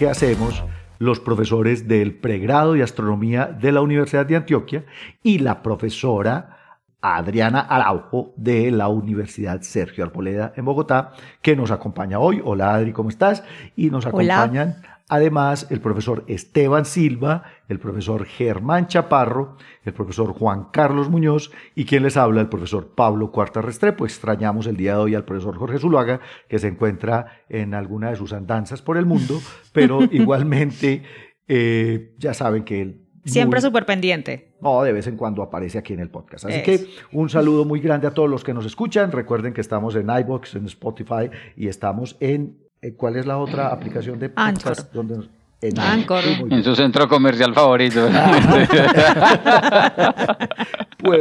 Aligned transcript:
que 0.00 0.08
hacemos 0.08 0.64
los 0.98 1.20
profesores 1.20 1.86
del 1.86 2.14
pregrado 2.14 2.72
de 2.72 2.82
astronomía 2.82 3.44
de 3.44 3.70
la 3.70 3.82
Universidad 3.82 4.24
de 4.24 4.34
Antioquia 4.34 4.86
y 5.22 5.40
la 5.40 5.62
profesora 5.62 6.78
Adriana 7.02 7.60
Araujo 7.60 8.32
de 8.38 8.70
la 8.70 8.88
Universidad 8.88 9.60
Sergio 9.60 10.02
Arboleda 10.02 10.54
en 10.56 10.64
Bogotá, 10.64 11.12
que 11.42 11.54
nos 11.54 11.70
acompaña 11.70 12.18
hoy. 12.18 12.40
Hola 12.42 12.72
Adri, 12.72 12.94
¿cómo 12.94 13.10
estás? 13.10 13.44
Y 13.76 13.90
nos 13.90 14.06
acompañan 14.06 14.80
Además, 15.12 15.66
el 15.70 15.80
profesor 15.80 16.22
Esteban 16.28 16.84
Silva, 16.84 17.42
el 17.68 17.80
profesor 17.80 18.24
Germán 18.26 18.86
Chaparro, 18.86 19.56
el 19.84 19.92
profesor 19.92 20.32
Juan 20.32 20.68
Carlos 20.72 21.10
Muñoz 21.10 21.50
y 21.74 21.84
quien 21.84 22.04
les 22.04 22.16
habla, 22.16 22.40
el 22.40 22.48
profesor 22.48 22.94
Pablo 22.94 23.32
Cuarta 23.32 23.60
Restrepo. 23.60 24.04
Extrañamos 24.04 24.68
el 24.68 24.76
día 24.76 24.92
de 24.92 25.00
hoy 25.00 25.14
al 25.16 25.24
profesor 25.24 25.56
Jorge 25.56 25.80
Zuluaga, 25.80 26.20
que 26.48 26.60
se 26.60 26.68
encuentra 26.68 27.42
en 27.48 27.74
alguna 27.74 28.10
de 28.10 28.16
sus 28.16 28.32
andanzas 28.32 28.82
por 28.82 28.96
el 28.96 29.04
mundo, 29.04 29.40
pero 29.72 29.98
igualmente 30.12 31.02
eh, 31.48 32.14
ya 32.16 32.32
saben 32.32 32.62
que 32.62 32.80
él 32.80 33.06
Siempre 33.24 33.60
súper 33.60 33.84
pendiente. 33.84 34.54
No, 34.62 34.82
de 34.82 34.92
vez 34.92 35.06
en 35.06 35.16
cuando 35.16 35.42
aparece 35.42 35.76
aquí 35.76 35.92
en 35.92 36.00
el 36.00 36.08
podcast. 36.08 36.46
Así 36.46 36.62
que 36.62 36.86
un 37.12 37.28
saludo 37.28 37.66
muy 37.66 37.80
grande 37.80 38.06
a 38.06 38.14
todos 38.14 38.30
los 38.30 38.44
que 38.44 38.54
nos 38.54 38.64
escuchan. 38.64 39.12
Recuerden 39.12 39.52
que 39.52 39.60
estamos 39.60 39.94
en 39.94 40.08
iBox, 40.08 40.54
en 40.54 40.64
Spotify 40.66 41.30
y 41.54 41.68
estamos 41.68 42.16
en 42.20 42.69
¿Cuál 42.96 43.16
es 43.16 43.26
la 43.26 43.36
otra 43.38 43.68
aplicación 43.68 44.18
de 44.18 44.30
podcast? 44.30 44.92
Donde 44.92 45.28
en, 45.60 45.78
Anchor. 45.78 46.24
en 46.48 46.64
su 46.64 46.74
centro 46.74 47.06
comercial 47.06 47.52
favorito. 47.52 48.08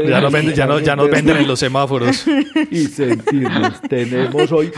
ya 0.07 0.21
nos 0.21 0.31
venden, 0.31 0.55
ya 0.55 0.65
no, 0.65 0.79
ya 0.79 0.95
nos 0.95 1.09
venden 1.09 1.35
en 1.37 1.47
los 1.47 1.59
semáforos. 1.59 2.25
Y 2.71 2.85
sentirnos. 2.85 3.81
Tenemos 3.81 4.49
hoy, 4.53 4.71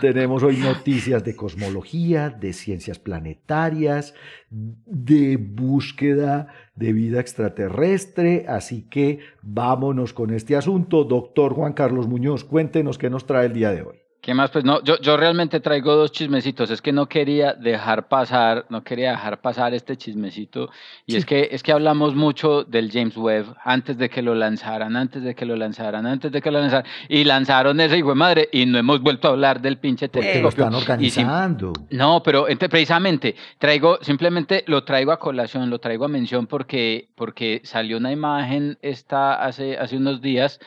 tenemos 0.00 0.42
hoy 0.42 0.56
noticias 0.56 1.22
de 1.22 1.36
cosmología, 1.36 2.30
de 2.30 2.52
ciencias 2.52 2.98
planetarias, 2.98 4.14
de 4.50 5.36
búsqueda 5.36 6.48
de 6.74 6.92
vida 6.92 7.20
extraterrestre. 7.20 8.46
Así 8.48 8.82
que 8.90 9.20
vámonos 9.42 10.12
con 10.12 10.34
este 10.34 10.56
asunto. 10.56 11.04
Doctor 11.04 11.54
Juan 11.54 11.74
Carlos 11.74 12.08
Muñoz, 12.08 12.42
cuéntenos 12.42 12.98
qué 12.98 13.08
nos 13.10 13.26
trae 13.26 13.46
el 13.46 13.52
día 13.52 13.70
de 13.70 13.82
hoy. 13.82 14.05
¿Qué 14.26 14.34
más? 14.34 14.50
Pues 14.50 14.64
no, 14.64 14.82
yo, 14.82 14.98
yo 14.98 15.16
realmente 15.16 15.60
traigo 15.60 15.94
dos 15.94 16.10
chismecitos. 16.10 16.68
Es 16.72 16.82
que 16.82 16.90
no 16.90 17.06
quería 17.06 17.54
dejar 17.54 18.08
pasar, 18.08 18.66
no 18.70 18.82
quería 18.82 19.12
dejar 19.12 19.40
pasar 19.40 19.72
este 19.72 19.96
chismecito. 19.96 20.68
Y 21.06 21.14
es 21.14 21.24
que 21.24 21.50
es 21.52 21.62
que 21.62 21.70
hablamos 21.70 22.16
mucho 22.16 22.64
del 22.64 22.90
James 22.90 23.16
Webb 23.16 23.54
antes 23.62 23.96
de 23.98 24.10
que 24.10 24.22
lo 24.22 24.34
lanzaran, 24.34 24.96
antes 24.96 25.22
de 25.22 25.36
que 25.36 25.44
lo 25.44 25.54
lanzaran, 25.54 26.08
antes 26.08 26.32
de 26.32 26.42
que 26.42 26.50
lo 26.50 26.58
lanzaran. 26.58 26.90
Y 27.08 27.22
lanzaron 27.22 27.78
ese 27.78 27.98
hijo 27.98 28.08
de 28.08 28.14
madre 28.16 28.48
y 28.50 28.66
no 28.66 28.78
hemos 28.78 29.00
vuelto 29.00 29.28
a 29.28 29.30
hablar 29.30 29.60
del 29.60 29.78
pinche 29.78 30.08
telescopio. 30.08 30.42
lo 30.42 30.48
están 30.48 30.74
organizando. 30.74 31.72
no, 31.90 32.20
pero 32.24 32.46
precisamente 32.68 33.36
traigo, 33.58 33.98
simplemente 34.02 34.64
lo 34.66 34.82
traigo 34.82 35.12
a 35.12 35.20
colación, 35.20 35.70
lo 35.70 35.78
traigo 35.78 36.04
a 36.04 36.08
mención 36.08 36.48
porque, 36.48 37.10
porque 37.14 37.60
salió 37.62 37.96
una 37.96 38.10
imagen 38.10 38.76
esta 38.82 39.34
hace, 39.34 39.78
hace 39.78 39.96
unos 39.96 40.20
días 40.20 40.58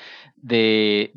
de, 0.42 1.12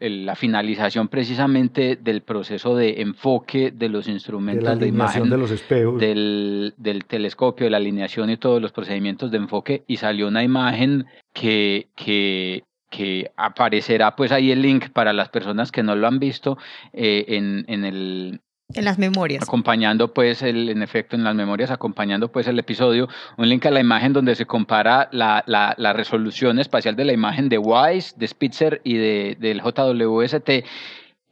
la 0.00 0.34
finalización 0.34 1.08
precisamente 1.08 1.96
del 1.96 2.22
proceso 2.22 2.76
de 2.76 3.00
enfoque 3.00 3.70
de 3.70 3.88
los 3.88 4.08
instrumentos 4.08 4.78
de, 4.78 4.86
imagen 4.86 5.30
de 5.30 5.38
los 5.38 5.50
espejos. 5.50 6.00
Del, 6.00 6.74
del, 6.76 7.04
telescopio, 7.04 7.64
de 7.64 7.70
la 7.70 7.78
alineación 7.78 8.30
y 8.30 8.36
todos 8.36 8.60
los 8.60 8.72
procedimientos 8.72 9.30
de 9.30 9.38
enfoque 9.38 9.84
y 9.86 9.96
salió 9.96 10.28
una 10.28 10.42
imagen 10.42 11.06
que, 11.32 11.88
que, 11.96 12.64
que 12.90 13.30
aparecerá 13.36 14.16
pues 14.16 14.32
ahí 14.32 14.50
el 14.50 14.62
link 14.62 14.90
para 14.90 15.12
las 15.12 15.28
personas 15.28 15.72
que 15.72 15.82
no 15.82 15.96
lo 15.96 16.06
han 16.06 16.18
visto 16.18 16.58
eh, 16.92 17.24
en, 17.28 17.64
en, 17.68 17.84
el, 17.84 18.40
en 18.74 18.84
las 18.84 18.98
memorias. 18.98 19.42
Acompañando 19.42 20.12
pues 20.12 20.42
el, 20.42 20.68
en 20.68 20.82
efecto 20.82 21.16
en 21.16 21.24
las 21.24 21.34
memorias, 21.34 21.70
acompañando 21.70 22.30
pues 22.30 22.46
el 22.46 22.58
episodio, 22.58 23.08
un 23.36 23.48
link 23.48 23.64
a 23.66 23.70
la 23.70 23.80
imagen 23.80 24.12
donde 24.12 24.34
se 24.34 24.46
compara 24.46 25.08
la, 25.12 25.42
la, 25.46 25.74
la 25.78 25.92
resolución 25.92 26.58
espacial 26.58 26.96
de 26.96 27.04
la 27.04 27.12
imagen 27.12 27.48
de 27.48 27.58
WISE, 27.58 28.14
de 28.16 28.28
Spitzer 28.28 28.80
y 28.84 28.96
de, 28.96 29.36
del 29.40 29.60
JWST 29.60 30.64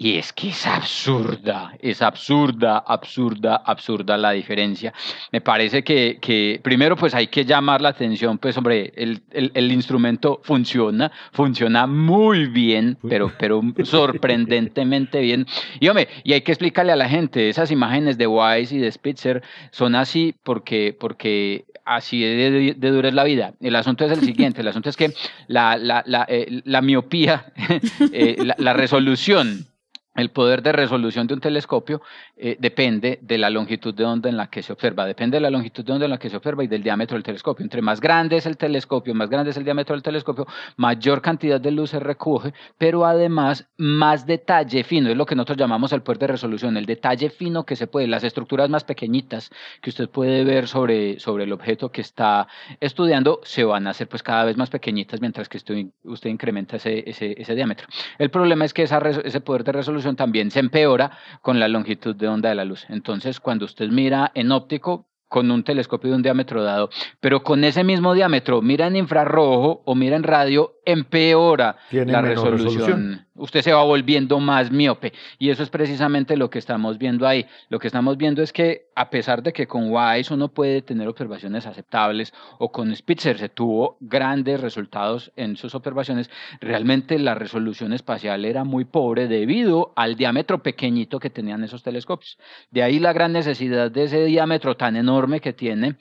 y 0.02 0.18
es 0.18 0.32
que 0.32 0.48
es 0.48 0.66
absurda, 0.66 1.76
es 1.78 2.02
absurda, 2.02 2.78
absurda, 2.78 3.62
absurda 3.64 4.18
la 4.18 4.32
diferencia. 4.32 4.92
Me 5.30 5.40
parece 5.40 5.84
que, 5.84 6.18
que 6.20 6.58
primero 6.60 6.96
pues 6.96 7.14
hay 7.14 7.28
que 7.28 7.44
llamar 7.44 7.80
la 7.80 7.90
atención, 7.90 8.38
pues 8.38 8.56
hombre, 8.56 8.92
el, 8.96 9.22
el, 9.30 9.52
el 9.54 9.70
instrumento 9.70 10.40
funciona, 10.42 11.12
funciona 11.30 11.86
muy 11.86 12.46
bien, 12.46 12.98
pero, 13.08 13.30
pero 13.38 13.62
sorprendentemente 13.84 15.20
bien. 15.20 15.46
Y 15.78 15.86
hombre, 15.86 16.08
y 16.24 16.32
hay 16.32 16.40
que 16.40 16.50
explicarle 16.50 16.90
a 16.90 16.96
la 16.96 17.08
gente, 17.08 17.48
esas 17.48 17.70
imágenes 17.70 18.18
de 18.18 18.26
Wise 18.26 18.74
y 18.74 18.78
de 18.78 18.90
Spitzer 18.90 19.40
son 19.70 19.94
así 19.94 20.34
porque, 20.42 20.96
porque 20.98 21.64
así 21.84 22.20
de, 22.22 22.74
de, 22.76 22.90
dura 22.90 23.06
es 23.06 23.14
la 23.14 23.22
vida. 23.22 23.54
El 23.60 23.76
asunto 23.76 24.04
es 24.04 24.10
el 24.10 24.24
siguiente, 24.24 24.62
el 24.62 24.68
asunto 24.68 24.88
es 24.88 24.96
que 24.96 25.12
la, 25.46 25.76
la, 25.76 26.02
la, 26.06 26.26
eh, 26.28 26.60
la 26.64 26.82
miopía, 26.82 27.52
eh, 28.12 28.38
la, 28.40 28.56
la 28.58 28.72
resolución 28.72 29.68
el 30.14 30.30
poder 30.30 30.62
de 30.62 30.72
resolución 30.72 31.26
de 31.26 31.34
un 31.34 31.40
telescopio 31.40 32.02
eh, 32.36 32.56
depende 32.58 33.18
de 33.22 33.38
la 33.38 33.48
longitud 33.48 33.94
de 33.94 34.04
onda 34.04 34.28
en 34.28 34.36
la 34.36 34.48
que 34.48 34.62
se 34.62 34.72
observa, 34.72 35.06
depende 35.06 35.36
de 35.36 35.40
la 35.40 35.50
longitud 35.50 35.84
de 35.84 35.92
onda 35.92 36.04
en 36.04 36.10
la 36.10 36.18
que 36.18 36.28
se 36.28 36.36
observa 36.36 36.62
y 36.64 36.66
del 36.66 36.82
diámetro 36.82 37.16
del 37.16 37.22
telescopio. 37.22 37.64
Entre 37.64 37.80
más 37.80 38.00
grande 38.00 38.36
es 38.36 38.46
el 38.46 38.56
telescopio, 38.56 39.14
más 39.14 39.30
grande 39.30 39.50
es 39.50 39.56
el 39.56 39.64
diámetro 39.64 39.94
del 39.94 40.02
telescopio, 40.02 40.46
mayor 40.76 41.22
cantidad 41.22 41.60
de 41.60 41.70
luz 41.70 41.90
se 41.90 42.00
recoge, 42.00 42.52
pero 42.76 43.06
además 43.06 43.66
más 43.78 44.26
detalle 44.26 44.84
fino, 44.84 45.10
es 45.10 45.16
lo 45.16 45.24
que 45.24 45.34
nosotros 45.34 45.56
llamamos 45.56 45.92
el 45.92 46.02
poder 46.02 46.18
de 46.18 46.26
resolución, 46.28 46.76
el 46.76 46.86
detalle 46.86 47.30
fino 47.30 47.64
que 47.64 47.76
se 47.76 47.86
puede, 47.86 48.06
las 48.06 48.24
estructuras 48.24 48.68
más 48.68 48.84
pequeñitas 48.84 49.50
que 49.80 49.90
usted 49.90 50.10
puede 50.10 50.44
ver 50.44 50.68
sobre, 50.68 51.18
sobre 51.20 51.44
el 51.44 51.52
objeto 51.52 51.90
que 51.90 52.02
está 52.02 52.48
estudiando, 52.80 53.40
se 53.44 53.64
van 53.64 53.86
a 53.86 53.90
hacer 53.90 54.08
pues 54.08 54.22
cada 54.22 54.44
vez 54.44 54.56
más 54.56 54.68
pequeñitas 54.68 55.20
mientras 55.20 55.48
que 55.48 55.56
usted, 55.56 55.86
usted 56.04 56.28
incrementa 56.28 56.76
ese, 56.76 57.08
ese, 57.08 57.34
ese 57.40 57.54
diámetro. 57.54 57.86
El 58.18 58.30
problema 58.30 58.64
es 58.64 58.74
que 58.74 58.82
ese 58.82 59.40
poder 59.40 59.64
de 59.64 59.72
resolución 59.72 60.01
también 60.16 60.50
se 60.50 60.60
empeora 60.60 61.12
con 61.40 61.58
la 61.58 61.68
longitud 61.68 62.14
de 62.14 62.28
onda 62.28 62.48
de 62.48 62.54
la 62.54 62.64
luz. 62.64 62.86
Entonces, 62.88 63.40
cuando 63.40 63.64
usted 63.64 63.88
mira 63.88 64.30
en 64.34 64.52
óptico, 64.52 65.08
con 65.32 65.50
un 65.50 65.64
telescopio 65.64 66.10
de 66.10 66.16
un 66.16 66.22
diámetro 66.22 66.62
dado, 66.62 66.90
pero 67.18 67.42
con 67.42 67.64
ese 67.64 67.84
mismo 67.84 68.12
diámetro, 68.12 68.60
mira 68.60 68.86
en 68.86 68.96
infrarrojo 68.96 69.82
o 69.86 69.94
mira 69.94 70.14
en 70.14 70.24
radio, 70.24 70.74
empeora 70.84 71.76
la 71.90 72.22
resolución. 72.22 73.26
Usted 73.34 73.62
se 73.62 73.72
va 73.72 73.82
volviendo 73.82 74.38
más 74.40 74.70
miope 74.70 75.12
y 75.38 75.50
eso 75.50 75.62
es 75.62 75.70
precisamente 75.70 76.36
lo 76.36 76.50
que 76.50 76.58
estamos 76.58 76.98
viendo 76.98 77.26
ahí. 77.26 77.46
Lo 77.70 77.78
que 77.78 77.86
estamos 77.86 78.16
viendo 78.18 78.42
es 78.42 78.52
que 78.52 78.88
a 78.94 79.08
pesar 79.08 79.42
de 79.42 79.52
que 79.52 79.66
con 79.66 79.90
WISE 79.90 80.34
uno 80.34 80.48
puede 80.48 80.82
tener 80.82 81.08
observaciones 81.08 81.66
aceptables 81.66 82.32
o 82.58 82.70
con 82.70 82.94
Spitzer 82.94 83.38
se 83.38 83.48
tuvo 83.48 83.96
grandes 84.00 84.60
resultados 84.60 85.32
en 85.36 85.56
sus 85.56 85.74
observaciones, 85.74 86.30
realmente 86.60 87.18
la 87.18 87.34
resolución 87.34 87.92
espacial 87.92 88.44
era 88.44 88.64
muy 88.64 88.84
pobre 88.84 89.28
debido 89.28 89.92
al 89.96 90.16
diámetro 90.16 90.62
pequeñito 90.62 91.18
que 91.18 91.30
tenían 91.30 91.64
esos 91.64 91.82
telescopios. 91.82 92.38
De 92.70 92.82
ahí 92.82 92.98
la 92.98 93.14
gran 93.14 93.32
necesidad 93.32 93.90
de 93.90 94.04
ese 94.04 94.24
diámetro 94.24 94.76
tan 94.76 94.96
enorme 94.96 95.40
que 95.40 95.54
tiene 95.54 95.96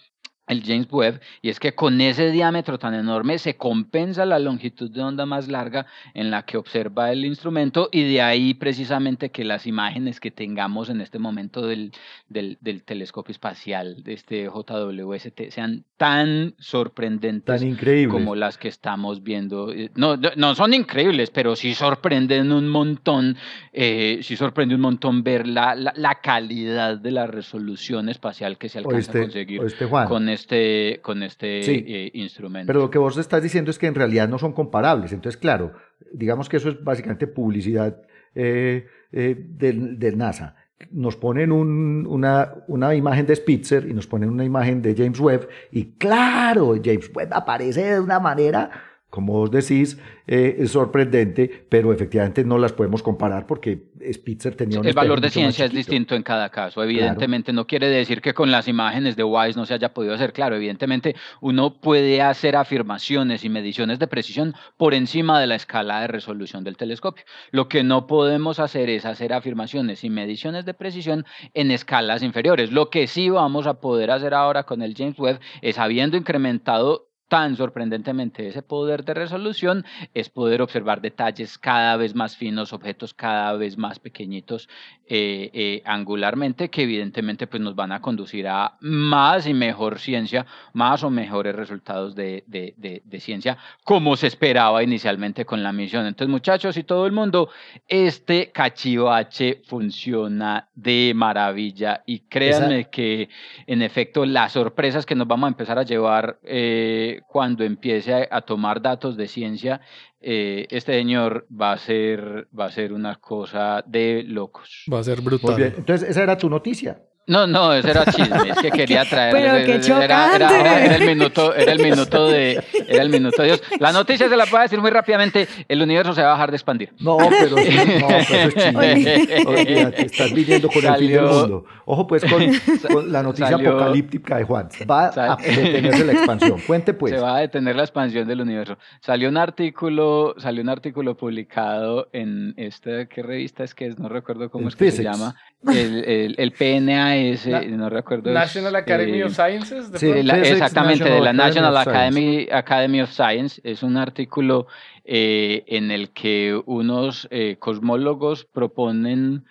el 0.51 0.63
James 0.65 0.87
Webb, 0.91 1.21
y 1.41 1.49
es 1.49 1.59
que 1.61 1.73
con 1.73 2.01
ese 2.01 2.29
diámetro 2.29 2.77
tan 2.77 2.93
enorme 2.93 3.37
se 3.37 3.55
compensa 3.55 4.25
la 4.25 4.37
longitud 4.37 4.91
de 4.91 5.01
onda 5.01 5.25
más 5.25 5.47
larga 5.47 5.85
en 6.13 6.29
la 6.29 6.43
que 6.43 6.57
observa 6.57 7.11
el 7.11 7.23
instrumento, 7.23 7.87
y 7.91 8.03
de 8.11 8.21
ahí 8.21 8.53
precisamente 8.53 9.31
que 9.31 9.45
las 9.45 9.65
imágenes 9.65 10.19
que 10.19 10.29
tengamos 10.29 10.89
en 10.89 10.99
este 10.99 11.19
momento 11.19 11.65
del, 11.65 11.93
del, 12.27 12.83
telescopio 12.83 13.31
espacial, 13.31 14.03
de 14.03 14.13
este 14.13 14.45
JWST, 14.45 15.51
sean 15.51 15.85
tan 15.95 16.53
sorprendentes 16.59 17.63
como 18.09 18.35
las 18.35 18.57
que 18.57 18.67
estamos 18.67 19.23
viendo. 19.23 19.71
Eh, 19.71 19.89
no, 19.95 20.17
no 20.17 20.55
son 20.55 20.73
increíbles, 20.73 21.29
pero 21.29 21.55
sí 21.55 21.73
sorprenden 21.75 22.51
un 22.51 22.67
montón, 22.67 23.37
eh, 23.71 24.19
sí 24.21 24.35
sorprende 24.35 24.75
un 24.75 24.81
montón 24.81 25.23
ver 25.23 25.47
la, 25.47 25.75
la, 25.75 26.15
calidad 26.21 26.97
de 26.97 27.11
la 27.11 27.25
resolución 27.25 28.09
espacial 28.09 28.57
que 28.57 28.67
se 28.67 28.79
alcanza 28.79 29.11
a 29.11 29.21
conseguir 29.21 29.61
con 30.07 30.27
este, 30.41 30.99
con 31.01 31.23
este 31.23 31.59
eh, 31.59 32.11
instrumento. 32.13 32.67
Pero 32.67 32.79
lo 32.79 32.89
que 32.89 32.97
vos 32.97 33.17
estás 33.17 33.41
diciendo 33.41 33.71
es 33.71 33.79
que 33.79 33.87
en 33.87 33.95
realidad 33.95 34.27
no 34.27 34.37
son 34.37 34.53
comparables. 34.53 35.13
Entonces, 35.13 35.39
claro, 35.39 35.73
digamos 36.11 36.49
que 36.49 36.57
eso 36.57 36.69
es 36.69 36.83
básicamente 36.83 37.27
publicidad 37.27 38.01
eh, 38.35 38.87
eh, 39.11 39.35
del, 39.37 40.17
NASA 40.17 40.55
nos 40.89 41.15
ponen 41.15 41.51
una, 41.51 42.55
una 42.67 42.95
imagen 42.95 43.27
de 43.27 43.35
Spitzer 43.35 43.87
y 43.87 43.93
nos 43.93 44.07
ponen 44.07 44.31
una 44.31 44.43
imagen 44.43 44.81
de 44.81 44.95
James 44.95 45.19
Webb 45.19 45.47
y 45.71 45.91
claro, 45.91 46.73
James 46.83 47.11
Webb 47.13 47.29
aparece 47.33 47.83
de 47.83 47.99
una 47.99 48.19
manera 48.19 48.71
como 49.11 49.33
vos 49.33 49.51
decís, 49.51 49.99
eh, 50.25 50.55
es 50.59 50.71
sorprendente, 50.71 51.65
pero 51.67 51.91
efectivamente 51.91 52.45
no 52.45 52.57
las 52.57 52.71
podemos 52.71 53.03
comparar 53.03 53.45
porque 53.45 53.87
Spitzer 54.09 54.55
tenía 54.55 54.79
un 54.79 54.87
El 54.87 54.93
valor 54.93 55.19
de 55.19 55.29
ciencia 55.29 55.65
es 55.65 55.73
distinto 55.73 56.15
en 56.15 56.23
cada 56.23 56.49
caso. 56.49 56.81
Evidentemente 56.81 57.51
no 57.51 57.67
quiere 57.67 57.89
decir 57.89 58.21
que 58.21 58.33
con 58.33 58.51
las 58.51 58.69
imágenes 58.69 59.17
de 59.17 59.25
WISE 59.25 59.59
no 59.59 59.65
se 59.65 59.73
haya 59.73 59.93
podido 59.93 60.13
hacer. 60.13 60.31
Claro, 60.31 60.55
evidentemente 60.55 61.17
uno 61.41 61.81
puede 61.81 62.21
hacer 62.21 62.55
afirmaciones 62.55 63.43
y 63.43 63.49
mediciones 63.49 63.99
de 63.99 64.07
precisión 64.07 64.55
por 64.77 64.93
encima 64.93 65.41
de 65.41 65.47
la 65.47 65.55
escala 65.55 65.99
de 65.99 66.07
resolución 66.07 66.63
del 66.63 66.77
telescopio. 66.77 67.25
Lo 67.51 67.67
que 67.67 67.83
no 67.83 68.07
podemos 68.07 68.59
hacer 68.59 68.89
es 68.89 69.05
hacer 69.05 69.33
afirmaciones 69.33 70.05
y 70.05 70.09
mediciones 70.09 70.63
de 70.63 70.73
precisión 70.73 71.25
en 71.53 71.71
escalas 71.71 72.23
inferiores. 72.23 72.71
Lo 72.71 72.89
que 72.89 73.07
sí 73.07 73.29
vamos 73.29 73.67
a 73.67 73.81
poder 73.81 74.09
hacer 74.09 74.33
ahora 74.33 74.63
con 74.63 74.81
el 74.81 74.95
James 74.95 75.19
Webb 75.19 75.41
es 75.61 75.77
habiendo 75.77 76.15
incrementado 76.15 77.10
tan 77.31 77.55
sorprendentemente 77.55 78.45
ese 78.45 78.61
poder 78.61 79.05
de 79.05 79.13
resolución 79.13 79.85
es 80.13 80.27
poder 80.27 80.61
observar 80.61 80.99
detalles 80.99 81.57
cada 81.57 81.95
vez 81.95 82.13
más 82.13 82.35
finos, 82.35 82.73
objetos 82.73 83.13
cada 83.13 83.53
vez 83.53 83.77
más 83.77 83.99
pequeñitos 83.99 84.67
eh, 85.07 85.49
eh, 85.53 85.81
angularmente, 85.85 86.69
que 86.69 86.83
evidentemente 86.83 87.47
pues, 87.47 87.61
nos 87.61 87.73
van 87.73 87.93
a 87.93 88.01
conducir 88.01 88.49
a 88.49 88.77
más 88.81 89.47
y 89.47 89.53
mejor 89.53 89.99
ciencia, 89.99 90.45
más 90.73 91.05
o 91.05 91.09
mejores 91.09 91.55
resultados 91.55 92.15
de, 92.15 92.43
de, 92.47 93.19
ciencia, 93.21 93.57
como 93.85 94.17
se 94.17 94.27
esperaba 94.27 94.83
inicialmente 94.83 95.45
con 95.45 95.63
la 95.63 95.71
misión. 95.71 96.07
Entonces, 96.07 96.29
muchachos 96.29 96.75
y 96.75 96.83
todo 96.83 97.05
el 97.05 97.13
mundo, 97.13 97.49
este 97.87 98.51
cachivache 98.51 99.61
funciona 99.65 100.67
de 100.75 101.13
maravilla 101.15 102.03
y 102.05 102.19
créanme 102.27 102.89
que 102.89 103.29
en 103.67 103.81
efecto 103.81 104.25
las 104.25 104.51
sorpresas 104.51 105.05
que 105.05 105.15
nos 105.15 105.27
vamos 105.27 105.47
a 105.47 105.51
empezar 105.51 105.79
a 105.79 105.83
llevar 105.83 106.39
eh, 106.43 107.20
cuando 107.27 107.63
empiece 107.63 108.27
a, 108.29 108.41
tomar 108.41 108.81
datos 108.81 109.17
de 109.17 109.27
ciencia, 109.27 109.81
eh, 110.19 110.67
este 110.69 110.93
señor 110.93 111.47
va 111.49 111.73
a 111.73 111.77
ser 111.77 112.47
va 112.57 112.65
a 112.65 112.71
ser 112.71 112.93
una 112.93 113.15
cosa 113.15 113.83
de 113.85 114.23
locos. 114.23 114.85
Va 114.91 114.99
a 114.99 115.03
ser 115.03 115.21
brutal. 115.21 115.61
Entonces, 115.61 116.09
esa 116.09 116.23
era 116.23 116.37
tu 116.37 116.49
noticia. 116.49 117.01
No, 117.27 117.45
no, 117.45 117.71
ese 117.73 117.91
era 117.91 118.05
chisme, 118.05 118.49
es 118.49 118.57
que 118.57 118.71
quería 118.71 119.05
traer. 119.05 119.31
Pero 119.31 119.53
qué 119.65 120.03
era, 120.03 120.35
era, 120.35 120.85
era, 120.85 120.95
el 120.95 121.05
minuto, 121.05 121.53
era 121.53 121.71
el 121.71 121.79
minuto 121.79 122.27
de, 122.27 122.63
era 122.87 123.03
el 123.03 123.09
minuto 123.09 123.41
de 123.41 123.47
Dios. 123.49 123.63
La 123.79 123.91
noticia 123.91 124.27
se 124.27 124.35
la 124.35 124.45
puedo 124.47 124.63
decir 124.63 124.81
muy 124.81 124.89
rápidamente: 124.89 125.47
el 125.67 125.81
universo 125.81 126.13
se 126.13 126.23
va 126.23 126.29
a 126.29 126.33
dejar 126.33 126.49
de 126.49 126.57
expandir. 126.57 126.93
No, 126.99 127.17
pero, 127.17 127.49
no, 127.51 127.55
pero 127.55 128.17
eso 128.17 128.35
es 128.35 128.55
chisme. 128.63 130.03
estás 130.03 130.33
viviendo 130.33 130.67
con 130.67 130.83
el 130.83 130.95
fin 130.95 131.11
del 131.11 131.21
mundo. 131.21 131.65
Ojo, 131.85 132.07
pues 132.07 132.23
con, 132.25 133.11
la 133.11 133.21
noticia 133.21 133.55
apocalíptica 133.55 134.37
de 134.37 134.43
Juan. 134.43 134.69
Va 134.89 135.07
a 135.07 135.35
detenerse 135.35 136.05
la 136.05 136.13
expansión. 136.13 136.59
Cuente, 136.65 136.93
pues. 136.93 137.13
Se 137.13 137.19
va 137.19 137.37
a 137.37 137.39
detener 137.41 137.75
la 137.75 137.83
expansión 137.83 138.27
del 138.27 138.41
universo. 138.41 138.77
Salió 138.99 139.29
un 139.29 139.37
artículo, 139.37 140.33
salió 140.37 140.63
un 140.63 140.69
artículo 140.69 141.15
publicado 141.15 142.09
en 142.13 142.55
esta, 142.57 143.05
¿qué 143.05 143.21
revista 143.21 143.63
es 143.63 143.75
que 143.75 143.87
es? 143.87 143.99
No 143.99 144.09
recuerdo 144.09 144.49
cómo 144.49 144.67
es 144.67 144.75
que 144.75 144.91
se 144.91 145.03
llama. 145.03 145.35
El, 145.67 146.03
el, 146.05 146.35
el 146.39 146.51
PNA 146.53 147.17
es, 147.17 147.47
no 147.47 147.89
recuerdo. 147.89 148.31
National 148.31 148.75
Academy 148.75 149.21
of 149.21 149.33
Sciences. 149.33 149.91
sí, 149.95 150.09
exactamente, 150.09 151.07
de 151.07 151.21
la 151.21 151.33
National 151.33 151.77
Academy, 151.77 152.47
Academy 152.51 153.01
of 153.01 153.11
Science. 153.11 153.61
Es 153.63 153.83
un 153.83 153.97
artículo 153.97 154.67
eh, 155.03 155.63
en 155.67 155.91
el 155.91 156.09
que 156.11 156.59
unos 156.65 157.27
eh, 157.31 157.57
cosmólogos 157.59 158.45
proponen 158.45 159.45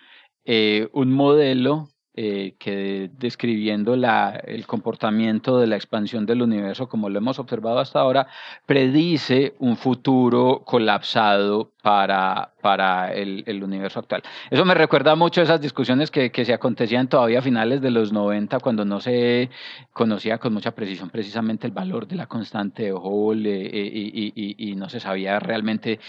eh, 0.45 0.89
un 0.91 1.11
modelo 1.13 1.89
que 2.13 3.09
describiendo 3.17 3.95
la, 3.95 4.39
el 4.45 4.67
comportamiento 4.67 5.57
de 5.57 5.65
la 5.65 5.75
expansión 5.75 6.27
del 6.27 6.43
universo 6.43 6.87
como 6.87 7.09
lo 7.09 7.17
hemos 7.17 7.39
observado 7.39 7.79
hasta 7.79 7.99
ahora, 7.99 8.27
predice 8.67 9.55
un 9.57 9.75
futuro 9.75 10.61
colapsado 10.63 11.71
para, 11.81 12.53
para 12.61 13.13
el, 13.13 13.43
el, 13.47 13.63
universo 13.63 13.99
actual. 13.99 14.23
Eso 14.49 14.65
me 14.65 14.73
recuerda 14.73 15.15
mucho 15.15 15.41
a 15.41 15.43
esas 15.43 15.61
discusiones 15.61 16.11
que, 16.11 16.31
que, 16.31 16.45
se 16.45 16.53
acontecían 16.53 17.07
todavía 17.07 17.39
a 17.39 17.41
finales 17.41 17.81
de 17.81 17.91
los 17.91 18.11
90, 18.11 18.59
cuando 18.59 18.85
no 18.85 18.99
se 18.99 19.49
conocía 19.93 20.37
con 20.37 20.53
mucha 20.53 20.71
precisión 20.71 21.09
precisamente 21.09 21.67
el 21.67 21.73
valor 21.73 22.07
de 22.07 22.15
la 22.15 22.27
constante 22.27 22.83
de 22.83 22.91
Hall 22.93 23.45
eh, 23.45 23.65
eh, 23.65 23.91
y, 23.93 24.33
y, 24.35 24.71
y, 24.71 24.75
no 24.75 24.89
se 24.89 24.99
sabía 24.99 25.39
realmente 25.39 25.99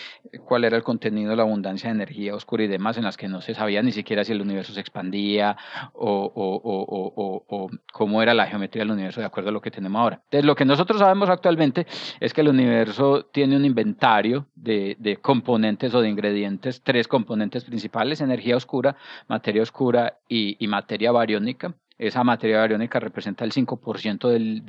cuál 0.45 0.65
era 0.65 0.77
el 0.77 0.83
contenido 0.83 1.31
de 1.31 1.37
la 1.37 1.43
abundancia 1.43 1.89
de 1.89 1.97
energía 1.97 2.35
oscura 2.35 2.65
y 2.65 2.69
demás, 2.69 2.97
en 2.97 3.05
las 3.05 3.17
que 3.17 3.29
no 3.29 3.41
se 3.41 3.55
sabía 3.55 3.83
ni 3.83 3.93
siquiera 3.93 4.25
si 4.25 4.33
el 4.33 4.41
universo 4.41 4.73
se 4.73 4.81
expandía 4.81 5.57
o, 5.95 6.33
o, 6.35 6.61
o, 6.65 7.45
o 7.49 7.71
cómo 7.93 8.23
era 8.23 8.35
la 8.35 8.47
geometría 8.47 8.83
del 8.83 8.93
universo 8.93 9.21
de 9.21 9.27
acuerdo 9.27 9.51
a 9.51 9.53
lo 9.53 9.61
que 9.61 9.71
tenemos 9.71 10.01
ahora. 10.01 10.21
Entonces, 10.25 10.45
lo 10.45 10.55
que 10.55 10.65
nosotros 10.65 10.99
sabemos 10.99 11.29
actualmente 11.29 11.87
es 12.21 12.33
que 12.33 12.41
el 12.41 12.49
universo 12.49 13.27
tiene 13.33 13.57
un 13.57 13.65
inventario 13.65 14.47
de, 14.55 14.97
de 14.99 15.17
componentes 15.17 15.95
o 15.95 16.01
de 16.01 16.09
ingredientes, 16.09 16.42
tres 16.83 17.09
componentes 17.09 17.65
principales, 17.65 18.21
energía 18.21 18.57
oscura, 18.57 18.97
materia 19.29 19.63
oscura 19.63 20.19
y, 20.29 20.67
materia 20.67 21.13
bariónica. 21.13 21.75
Esa 21.99 22.25
materia 22.25 22.59
bariónica 22.59 22.99
representa 22.99 23.45
el 23.45 23.53
5% 23.53 24.29
del, 24.29 24.65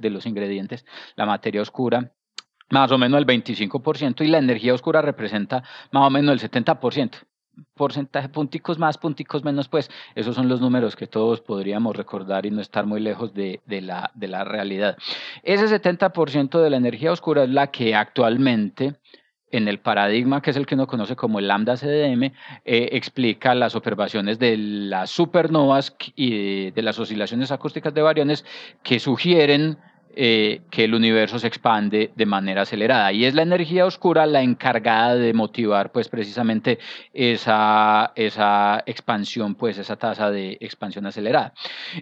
de 0.00 0.10
los 0.10 0.26
ingredientes, 0.26 0.86
la 1.16 1.26
materia 1.26 1.62
oscura 1.62 2.12
más 2.70 2.92
o 2.92 2.98
menos 2.98 3.18
el 3.18 3.26
25% 3.26 4.22
y 4.24 4.28
la 4.28 4.36
energía 4.36 4.74
oscura 4.74 5.00
representa 5.00 5.62
más 5.90 6.06
o 6.06 6.10
menos 6.10 6.42
el 6.42 6.50
70% 6.50 7.12
porcentaje, 7.74 8.28
punticos 8.28 8.78
más, 8.78 8.98
punticos 8.98 9.44
menos, 9.44 9.68
pues 9.68 9.90
esos 10.14 10.34
son 10.34 10.48
los 10.48 10.60
números 10.60 10.96
que 10.96 11.06
todos 11.06 11.40
podríamos 11.40 11.96
recordar 11.96 12.46
y 12.46 12.50
no 12.50 12.60
estar 12.60 12.86
muy 12.86 13.00
lejos 13.00 13.34
de, 13.34 13.60
de, 13.66 13.80
la, 13.80 14.10
de 14.14 14.28
la 14.28 14.44
realidad. 14.44 14.96
Ese 15.42 15.66
70% 15.66 16.60
de 16.60 16.70
la 16.70 16.76
energía 16.76 17.12
oscura 17.12 17.44
es 17.44 17.50
la 17.50 17.68
que 17.68 17.94
actualmente 17.94 18.94
en 19.50 19.68
el 19.68 19.78
paradigma 19.78 20.42
que 20.42 20.50
es 20.50 20.56
el 20.56 20.66
que 20.66 20.74
uno 20.74 20.86
conoce 20.86 21.16
como 21.16 21.38
el 21.38 21.48
lambda 21.48 21.76
CDM, 21.76 22.24
eh, 22.24 22.32
explica 22.92 23.54
las 23.54 23.74
observaciones 23.74 24.38
de 24.38 24.56
las 24.56 25.10
supernovas 25.10 25.94
y 26.14 26.70
de, 26.70 26.82
las 26.82 26.98
oscilaciones 26.98 27.50
acústicas 27.50 27.94
de 27.94 28.02
variones 28.02 28.44
que 28.82 29.00
sugieren 29.00 29.78
eh, 30.20 30.62
que 30.68 30.82
el 30.82 30.96
universo 30.96 31.38
se 31.38 31.46
expande 31.46 32.10
de 32.16 32.26
manera 32.26 32.62
acelerada. 32.62 33.12
Y 33.12 33.24
es 33.24 33.34
la 33.34 33.42
energía 33.42 33.86
oscura 33.86 34.26
la 34.26 34.42
encargada 34.42 35.14
de 35.14 35.32
motivar 35.32 35.92
pues 35.92 36.08
precisamente 36.08 36.80
esa, 37.14 38.10
esa 38.16 38.82
expansión, 38.84 39.54
pues 39.54 39.78
esa 39.78 39.94
tasa 39.94 40.28
de 40.32 40.58
expansión 40.60 41.06
acelerada. 41.06 41.52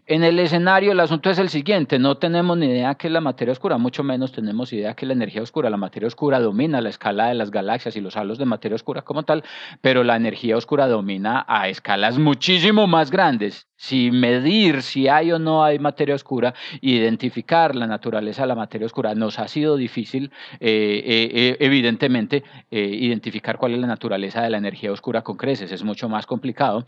En 0.07 0.25
el 0.25 0.39
escenario 0.39 0.93
el 0.93 1.01
asunto 1.01 1.29
es 1.29 1.39
el 1.39 1.51
siguiente, 1.51 1.99
no 1.99 2.17
tenemos 2.17 2.57
ni 2.57 2.65
idea 2.65 2.95
que 2.95 3.09
es 3.09 3.13
la 3.13 3.21
materia 3.21 3.53
oscura, 3.53 3.77
mucho 3.77 4.03
menos 4.03 4.33
tenemos 4.33 4.73
idea 4.73 4.95
que 4.95 5.05
la 5.05 5.13
energía 5.13 5.43
oscura. 5.43 5.69
La 5.69 5.77
materia 5.77 6.07
oscura 6.07 6.41
domina 6.41 6.81
la 6.81 6.89
escala 6.89 7.27
de 7.27 7.35
las 7.35 7.51
galaxias 7.51 7.97
y 7.97 8.01
los 8.01 8.17
halos 8.17 8.39
de 8.39 8.47
materia 8.47 8.77
oscura 8.77 9.03
como 9.03 9.25
tal, 9.25 9.45
pero 9.83 10.05
la 10.05 10.17
energía 10.17 10.57
oscura 10.57 10.89
domina 10.89 11.45
a 11.47 11.69
escalas 11.69 12.17
muchísimo 12.17 12.87
más 12.87 13.11
grandes 13.11 13.67
si 13.77 14.11
medir 14.11 14.83
si 14.83 15.09
hay 15.09 15.33
o 15.33 15.39
no 15.39 15.65
hay 15.65 15.79
materia 15.79 16.15
oscura, 16.15 16.55
identificar 16.81 17.75
la 17.75 17.87
naturaleza 17.87 18.43
de 18.43 18.49
la 18.49 18.55
materia 18.55 18.87
oscura. 18.87 19.15
Nos 19.15 19.39
ha 19.39 19.49
sido 19.49 19.77
difícil, 19.77 20.33
eh, 20.61 21.03
eh, 21.05 21.31
eh, 21.33 21.57
evidentemente, 21.61 22.45
identificar 22.71 23.59
cuál 23.59 23.75
es 23.75 23.81
la 23.81 23.87
naturaleza 23.87 24.43
de 24.43 24.51
la 24.51 24.59
energía 24.59 24.93
oscura 24.93 25.23
con 25.23 25.37
creces, 25.37 25.71
es 25.73 25.85
mucho 25.85 26.09
más 26.09 26.27
complicado 26.27 26.87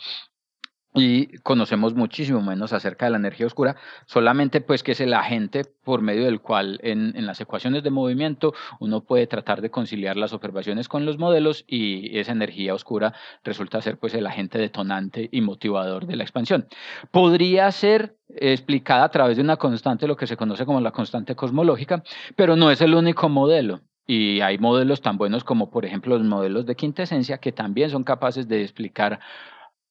y 0.95 1.39
conocemos 1.39 1.95
muchísimo 1.95 2.41
menos 2.41 2.73
acerca 2.73 3.07
de 3.07 3.13
la 3.13 3.19
energía 3.19 3.47
oscura, 3.47 3.77
solamente 4.07 4.61
pues 4.61 4.83
que 4.83 4.93
es 4.93 5.01
el 5.01 5.15
agente 5.15 5.65
por 5.85 6.01
medio 6.01 6.25
del 6.25 6.41
cual 6.41 6.81
en, 6.83 7.15
en, 7.17 7.27
las 7.27 7.41
ecuaciones 7.41 7.83
de 7.83 7.91
movimiento 7.91 8.55
uno 8.81 9.03
puede 9.03 9.27
tratar 9.27 9.61
de 9.61 9.71
conciliar 9.71 10.17
las 10.17 10.33
observaciones 10.33 10.89
con 10.89 11.05
los 11.05 11.19
modelos 11.19 11.65
y 11.67 12.19
esa 12.19 12.33
energía 12.33 12.75
oscura 12.75 13.15
resulta 13.45 13.83
ser 13.83 13.99
pues 13.99 14.15
el 14.15 14.27
agente 14.27 14.59
detonante 14.59 15.29
y 15.31 15.41
motivador 15.41 16.07
de 16.07 16.17
la 16.17 16.25
expansión. 16.25 16.67
Podría 17.11 17.71
ser 17.71 18.17
explicada 18.29 19.05
a 19.05 19.11
través 19.11 19.37
de 19.37 19.43
una 19.43 19.57
constante, 19.57 20.07
lo 20.07 20.17
que 20.17 20.27
se 20.27 20.37
conoce 20.37 20.67
como 20.67 20.81
la 20.81 20.91
constante 20.93 21.35
cosmológica, 21.35 22.03
pero 22.37 22.57
no 22.57 22.71
es 22.71 22.81
el 22.81 22.95
único 22.95 23.29
modelo. 23.29 23.81
Y 24.07 24.41
hay 24.41 24.57
modelos 24.57 25.03
tan 25.03 25.19
buenos 25.19 25.45
como 25.45 25.71
por 25.71 25.85
ejemplo 25.85 26.17
los 26.17 26.27
modelos 26.27 26.65
de 26.65 26.77
quintesencia 26.77 27.39
que 27.39 27.53
también 27.53 27.91
son 27.91 28.05
capaces 28.05 28.49
de 28.49 28.63
explicar 28.63 29.21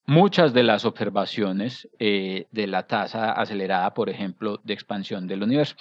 muchas 0.07 0.53
de 0.53 0.63
las 0.63 0.85
observaciones 0.85 1.89
eh, 1.99 2.47
de 2.51 2.65
la 2.65 2.83
tasa 2.87 3.33
acelerada, 3.33 3.93
por 3.93 4.09
ejemplo, 4.09 4.59
de 4.63 4.73
expansión 4.73 5.27
del 5.27 5.43
universo. 5.43 5.75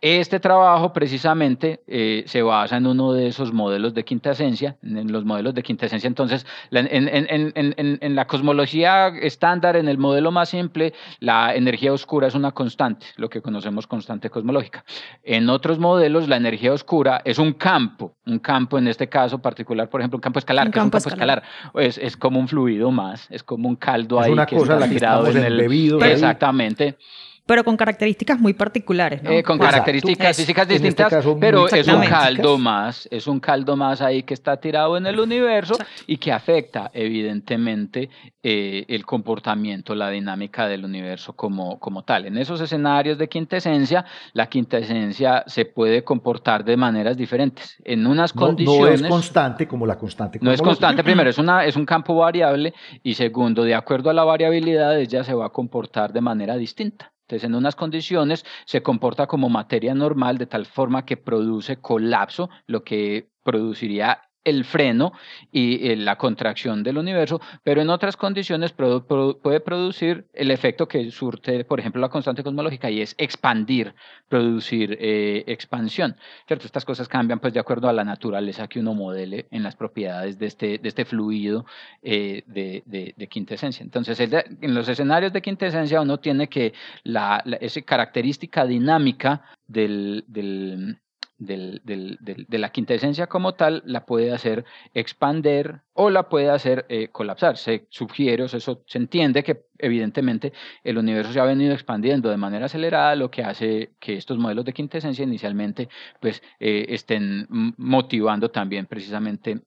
Este 0.00 0.38
trabajo 0.38 0.92
precisamente 0.92 1.80
eh, 1.88 2.22
se 2.26 2.42
basa 2.42 2.76
en 2.76 2.86
uno 2.86 3.12
de 3.12 3.26
esos 3.26 3.52
modelos 3.52 3.92
de 3.92 4.04
quinta 4.04 4.30
esencia, 4.30 4.76
en 4.82 5.10
los 5.10 5.24
modelos 5.24 5.54
de 5.54 5.64
quinta 5.64 5.86
esencia. 5.86 6.06
Entonces, 6.06 6.46
en, 6.70 6.86
en, 6.92 7.52
en, 7.56 7.98
en, 8.00 8.14
la 8.14 8.26
cosmología 8.26 9.08
estándar, 9.08 9.74
en 9.74 9.88
el 9.88 9.98
modelo 9.98 10.30
más 10.30 10.50
simple, 10.50 10.94
la 11.18 11.54
energía 11.54 11.92
oscura 11.92 12.28
es 12.28 12.36
una 12.36 12.52
constante, 12.52 13.06
lo 13.16 13.28
que 13.28 13.42
conocemos 13.42 13.88
constante 13.88 14.30
cosmológica. 14.30 14.84
En 15.24 15.50
otros 15.50 15.80
modelos, 15.80 16.28
la 16.28 16.36
energía 16.36 16.72
oscura 16.72 17.20
es 17.24 17.38
un 17.38 17.52
campo, 17.52 18.14
un 18.26 18.38
campo 18.38 18.78
en 18.78 18.86
este 18.86 19.08
caso 19.08 19.40
particular, 19.40 19.88
por 19.88 20.00
ejemplo, 20.00 20.18
un 20.18 20.22
campo 20.22 20.38
escalar, 20.38 20.66
un 20.66 20.72
campo 20.72 20.98
es 20.98 21.04
un 21.04 21.10
campo 21.10 21.14
escalar, 21.16 21.42
Es, 21.74 21.98
es 21.98 22.16
como 22.16 22.38
un 22.38 22.46
fluido 22.46 22.92
más, 22.92 23.26
es 23.28 23.42
como 23.42 23.68
un 23.68 23.71
caldo 23.76 24.20
Es 24.20 24.26
ahí 24.26 24.32
una 24.32 24.46
que 24.46 24.56
cosa 24.56 24.74
está 24.74 24.86
la 24.86 24.88
que 24.88 24.94
tirado 24.94 25.26
en 25.28 25.38
el 25.38 25.60
exactamente 26.02 26.96
Pero 27.44 27.64
con 27.64 27.76
características 27.76 28.38
muy 28.38 28.52
particulares, 28.52 29.22
¿no? 29.22 29.30
Eh, 29.30 29.42
con 29.42 29.56
Exacto. 29.56 29.72
características 29.72 30.36
físicas 30.36 30.62
este 30.62 30.74
distintas, 30.74 31.24
pero 31.40 31.68
es 31.68 31.88
un 31.88 32.04
caldo 32.04 32.56
más, 32.56 33.08
es 33.10 33.26
un 33.26 33.40
caldo 33.40 33.76
más 33.76 34.00
ahí 34.00 34.22
que 34.22 34.34
está 34.34 34.56
tirado 34.58 34.96
en 34.96 35.06
el 35.06 35.18
universo 35.18 35.74
Exacto. 35.74 36.04
y 36.06 36.18
que 36.18 36.32
afecta 36.32 36.90
evidentemente 36.94 38.08
eh, 38.42 38.84
el 38.88 39.04
comportamiento, 39.04 39.94
la 39.94 40.10
dinámica 40.10 40.66
del 40.66 40.84
universo 40.84 41.32
como, 41.32 41.78
como 41.80 42.04
tal. 42.04 42.26
En 42.26 42.38
esos 42.38 42.60
escenarios 42.60 43.18
de 43.18 43.28
quintesencia, 43.28 44.04
la 44.34 44.46
quintesencia 44.46 45.44
se 45.46 45.64
puede 45.64 46.04
comportar 46.04 46.64
de 46.64 46.76
maneras 46.76 47.16
diferentes. 47.16 47.76
En 47.84 48.06
unas 48.06 48.34
No, 48.34 48.40
no 48.40 48.46
condiciones... 48.48 49.02
es 49.02 49.08
constante 49.08 49.66
como 49.66 49.86
la 49.86 49.96
constante. 49.98 50.38
No 50.40 50.52
es 50.52 50.62
constante, 50.62 51.02
primero, 51.02 51.30
es, 51.30 51.38
una, 51.38 51.64
es 51.64 51.76
un 51.76 51.86
campo 51.86 52.14
variable 52.14 52.72
y 53.02 53.14
segundo, 53.14 53.64
de 53.64 53.74
acuerdo 53.74 54.10
a 54.10 54.12
la 54.12 54.24
variabilidad, 54.24 54.98
ella 54.98 55.24
se 55.24 55.34
va 55.34 55.46
a 55.46 55.50
comportar 55.50 56.12
de 56.12 56.20
manera 56.20 56.56
distinta. 56.56 57.11
Entonces, 57.22 57.44
en 57.44 57.54
unas 57.54 57.76
condiciones 57.76 58.44
se 58.66 58.82
comporta 58.82 59.26
como 59.26 59.48
materia 59.48 59.94
normal 59.94 60.38
de 60.38 60.46
tal 60.46 60.66
forma 60.66 61.04
que 61.04 61.16
produce 61.16 61.76
colapso, 61.80 62.50
lo 62.66 62.84
que 62.84 63.30
produciría 63.42 64.22
el 64.44 64.64
freno 64.64 65.12
y 65.50 65.88
eh, 65.90 65.96
la 65.96 66.16
contracción 66.16 66.82
del 66.82 66.98
universo, 66.98 67.40
pero 67.62 67.80
en 67.82 67.90
otras 67.90 68.16
condiciones 68.16 68.72
puede 68.72 69.60
producir 69.60 70.26
el 70.32 70.50
efecto 70.50 70.86
que 70.88 71.10
surte, 71.10 71.64
por 71.64 71.80
ejemplo, 71.80 72.00
la 72.00 72.08
constante 72.08 72.42
cosmológica 72.42 72.90
y 72.90 73.00
es 73.00 73.14
expandir, 73.18 73.94
producir 74.28 74.96
eh, 75.00 75.44
expansión. 75.46 76.16
¿cierto? 76.46 76.66
Estas 76.66 76.84
cosas 76.84 77.08
cambian 77.08 77.38
pues 77.40 77.52
de 77.54 77.60
acuerdo 77.60 77.88
a 77.88 77.92
la 77.92 78.04
naturaleza 78.04 78.68
que 78.68 78.80
uno 78.80 78.94
modele 78.94 79.46
en 79.50 79.62
las 79.62 79.76
propiedades 79.76 80.38
de 80.38 80.46
este, 80.46 80.78
de 80.78 80.88
este 80.88 81.04
fluido 81.04 81.64
eh, 82.02 82.42
de, 82.46 82.82
de, 82.86 83.28
quintesencia. 83.28 83.82
Entonces, 83.82 84.18
en 84.20 84.74
los 84.74 84.88
escenarios 84.88 85.32
de 85.32 85.42
quintesencia 85.42 86.00
uno 86.00 86.18
tiene 86.18 86.48
que 86.48 86.72
la, 87.04 87.42
la- 87.44 87.56
esa 87.56 87.80
característica 87.82 88.66
dinámica 88.66 89.42
del, 89.66 90.24
del, 90.26 90.98
del- 91.44 91.80
de 92.20 92.58
la 92.58 92.70
quintesencia 92.70 93.26
como 93.26 93.54
tal 93.54 93.82
la 93.86 94.04
puede 94.06 94.32
hacer 94.32 94.64
expander 94.94 95.80
o 95.94 96.10
la 96.10 96.28
puede 96.28 96.50
hacer 96.50 96.86
eh, 96.88 97.08
colapsar. 97.08 97.56
Se 97.56 97.86
sugiere, 97.90 98.42
o 98.42 98.46
eso 98.46 98.82
se 98.86 98.98
entiende 98.98 99.42
que 99.42 99.64
evidentemente 99.78 100.52
el 100.84 100.98
universo 100.98 101.32
se 101.32 101.40
ha 101.40 101.44
venido 101.44 101.72
expandiendo 101.72 102.30
de 102.30 102.36
manera 102.36 102.66
acelerada, 102.66 103.16
lo 103.16 103.30
que 103.30 103.42
hace 103.42 103.92
que 104.00 104.14
estos 104.16 104.38
modelos 104.38 104.64
de 104.64 104.72
quintesencia 104.72 105.24
inicialmente 105.24 105.88
pues 106.20 106.42
eh, 106.60 106.86
estén 106.88 107.46
motivando 107.76 108.50
también 108.50 108.86
precisamente 108.86 109.60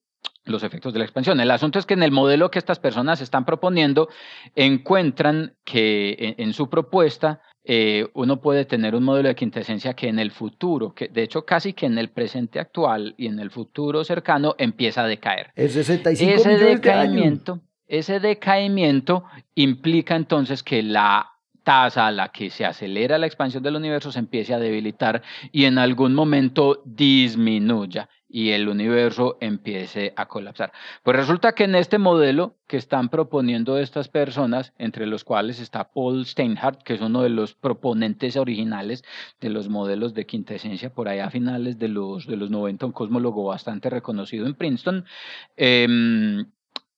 los 0.44 0.62
efectos 0.62 0.92
de 0.92 1.00
la 1.00 1.04
expansión. 1.04 1.40
El 1.40 1.50
asunto 1.50 1.78
es 1.78 1.86
que 1.86 1.94
en 1.94 2.04
el 2.04 2.12
modelo 2.12 2.50
que 2.52 2.60
estas 2.60 2.78
personas 2.78 3.20
están 3.20 3.44
proponiendo 3.44 4.08
encuentran 4.54 5.54
que 5.64 6.34
en 6.38 6.52
su 6.52 6.70
propuesta 6.70 7.40
eh, 7.68 8.06
uno 8.14 8.40
puede 8.40 8.64
tener 8.64 8.94
un 8.94 9.02
modelo 9.02 9.28
de 9.28 9.34
quintesencia 9.34 9.94
que 9.94 10.08
en 10.08 10.20
el 10.20 10.30
futuro, 10.30 10.94
que 10.94 11.08
de 11.08 11.24
hecho 11.24 11.44
casi 11.44 11.72
que 11.72 11.86
en 11.86 11.98
el 11.98 12.10
presente 12.10 12.60
actual 12.60 13.14
y 13.16 13.26
en 13.26 13.40
el 13.40 13.50
futuro 13.50 14.04
cercano 14.04 14.54
empieza 14.56 15.02
a 15.02 15.06
decaer. 15.08 15.50
Es 15.56 15.72
65 15.72 16.32
Ese 16.32 16.48
millones 16.48 16.60
de 16.60 16.66
años. 16.66 16.80
decaimiento, 16.80 17.60
ese 17.88 18.20
decaimiento 18.20 19.24
implica 19.56 20.14
entonces 20.14 20.62
que 20.62 20.82
la 20.82 21.32
tasa 21.64 22.06
a 22.06 22.12
la 22.12 22.28
que 22.28 22.50
se 22.50 22.64
acelera 22.64 23.18
la 23.18 23.26
expansión 23.26 23.64
del 23.64 23.74
universo 23.74 24.12
se 24.12 24.20
empiece 24.20 24.54
a 24.54 24.60
debilitar 24.60 25.22
y 25.50 25.64
en 25.64 25.78
algún 25.78 26.14
momento 26.14 26.80
disminuya 26.84 28.08
y 28.28 28.50
el 28.50 28.68
universo 28.68 29.38
empiece 29.40 30.12
a 30.16 30.26
colapsar. 30.26 30.72
Pues 31.02 31.16
resulta 31.16 31.52
que 31.52 31.64
en 31.64 31.74
este 31.74 31.98
modelo 31.98 32.56
que 32.66 32.76
están 32.76 33.08
proponiendo 33.08 33.78
estas 33.78 34.08
personas, 34.08 34.72
entre 34.78 35.06
los 35.06 35.24
cuales 35.24 35.60
está 35.60 35.92
Paul 35.92 36.26
Steinhardt, 36.26 36.82
que 36.82 36.94
es 36.94 37.00
uno 37.00 37.22
de 37.22 37.30
los 37.30 37.54
proponentes 37.54 38.36
originales 38.36 39.04
de 39.40 39.50
los 39.50 39.68
modelos 39.68 40.14
de 40.14 40.26
quintesencia 40.26 40.92
por 40.92 41.08
allá 41.08 41.26
a 41.26 41.30
finales 41.30 41.78
de 41.78 41.88
los, 41.88 42.26
de 42.26 42.36
los 42.36 42.50
90, 42.50 42.86
un 42.86 42.92
cosmólogo 42.92 43.44
bastante 43.44 43.90
reconocido 43.90 44.46
en 44.46 44.54
Princeton, 44.54 45.04
em, 45.56 46.46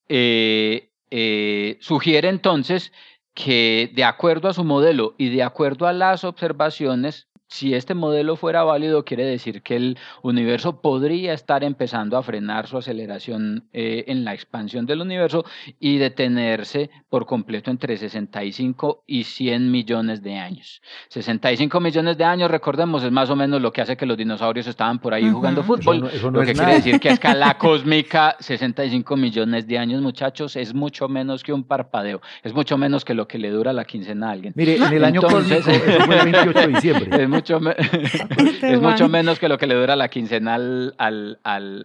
eh, 0.09 0.91
eh, 1.11 1.77
sugiere 1.81 2.29
entonces 2.29 2.93
que 3.35 3.93
de 3.95 4.03
acuerdo 4.03 4.49
a 4.49 4.53
su 4.53 4.65
modelo 4.65 5.15
y 5.17 5.29
de 5.29 5.45
acuerdo 5.45 5.87
a 5.87 5.93
las 5.93 6.25
observaciones, 6.25 7.28
si 7.49 7.75
este 7.75 7.95
modelo 7.95 8.37
fuera 8.37 8.63
válido, 8.63 9.05
quiere 9.05 9.25
decir 9.25 9.63
que 9.63 9.77
el 9.77 9.99
universo 10.23 10.81
podría 10.83 11.33
estar 11.33 11.65
empezando 11.65 12.17
a 12.19 12.23
frenar 12.23 12.67
su 12.67 12.77
aceleración 12.77 13.69
eh, 13.73 14.05
en 14.09 14.25
la 14.25 14.35
expansión 14.35 14.85
del 14.87 15.01
universo 15.01 15.45
y 15.81 15.97
detenerse 15.97 16.91
por 17.09 17.25
completo 17.25 17.71
entre 17.71 17.97
65 17.97 19.03
y 19.07 19.25
100 19.25 19.71
millones 19.71 20.23
de 20.23 20.37
años. 20.37 20.83
65 21.09 21.81
millones 21.81 22.19
de 22.19 22.25
años, 22.25 22.51
recordemos, 22.51 23.03
es 23.03 23.11
más 23.11 23.31
o 23.31 23.37
menos 23.37 23.63
lo 23.63 23.73
que 23.73 23.81
hace 23.81 23.97
que 23.97 24.05
los 24.07 24.17
dinosaurios 24.19 24.67
estaban 24.67 24.99
por 24.99 25.15
ahí 25.15 25.29
jugando 25.31 25.63
Eso 25.63 25.69
fútbol. 25.75 26.01
no- 26.01 26.09
eso 26.09 26.31
no 26.31 26.39
lo 26.39 26.43
es 26.43 26.49
que 26.49 26.55
nada. 26.55 26.67
quiere 26.67 26.83
decir 26.83 27.01
que 27.01 27.09
a 27.09 27.13
escala 27.13 27.55
cósmica, 27.59 28.37
65 28.41 29.17
millones 29.17 29.67
de 29.67 29.79
años, 29.79 30.03
muchachos, 30.03 30.55
es 30.57 30.75
mucho 30.75 31.09
menos 31.09 31.43
que 31.43 31.53
un 31.55 31.65
parpadeo. 31.65 32.21
Es 32.43 32.53
mucho 32.53 32.77
menos 32.77 33.05
que 33.07 33.15
lo 33.15 33.27
que 33.27 33.39
le 33.39 33.51
dura 33.51 33.73
la 33.73 33.85
quincena 33.87 34.29
a 34.29 34.33
alguien. 34.33 34.53
Mire, 34.55 34.77
en 34.77 34.93
el 34.93 35.05
año 35.05 35.21
Entonces- 35.25 35.65
cósmico, 35.65 35.91
eso 35.91 36.05
fue 36.05 36.19
el 36.19 36.31
28 36.33 36.59
de 36.61 36.67
diciembre. 36.69 37.09
Es 37.59 37.59
mucho, 37.59 37.61
me- 37.61 37.75
Este 37.79 38.73
es 38.75 38.81
mucho 38.81 39.05
man. 39.05 39.11
menos 39.13 39.39
que 39.39 39.49
lo 39.49 39.59
que 39.59 39.67
le 39.67 39.75
dura 39.75 39.97
la 39.97 40.09
quincena 40.09 40.55
al, 40.55 40.95
al, 40.99 41.39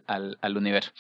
al, 0.08 0.58
universo. 0.58 0.92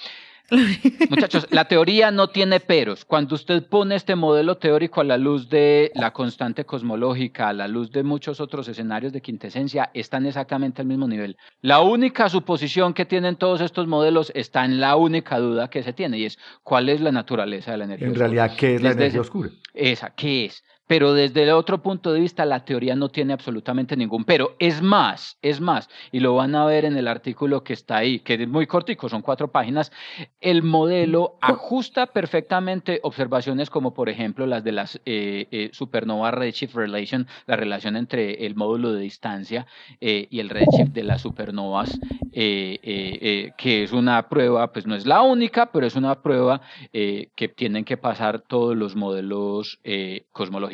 Muchachos, 1.10 1.48
la 1.50 1.66
teoría 1.66 2.12
no 2.12 2.28
tiene 2.30 2.60
peros. 2.60 3.06
Cuando 3.06 3.34
usted 3.36 3.64
pone 3.66 3.96
este 3.96 4.16
modelo 4.16 4.58
teórico 4.58 5.02
a 5.02 5.04
la 5.04 5.18
luz 5.18 5.50
de 5.50 5.92
la 5.96 6.12
constante 6.12 6.66
cosmológica, 6.66 7.50
a 7.50 7.54
la 7.54 7.68
luz 7.68 7.92
de 7.92 8.04
muchos 8.04 8.40
otros 8.40 8.68
escenarios 8.68 9.14
de 9.14 9.22
quintesencia, 9.22 9.90
están 9.94 10.26
exactamente 10.26 10.82
al 10.82 10.88
mismo 10.88 11.08
nivel. 11.08 11.38
La 11.62 11.80
única 11.80 12.30
suposición 12.30 12.94
que 12.94 13.06
tienen 13.06 13.36
todos 13.38 13.62
estos 13.62 13.88
modelos 13.88 14.32
está 14.36 14.64
en 14.66 14.80
la 14.80 14.96
única 14.96 15.40
duda 15.40 15.70
que 15.70 15.82
se 15.82 15.94
tiene 15.94 16.20
y 16.20 16.26
es 16.26 16.38
cuál 16.62 16.90
es 16.90 17.02
la 17.02 17.12
naturaleza 17.12 17.72
de 17.72 17.78
la 17.78 17.86
energía. 17.86 18.08
En 18.08 18.12
oscura. 18.12 18.28
realidad, 18.28 18.56
¿qué 18.58 18.76
es 18.76 18.82
la 18.84 18.92
energía 18.92 19.22
oscura? 19.22 19.50
Esa, 19.74 20.12
¿qué 20.12 20.46
es? 20.46 20.64
Pero 20.94 21.16
desde 21.16 21.52
otro 21.52 21.82
punto 21.82 22.14
de 22.14 22.20
vista, 22.20 22.46
la 22.46 22.66
teoría 22.66 22.96
no 22.96 23.10
tiene 23.10 23.34
absolutamente 23.34 23.98
ningún. 23.98 24.26
Pero 24.26 24.56
es 24.60 24.80
más, 24.84 25.40
es 25.42 25.60
más, 25.60 25.90
y 26.12 26.20
lo 26.20 26.36
van 26.36 26.54
a 26.54 26.66
ver 26.66 26.86
en 26.86 26.96
el 26.98 27.08
artículo 27.08 27.64
que 27.64 27.74
está 27.74 27.98
ahí, 27.98 28.20
que 28.20 28.36
es 28.36 28.48
muy 28.48 28.68
cortico, 28.68 29.10
son 29.10 29.24
cuatro 29.24 29.48
páginas. 29.48 29.92
El 30.40 30.62
modelo 30.62 31.40
ajusta 31.42 32.06
perfectamente 32.06 33.00
observaciones 33.02 33.72
como, 33.72 33.96
por 33.96 34.08
ejemplo, 34.08 34.46
las 34.46 34.64
de 34.64 34.72
las 34.72 35.02
eh, 35.08 35.48
eh, 35.50 35.72
supernova 35.74 36.30
redshift 36.30 36.76
relation, 36.76 37.26
la 37.48 37.56
relación 37.56 37.96
entre 37.96 38.46
el 38.46 38.54
módulo 38.54 38.94
de 38.94 39.02
distancia 39.02 39.66
eh, 40.00 40.28
y 40.30 40.42
el 40.42 40.50
redshift 40.50 40.94
de 40.94 41.02
las 41.02 41.22
supernovas, 41.22 42.00
eh, 42.34 43.52
que 43.58 43.82
es 43.82 43.94
una 43.94 44.30
prueba, 44.30 44.72
pues 44.72 44.86
no 44.86 44.94
es 44.94 45.08
la 45.08 45.24
única, 45.24 45.72
pero 45.72 45.88
es 45.88 45.96
una 45.96 46.22
prueba 46.22 46.62
que 46.92 47.54
tienen 47.56 47.84
que 47.84 47.98
pasar 47.98 48.42
todos 48.42 48.78
los 48.78 48.96
modelos 48.96 49.80
eh, 49.84 50.26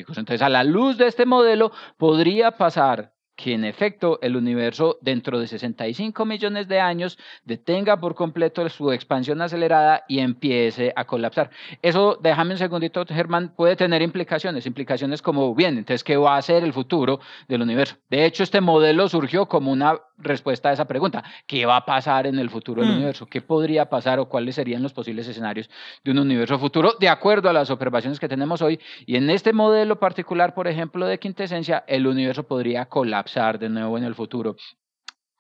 cosmológicos. 0.10 0.18
Entonces, 0.18 0.42
a 0.42 0.50
la 0.50 0.64
luz 0.64 0.98
de 0.98 1.08
este 1.08 1.26
modelo, 1.26 1.72
podría 1.98 2.52
pasar 2.52 3.14
que 3.42 3.54
en 3.54 3.64
efecto 3.64 4.20
el 4.22 4.36
universo 4.36 4.98
dentro 5.00 5.40
de 5.40 5.48
65 5.48 6.26
millones 6.26 6.68
de 6.68 6.82
años 6.82 7.18
detenga 7.46 7.98
por 7.98 8.14
completo 8.14 8.68
su 8.68 8.92
expansión 8.92 9.42
acelerada 9.42 10.04
y 10.10 10.20
empiece 10.20 10.92
a 10.94 11.06
colapsar. 11.06 11.50
Eso, 11.82 12.20
déjame 12.22 12.52
un 12.52 12.58
segundito, 12.58 13.06
Germán, 13.06 13.54
puede 13.56 13.78
tener 13.78 14.02
implicaciones, 14.02 14.66
implicaciones 14.66 15.22
como, 15.22 15.56
bien, 15.56 15.78
entonces, 15.78 16.04
¿qué 16.04 16.18
va 16.18 16.36
a 16.36 16.42
ser 16.42 16.66
el 16.66 16.74
futuro 16.74 17.22
del 17.48 17.62
universo? 17.62 17.96
De 18.10 18.26
hecho, 18.26 18.44
este 18.44 18.60
modelo 18.60 19.08
surgió 19.08 19.46
como 19.46 19.72
una 19.72 19.98
respuesta 20.18 20.68
a 20.68 20.74
esa 20.74 20.84
pregunta, 20.86 21.24
¿qué 21.48 21.66
va 21.66 21.78
a 21.78 21.86
pasar 21.86 22.28
en 22.28 22.40
el 22.40 22.50
futuro 22.50 22.82
del 22.82 22.92
Mm. 22.92 22.96
universo? 22.96 23.26
¿Qué 23.26 23.40
podría 23.42 23.90
pasar 23.90 24.20
o 24.20 24.26
cuáles 24.28 24.56
serían 24.56 24.84
los 24.84 24.92
posibles 24.92 25.26
escenarios 25.30 25.70
de 26.04 26.12
un 26.12 26.20
universo 26.20 26.60
futuro 26.60 26.96
de 27.00 27.08
acuerdo 27.08 27.50
a 27.50 27.54
las 27.54 27.70
observaciones 27.70 28.20
que 28.20 28.28
tenemos 28.28 28.62
hoy? 28.62 28.82
Y 29.06 29.16
en 29.16 29.30
este 29.30 29.54
modelo 29.54 29.98
particular, 29.98 30.54
por 30.54 30.68
ejemplo, 30.68 31.06
de 31.06 31.20
quintesencia, 31.20 31.86
el 31.88 32.06
universo 32.06 32.44
podría 32.44 32.84
colapsar 32.88 33.29
de 33.34 33.70
nuevo 33.70 33.98
en 33.98 34.04
el 34.04 34.16
futuro 34.16 34.56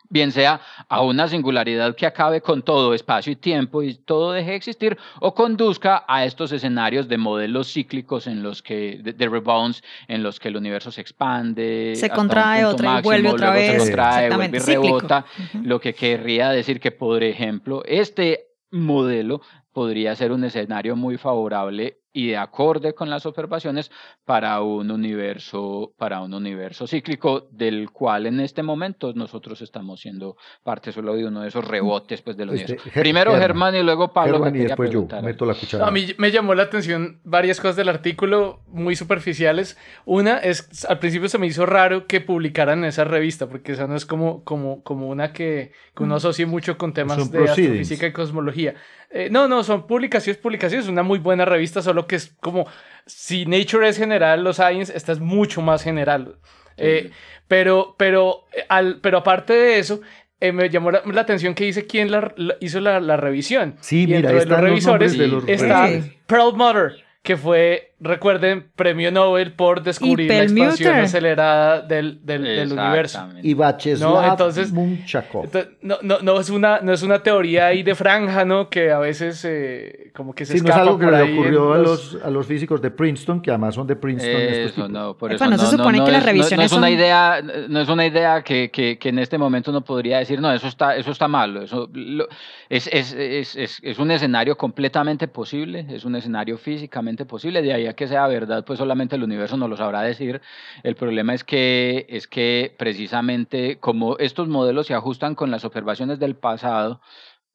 bien 0.09 0.31
sea 0.31 0.59
a 0.87 1.01
una 1.03 1.27
singularidad 1.27 1.95
que 1.95 2.05
acabe 2.05 2.41
con 2.41 2.63
todo 2.63 2.93
espacio 2.93 3.31
y 3.31 3.35
tiempo 3.35 3.83
y 3.83 3.95
todo 3.95 4.31
deje 4.31 4.51
de 4.51 4.55
existir, 4.55 4.97
o 5.19 5.33
conduzca 5.33 6.03
a 6.07 6.25
estos 6.25 6.51
escenarios 6.51 7.07
de 7.07 7.17
modelos 7.17 7.71
cíclicos 7.71 8.27
en 8.27 8.41
los 8.43 8.61
que, 8.61 8.99
de, 9.03 9.13
de 9.13 9.29
rebounds, 9.29 9.83
en 10.07 10.23
los 10.23 10.39
que 10.39 10.47
el 10.47 10.57
universo 10.57 10.91
se 10.91 11.01
expande. 11.01 11.93
Se 11.95 12.09
contrae 12.09 12.65
otra 12.65 12.99
y 12.99 13.01
vuelve 13.03 13.29
otra 13.29 13.51
vez. 13.51 13.83
Se 13.83 13.89
contrae, 13.89 14.35
vuelve 14.35 14.57
y 14.57 14.59
rebota, 14.59 15.25
lo 15.63 15.79
que 15.79 15.93
querría 15.93 16.49
decir 16.49 16.79
que, 16.79 16.91
por 16.91 17.23
ejemplo, 17.23 17.83
este 17.85 18.47
modelo 18.71 19.41
podría 19.71 20.15
ser 20.15 20.31
un 20.31 20.43
escenario 20.43 20.95
muy 20.95 21.17
favorable 21.17 21.98
y 22.11 22.29
de 22.29 22.37
acorde 22.37 22.93
con 22.93 23.09
las 23.09 23.25
observaciones 23.25 23.91
para 24.25 24.61
un 24.61 24.89
universo 24.89 25.93
para 25.97 26.21
un 26.21 26.33
universo 26.33 26.87
cíclico 26.87 27.47
del 27.51 27.91
cual 27.91 28.25
en 28.25 28.39
este 28.39 28.63
momento 28.63 29.13
nosotros 29.13 29.61
estamos 29.61 29.99
siendo 30.01 30.35
parte 30.63 30.91
solo 30.91 31.15
de 31.15 31.25
uno 31.25 31.41
de 31.41 31.49
esos 31.49 31.65
rebotes 31.67 32.21
pues 32.21 32.35
del 32.35 32.49
Este, 32.49 32.73
universo. 32.73 32.89
Ger- 32.89 33.01
Primero 33.01 33.31
Germán. 33.31 33.47
Germán 33.47 33.75
y 33.75 33.83
luego 33.83 34.11
Pablo. 34.11 34.33
Germán, 34.33 34.55
y 34.55 34.59
después 34.59 34.89
yo 34.89 35.07
meto 35.21 35.45
la 35.45 35.53
cuchara. 35.53 35.87
A 35.87 35.91
mí 35.91 36.07
me 36.17 36.31
llamó 36.31 36.55
la 36.55 36.63
atención 36.63 37.19
varias 37.23 37.59
cosas 37.59 37.75
del 37.75 37.89
artículo 37.89 38.61
muy 38.67 38.95
superficiales. 38.95 39.77
Una 40.05 40.37
es, 40.39 40.85
al 40.89 40.97
principio 40.99 41.29
se 41.29 41.37
me 41.37 41.45
hizo 41.47 41.65
raro 41.65 42.07
que 42.07 42.21
publicaran 42.21 42.79
en 42.79 42.85
esa 42.85 43.03
revista, 43.03 43.47
porque 43.47 43.73
esa 43.73 43.85
no 43.87 43.95
es 43.95 44.05
como, 44.05 44.43
como, 44.43 44.81
como 44.83 45.07
una 45.09 45.31
que, 45.31 45.71
que 45.95 46.03
uno 46.03 46.15
asocie 46.15 46.45
mucho 46.47 46.77
con 46.77 46.93
temas 46.93 47.29
de 47.31 47.43
astrofísica 47.49 48.07
y 48.07 48.13
cosmología. 48.13 48.73
Eh, 49.11 49.29
no, 49.31 49.47
no, 49.47 49.63
son 49.63 49.87
publicaciones, 49.87 50.39
publicaciones. 50.41 50.87
Una 50.87 51.03
muy 51.03 51.19
buena 51.19 51.45
revista, 51.45 51.81
solo 51.81 52.05
que 52.07 52.15
es 52.17 52.35
como, 52.39 52.67
si 53.05 53.45
Nature 53.45 53.87
es 53.89 53.97
general, 53.97 54.43
los 54.43 54.57
Science, 54.57 54.95
esta 54.95 55.11
es 55.11 55.19
mucho 55.19 55.61
más 55.61 55.83
general. 55.83 56.35
Eh, 56.77 57.11
pero, 57.47 57.95
pero, 57.97 58.45
eh, 58.53 58.63
al, 58.69 58.99
pero 59.01 59.17
aparte 59.17 59.53
de 59.53 59.79
eso, 59.79 60.01
eh, 60.39 60.51
me 60.51 60.69
llamó 60.69 60.91
la, 60.91 61.01
la 61.05 61.21
atención 61.21 61.53
que 61.55 61.65
dice 61.65 61.85
quién 61.87 62.11
la- 62.11 62.33
la- 62.37 62.55
hizo 62.61 62.79
la, 62.79 62.99
la 63.01 63.17
revisión. 63.17 63.75
Sí, 63.81 64.03
y 64.03 64.07
mira, 64.07 64.31
dentro 64.31 64.35
de 64.35 64.39
están 64.43 64.51
los 64.61 64.69
revisores 64.69 65.17
de 65.17 65.27
los 65.27 65.47
está. 65.49 65.89
Pearl 66.27 66.53
Mutter, 66.55 67.03
que 67.23 67.35
fue, 67.35 67.88
recuerden, 67.99 68.69
premio 68.75 69.11
Nobel 69.11 69.53
por 69.53 69.83
descubrir 69.83 70.29
la 70.29 70.43
expansión 70.43 70.95
acelerada 70.95 71.81
del, 71.81 72.25
del, 72.25 72.43
del 72.43 72.71
universo. 72.73 73.27
Y 73.43 73.53
Vacheslav 73.53 74.09
No, 74.13 74.23
entonces- 74.31 74.71
no, 75.81 75.97
no, 76.01 76.19
no, 76.21 76.39
es 76.39 76.49
una, 76.49 76.79
no 76.81 76.93
es 76.93 77.03
una 77.03 77.21
teoría 77.23 77.67
ahí 77.67 77.83
de 77.83 77.95
franja, 77.95 78.45
¿no? 78.45 78.69
Que 78.69 78.91
a 78.91 78.99
veces 78.99 79.43
eh, 79.45 80.11
como 80.15 80.33
que 80.33 80.45
se 80.45 80.53
Sí, 80.53 80.59
no 80.59 80.65
es 80.65 80.69
escapa 80.69 80.81
algo 80.89 80.99
que 80.99 81.05
le 81.11 81.33
ocurrió 81.33 81.73
a 81.73 81.77
los- 81.77 82.13
los, 82.13 82.23
a 82.23 82.29
los 82.29 82.45
físicos 82.45 82.81
de 82.81 82.91
Princeton, 82.91 83.41
que 83.41 83.51
además 83.51 83.75
son 83.75 83.85
de 83.87 83.95
Princeton. 83.95 84.41
Eso 84.41 84.87
no, 84.87 85.17
por 85.17 85.31
Epa, 85.31 85.45
eso 85.45 85.51
no 85.51 85.57
se 85.57 85.75
supone 85.77 86.03
que 86.03 86.11
las 86.11 86.21
es- 86.21 86.25
no- 86.25 86.31
revisiones 86.31 86.57
no 86.59 86.65
es 86.65 86.71
una 86.71 86.87
son- 86.87 86.93
idea, 86.97 87.41
no 87.67 87.79
es 87.81 87.89
una 87.89 88.05
idea 88.05 88.41
que, 88.43 88.69
que, 88.71 88.97
que 88.97 89.09
en 89.09 89.19
este 89.19 89.37
momento 89.37 89.71
uno 89.71 89.81
podría 89.81 90.19
decir, 90.19 90.39
no, 90.39 90.51
eso 90.53 90.67
está, 90.67 90.95
eso 90.95 91.11
está 91.11 91.27
malo. 91.27 91.61
Eso 91.63 91.89
lo- 91.93 92.27
es, 92.69 92.87
es, 92.91 93.13
es, 93.13 93.55
es, 93.55 93.79
es 93.81 93.99
un 93.99 94.11
escenario 94.11 94.55
completamente 94.57 95.27
posible, 95.27 95.85
es 95.89 96.05
un 96.05 96.15
escenario 96.15 96.57
físicamente 96.57 97.25
posible, 97.25 97.61
de 97.61 97.73
ahí 97.73 97.87
que 97.93 98.07
sea 98.07 98.27
verdad, 98.27 98.63
pues 98.65 98.79
solamente 98.79 99.15
el 99.15 99.23
universo 99.23 99.57
nos 99.57 99.69
lo 99.69 99.77
sabrá 99.77 100.01
decir. 100.01 100.41
El 100.83 100.95
problema 100.95 101.33
es 101.33 101.43
que, 101.43 102.05
es 102.09 102.27
que 102.27 102.75
precisamente 102.77 103.77
como 103.79 104.17
estos 104.17 104.47
modelos 104.47 104.87
se 104.87 104.93
ajustan 104.93 105.35
con 105.35 105.51
las 105.51 105.65
observaciones 105.65 106.19
del 106.19 106.35
pasado, 106.35 107.01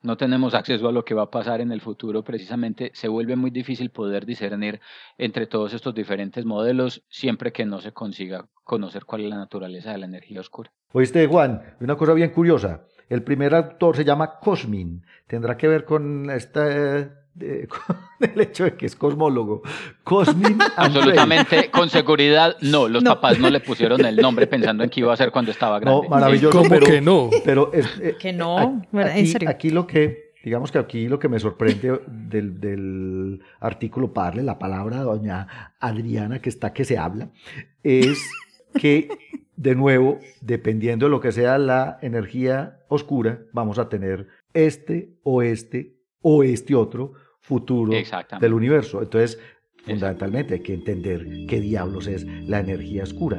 no 0.05 0.19
tenemos 0.19 0.55
acceso 0.55 0.87
a 0.87 0.93
lo 0.93 1.05
que 1.05 1.15
va 1.15 1.23
a 1.23 1.31
pasar 1.31 1.63
en 1.63 1.73
el 1.73 1.81
futuro, 1.81 2.23
precisamente 2.23 2.91
se 2.95 3.09
vuelve 3.09 3.37
muy 3.37 3.51
difícil 3.51 3.91
poder 3.91 4.27
discernir 4.27 4.81
entre 5.17 5.47
todos 5.47 5.73
estos 5.73 5.95
diferentes 5.95 6.45
modelos 6.45 7.03
siempre 7.09 7.53
que 7.53 7.65
no 7.65 7.81
se 7.81 7.93
consiga 7.93 8.47
conocer 8.65 9.07
cuál 9.07 9.23
es 9.23 9.31
la 9.31 9.37
naturaleza 9.37 9.93
de 9.93 9.99
la 9.99 10.07
energía 10.07 10.41
oscura. 10.41 10.71
Oíste, 10.93 11.27
Juan, 11.27 11.77
una 11.81 11.97
cosa 11.97 12.13
bien 12.13 12.31
curiosa. 12.31 12.85
El 13.09 13.23
primer 13.23 13.55
autor 13.55 13.97
se 13.97 14.05
llama 14.05 14.39
Cosmin. 14.41 15.05
Tendrá 15.27 15.57
que 15.57 15.69
ver 15.69 15.85
con 15.85 16.31
esta, 16.31 17.24
con 17.69 17.97
el 18.21 18.41
hecho 18.41 18.65
de 18.65 18.75
que 18.77 18.87
es 18.87 18.95
cosmólogo. 18.97 19.63
Cosmin. 20.03 20.59
Absolutamente, 20.77 21.71
con 21.71 21.89
seguridad, 21.91 22.57
no, 22.61 22.89
los 22.89 23.03
No. 23.03 23.11
papás 23.15 23.39
no 23.39 23.51
le 23.51 23.61
pusieron 23.61 24.05
el 24.05 24.17
nombre 24.17 24.47
pensando 24.47 24.85
en 24.85 24.91
qué 24.91 25.01
iba 25.01 25.13
a 25.13 25.17
ser 25.17 25.31
cuando 25.31 25.51
estaba 25.51 25.81
No, 25.81 26.01
grande. 26.03 26.09
maravilloso, 26.09 26.57
¿Cómo 26.59 26.71
pero, 26.71 26.87
que 26.87 27.01
no? 27.01 27.31
pero 27.45 27.73
es, 27.73 27.87
eh, 28.01 28.17
Que 28.19 28.33
no, 28.33 28.59
a- 28.59 28.83
¿verdad? 28.93 29.13
En 29.13 29.19
aquí, 29.19 29.27
serio. 29.27 29.49
aquí 29.51 29.71
lo 29.71 29.87
que, 29.87 30.33
digamos 30.45 30.71
que 30.71 30.79
aquí 30.79 31.09
lo 31.09 31.19
que 31.19 31.29
me 31.29 31.39
sorprende 31.41 32.01
del, 32.07 32.61
del 32.61 33.41
artículo, 33.61 34.13
para 34.13 34.29
darle 34.29 34.43
la 34.45 34.59
palabra 34.59 35.01
a 35.01 35.03
doña 35.03 35.75
Adriana, 35.81 36.41
que 36.41 36.49
está 36.49 36.73
que 36.73 36.85
se 36.85 36.99
habla, 36.99 37.31
es 37.83 38.19
que, 38.79 39.09
de 39.57 39.75
nuevo, 39.75 40.19
dependiendo 40.41 41.07
de 41.07 41.11
lo 41.11 41.21
que 41.21 41.33
sea 41.33 41.59
la 41.59 41.99
energía 42.03 42.79
oscura, 42.89 43.41
vamos 43.53 43.79
a 43.79 43.89
tener 43.89 44.29
este 44.53 45.11
o 45.25 45.43
este 45.43 45.95
o 46.23 46.43
este 46.43 46.75
otro 46.75 47.13
futuro 47.45 47.93
Exactamente. 47.93 48.45
del 48.45 48.55
universo. 48.55 49.03
Entonces, 49.03 49.39
fundamentalmente 49.85 50.55
hay 50.55 50.61
que 50.61 50.73
entender 50.73 51.27
qué 51.47 51.61
diablos 51.61 52.07
es 52.07 52.25
la 52.25 52.61
energía 52.61 53.03
oscura. 53.03 53.39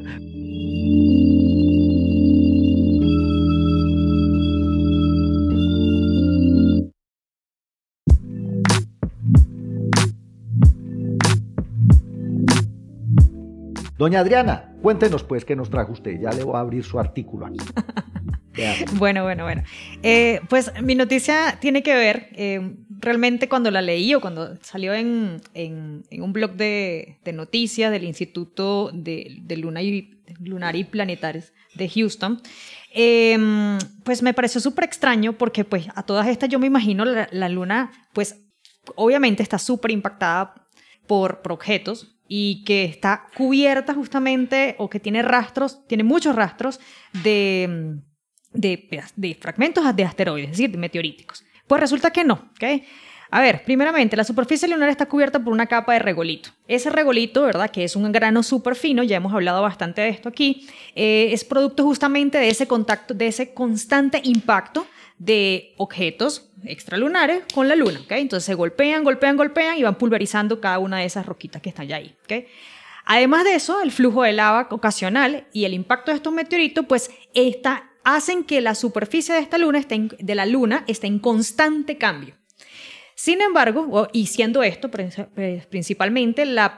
Doña 13.98 14.20
Adriana, 14.20 14.76
cuéntenos 14.84 15.24
pues 15.24 15.46
qué 15.46 15.56
nos 15.56 15.72
trajo 15.72 15.94
usted. 15.94 16.20
Ya 16.22 16.30
le 16.30 16.44
voy 16.44 16.58
a 16.58 16.60
abrir 16.60 16.84
su 16.84 17.00
artículo 17.00 17.48
aquí. 17.48 17.58
Bueno, 18.94 19.24
bueno, 19.24 19.44
bueno. 19.44 19.64
Eh, 20.04 20.42
pues 20.50 20.72
mi 20.82 20.96
noticia 20.96 21.58
tiene 21.60 21.84
que 21.84 21.94
ver, 21.96 22.30
eh, 22.34 22.76
realmente 23.00 23.50
cuando 23.50 23.72
la 23.72 23.82
leí 23.82 24.14
o 24.14 24.22
cuando 24.22 24.56
salió 24.62 24.94
en, 24.94 25.42
en- 25.54 26.04
en 26.10 26.22
un 26.22 26.34
blog 26.34 26.52
de, 26.54 27.20
de 27.24 27.34
noticias 27.34 27.92
del 27.92 28.04
Instituto 28.04 28.92
de, 28.94 29.38
de 29.42 29.58
Luna 29.58 29.82
y, 29.82 30.12
Lunar 30.40 30.76
y 30.76 30.84
Planetarios 30.84 31.52
de 31.76 31.90
Houston, 31.90 32.42
eh, 32.94 33.38
pues 34.04 34.22
me 34.22 34.34
pareció 34.34 34.62
súper 34.62 34.86
extraño 34.86 35.34
porque 35.34 35.64
pues 35.66 35.88
a 35.96 36.04
todas 36.04 36.28
estas 36.28 36.50
yo 36.50 36.60
me 36.60 36.68
imagino 36.68 37.04
la, 37.06 37.28
la 37.32 37.50
Luna, 37.50 37.92
pues 38.14 38.42
obviamente 38.96 39.44
está 39.44 39.60
súper 39.60 39.92
impactada 39.92 40.54
por, 41.08 41.42
por 41.42 41.52
objetos 41.52 42.16
y 42.28 42.64
que 42.64 42.86
está 42.86 43.28
cubierta 43.36 43.94
justamente 43.94 44.76
o 44.80 44.90
que 44.90 45.00
tiene 45.00 45.22
rastros, 45.22 45.86
tiene 45.88 46.04
muchos 46.04 46.36
rastros 46.36 46.80
de, 47.24 47.98
de, 48.56 49.38
fragmentos 49.40 49.96
de 49.96 50.04
asteroides, 50.04 50.52
es 50.52 50.58
decir, 50.58 50.72
de 50.72 50.78
meteoríticos. 50.78 51.44
Pues 51.68 51.82
resulta 51.82 52.12
que 52.12 52.24
no, 52.24 52.50
¿ok? 52.56 52.84
A 53.32 53.42
ver, 53.42 53.64
primeramente, 53.64 54.16
la 54.16 54.24
superficie 54.24 54.68
lunar 54.68 54.90
está 54.90 55.08
cubierta 55.08 55.40
por 55.44 55.52
una 55.52 55.66
capa 55.66 55.94
de 55.94 56.00
regolito. 56.00 56.52
Ese 56.68 56.90
regolito, 56.90 57.42
¿verdad? 57.42 57.70
Que 57.72 57.84
es 57.84 57.96
un 57.96 58.12
grano 58.12 58.44
súper 58.44 58.76
fino, 58.76 59.04
ya 59.04 59.18
hemos 59.18 59.34
hablado 59.34 59.62
bastante 59.62 60.02
de 60.02 60.10
esto 60.10 60.30
aquí, 60.30 60.68
eh, 60.96 61.30
es 61.32 61.44
producto 61.44 61.84
justamente 61.84 62.38
de 62.38 62.50
ese 62.50 62.68
contacto, 62.68 63.14
de 63.14 63.28
ese 63.28 63.54
constante 63.54 64.22
impacto 64.24 64.86
de 65.18 65.74
objetos 65.78 66.50
extralunares 66.66 67.44
con 67.54 67.68
la 67.68 67.76
luna, 67.76 68.00
¿ok? 68.02 68.12
Entonces 68.12 68.46
se 68.46 68.54
golpean, 68.54 69.04
golpean, 69.04 69.38
golpean 69.38 69.78
y 69.78 69.84
van 69.84 69.96
pulverizando 69.96 70.60
cada 70.60 70.80
una 70.80 71.00
de 71.00 71.06
esas 71.06 71.26
roquitas 71.26 71.62
que 71.62 71.70
están 71.70 71.88
ya 71.88 71.98
ahí, 71.98 72.16
¿ok? 72.24 72.46
Además 73.06 73.44
de 73.44 73.56
eso, 73.56 73.82
el 73.82 73.92
flujo 73.92 74.24
de 74.24 74.34
lava 74.34 74.68
ocasional 74.72 75.46
y 75.54 75.66
el 75.66 75.74
impacto 75.74 76.12
de 76.12 76.18
estos 76.18 76.34
meteoritos, 76.34 76.86
pues 76.88 77.12
esta, 77.34 77.92
hacen 78.06 78.46
que 78.46 78.62
la 78.62 78.76
superficie 78.76 79.36
de 79.36 79.42
esta 79.42 79.58
luna 79.58 79.82
de 80.20 80.36
la 80.36 80.46
luna 80.46 80.86
esté 80.88 81.08
en 81.08 81.20
constante 81.20 81.98
cambio. 81.98 82.36
Sin 83.16 83.42
embargo, 83.42 84.08
y 84.14 84.28
siendo 84.28 84.64
esto 84.64 84.90
prin- 84.90 85.12
principalmente 85.70 86.46
lo 86.46 86.72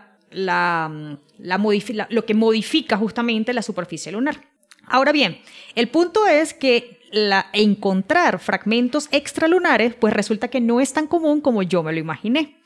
que 2.25 2.33
modifica 2.33 2.97
justamente 2.97 3.53
la 3.53 3.61
superficie 3.61 4.11
lunar. 4.11 4.41
Ahora 4.85 5.11
bien, 5.11 5.39
el 5.75 5.89
punto 5.89 6.25
es 6.27 6.53
que 6.53 6.97
encontrar 7.53 8.39
fragmentos 8.39 9.07
extralunares, 9.11 9.95
pues 9.95 10.13
resulta 10.13 10.49
que 10.49 10.61
no 10.61 10.79
es 10.79 10.93
tan 10.93 11.07
común 11.07 11.41
como 11.41 11.63
yo 11.63 11.83
me 11.83 11.91
lo 11.93 11.99
imaginé 11.99 12.57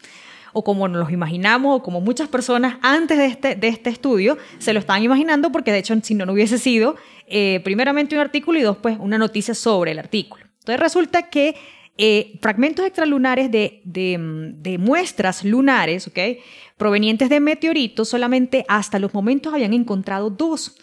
o 0.54 0.64
como 0.64 0.88
nos 0.88 1.00
los 1.00 1.12
imaginamos, 1.12 1.80
o 1.80 1.84
como 1.84 2.02
muchas 2.02 2.28
personas 2.28 2.78
antes 2.82 3.18
de 3.18 3.26
este, 3.26 3.56
de 3.56 3.68
este 3.68 3.90
estudio 3.90 4.38
se 4.60 4.74
lo 4.74 4.80
estaban 4.80 5.04
imaginando, 5.04 5.52
porque 5.52 5.72
de 5.72 5.80
hecho, 5.80 5.96
si 6.02 6.16
no, 6.16 6.26
no 6.26 6.34
hubiese 6.34 6.58
sido, 6.58 6.96
eh, 7.28 7.62
primeramente 7.64 8.16
un 8.16 8.22
artículo 8.22 8.60
y 8.60 8.62
dos, 8.62 8.78
pues 8.78 8.98
una 9.00 9.18
noticia 9.18 9.54
sobre 9.54 9.92
el 9.92 10.00
artículo. 10.00 10.44
Entonces 10.60 10.80
resulta 10.80 11.30
que 11.30 11.56
eh, 11.98 12.40
fragmentos 12.42 12.86
extralunares 12.86 13.52
de, 13.52 13.82
mm, 13.86 14.62
de 14.62 14.78
muestras 14.78 15.44
lunares, 15.44 16.08
¿ok? 16.08 16.20
Provenientes 16.78 17.30
de 17.30 17.40
meteoritos, 17.40 18.10
solamente 18.10 18.66
hasta 18.68 18.98
los 19.00 19.14
momentos 19.14 19.54
habían 19.54 19.74
encontrado 19.74 20.30
dos. 20.30 20.78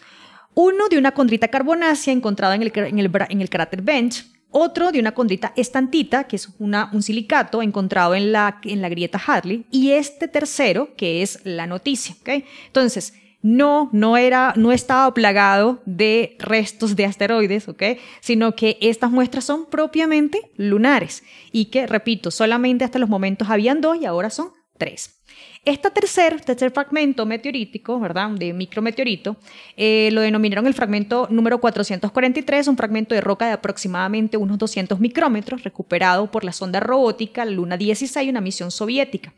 Uno 0.53 0.87
de 0.89 0.97
una 0.97 1.11
condrita 1.11 1.47
carbonácea 1.47 2.13
encontrada 2.13 2.55
en 2.55 2.63
el, 2.63 2.71
en 2.75 2.99
el 2.99 3.11
en 3.29 3.41
el 3.41 3.49
cráter 3.49 3.81
Bench, 3.81 4.25
otro 4.51 4.91
de 4.91 4.99
una 4.99 5.13
condrita 5.13 5.53
estantita, 5.55 6.25
que 6.25 6.35
es 6.35 6.49
una, 6.59 6.89
un 6.93 7.03
silicato 7.03 7.61
encontrado 7.61 8.15
en 8.15 8.31
la, 8.31 8.59
en 8.63 8.81
la 8.81 8.89
grieta 8.89 9.21
Hadley, 9.25 9.65
y 9.71 9.91
este 9.91 10.27
tercero, 10.27 10.95
que 10.95 11.21
es 11.21 11.39
la 11.43 11.67
noticia. 11.67 12.15
¿ok? 12.21 12.43
Entonces, 12.67 13.13
no, 13.41 13.89
no, 13.93 14.17
era, 14.17 14.53
no 14.57 14.71
estaba 14.71 15.13
plagado 15.13 15.81
de 15.85 16.35
restos 16.39 16.95
de 16.95 17.05
asteroides, 17.05 17.69
¿ok? 17.69 17.83
sino 18.19 18.55
que 18.55 18.77
estas 18.81 19.11
muestras 19.11 19.45
son 19.45 19.65
propiamente 19.65 20.51
lunares 20.57 21.23
y 21.51 21.65
que, 21.65 21.87
repito, 21.87 22.31
solamente 22.31 22.83
hasta 22.83 22.99
los 22.99 23.09
momentos 23.09 23.49
habían 23.49 23.81
dos 23.81 23.97
y 24.01 24.05
ahora 24.05 24.29
son 24.29 24.51
tres. 24.77 25.18
Este 25.65 25.91
tercer, 25.91 26.41
fragmento 26.71 27.25
meteorítico, 27.25 27.99
¿verdad? 27.99 28.31
De 28.31 28.53
micrometeorito, 28.53 29.35
eh, 29.75 30.09
lo 30.13 30.21
denominaron 30.21 30.65
el 30.67 30.73
fragmento 30.73 31.27
número 31.29 31.59
443, 31.59 32.69
un 32.69 32.77
fragmento 32.77 33.13
de 33.13 33.21
roca 33.21 33.45
de 33.45 33.51
aproximadamente 33.51 34.37
unos 34.37 34.57
200 34.57 34.99
micrómetros, 34.99 35.63
recuperado 35.63 36.31
por 36.31 36.45
la 36.45 36.53
sonda 36.53 36.79
robótica 36.79 37.45
Luna 37.45 37.75
16, 37.75 38.29
una 38.29 38.41
misión 38.41 38.71
soviética, 38.71 39.33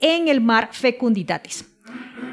en 0.00 0.28
el 0.28 0.40
mar 0.40 0.68
Fecunditatis. 0.72 1.66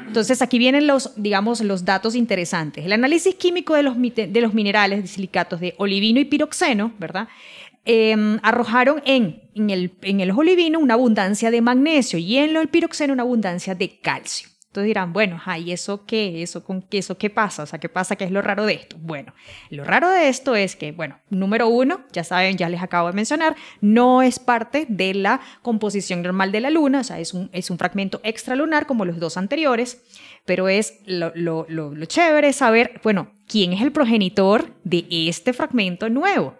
Entonces 0.06 0.42
aquí 0.42 0.58
vienen 0.58 0.86
los, 0.86 1.12
digamos, 1.16 1.60
los 1.62 1.84
datos 1.84 2.14
interesantes. 2.14 2.84
El 2.84 2.92
análisis 2.92 3.34
químico 3.34 3.74
de 3.74 3.82
los 3.82 4.54
minerales 4.54 5.02
de 5.02 5.08
silicatos 5.08 5.58
de 5.58 5.74
olivino 5.78 6.20
y 6.20 6.26
piroxeno, 6.26 6.92
¿verdad? 6.98 7.28
Em, 7.84 8.38
arrojaron 8.42 9.02
en, 9.04 9.42
en, 9.54 9.70
el, 9.70 9.92
en 10.02 10.20
el 10.20 10.30
olivino 10.30 10.78
una 10.78 10.94
abundancia 10.94 11.50
de 11.50 11.60
magnesio 11.60 12.16
y 12.18 12.38
en 12.38 12.56
el 12.56 12.68
piroxeno 12.68 13.12
una 13.12 13.24
abundancia 13.24 13.74
de 13.74 13.98
calcio. 13.98 14.48
Entonces 14.72 14.86
dirán, 14.86 15.12
bueno, 15.12 15.38
¿y 15.58 15.72
eso 15.72 16.06
qué? 16.06 16.42
¿Eso 16.42 16.64
con 16.64 16.80
qué? 16.80 16.96
¿Eso 16.96 17.18
qué 17.18 17.28
pasa? 17.28 17.64
O 17.64 17.66
sea, 17.66 17.78
¿qué 17.78 17.90
pasa? 17.90 18.16
¿Qué 18.16 18.24
es 18.24 18.30
lo 18.30 18.40
raro 18.40 18.64
de 18.64 18.72
esto? 18.72 18.96
Bueno, 18.98 19.34
lo 19.68 19.84
raro 19.84 20.08
de 20.08 20.30
esto 20.30 20.54
es 20.54 20.76
que, 20.76 20.92
bueno, 20.92 21.18
número 21.28 21.68
uno, 21.68 22.04
ya 22.10 22.24
saben, 22.24 22.56
ya 22.56 22.70
les 22.70 22.80
acabo 22.80 23.08
de 23.08 23.12
mencionar, 23.12 23.54
no 23.82 24.22
es 24.22 24.38
parte 24.38 24.86
de 24.88 25.12
la 25.12 25.42
composición 25.60 26.22
normal 26.22 26.52
de 26.52 26.60
la 26.60 26.70
Luna, 26.70 27.00
o 27.00 27.04
sea, 27.04 27.18
es 27.18 27.34
un, 27.34 27.50
es 27.52 27.68
un 27.68 27.76
fragmento 27.76 28.22
extralunar 28.24 28.86
como 28.86 29.04
los 29.04 29.18
dos 29.18 29.36
anteriores, 29.36 30.02
pero 30.46 30.70
es 30.70 31.00
lo, 31.04 31.32
lo, 31.34 31.66
lo, 31.68 31.94
lo 31.94 32.04
chévere 32.06 32.54
saber, 32.54 32.98
bueno, 33.02 33.30
quién 33.46 33.74
es 33.74 33.82
el 33.82 33.92
progenitor 33.92 34.72
de 34.84 35.04
este 35.10 35.52
fragmento 35.52 36.08
nuevo. 36.08 36.56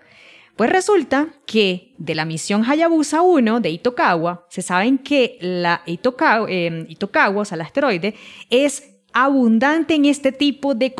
Pues 0.56 0.70
resulta 0.70 1.28
que 1.46 1.94
de 1.98 2.14
la 2.14 2.24
misión 2.24 2.64
Hayabusa 2.64 3.22
1 3.22 3.60
de 3.60 3.70
Itokawa, 3.70 4.46
se 4.50 4.62
saben 4.62 4.98
que 4.98 5.38
la 5.40 5.82
Itokawa, 5.86 6.46
eh, 6.50 6.84
Itokawa 6.88 7.42
o 7.42 7.44
sea, 7.44 7.56
el 7.56 7.62
asteroide, 7.62 8.14
es 8.50 8.92
abundante 9.12 9.94
en 9.94 10.04
este 10.04 10.32
tipo 10.32 10.74
de, 10.74 10.94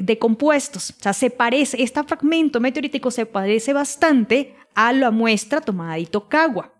de, 0.00 0.18
compuestos. 0.18 0.90
O 0.90 1.02
sea, 1.02 1.12
se 1.12 1.30
parece, 1.30 1.82
este 1.82 2.02
fragmento 2.04 2.60
meteorítico 2.60 3.10
se 3.10 3.26
parece 3.26 3.72
bastante 3.72 4.54
a 4.74 4.92
la 4.92 5.10
muestra 5.10 5.60
tomada 5.60 5.94
de 5.94 6.00
Itokawa. 6.00 6.72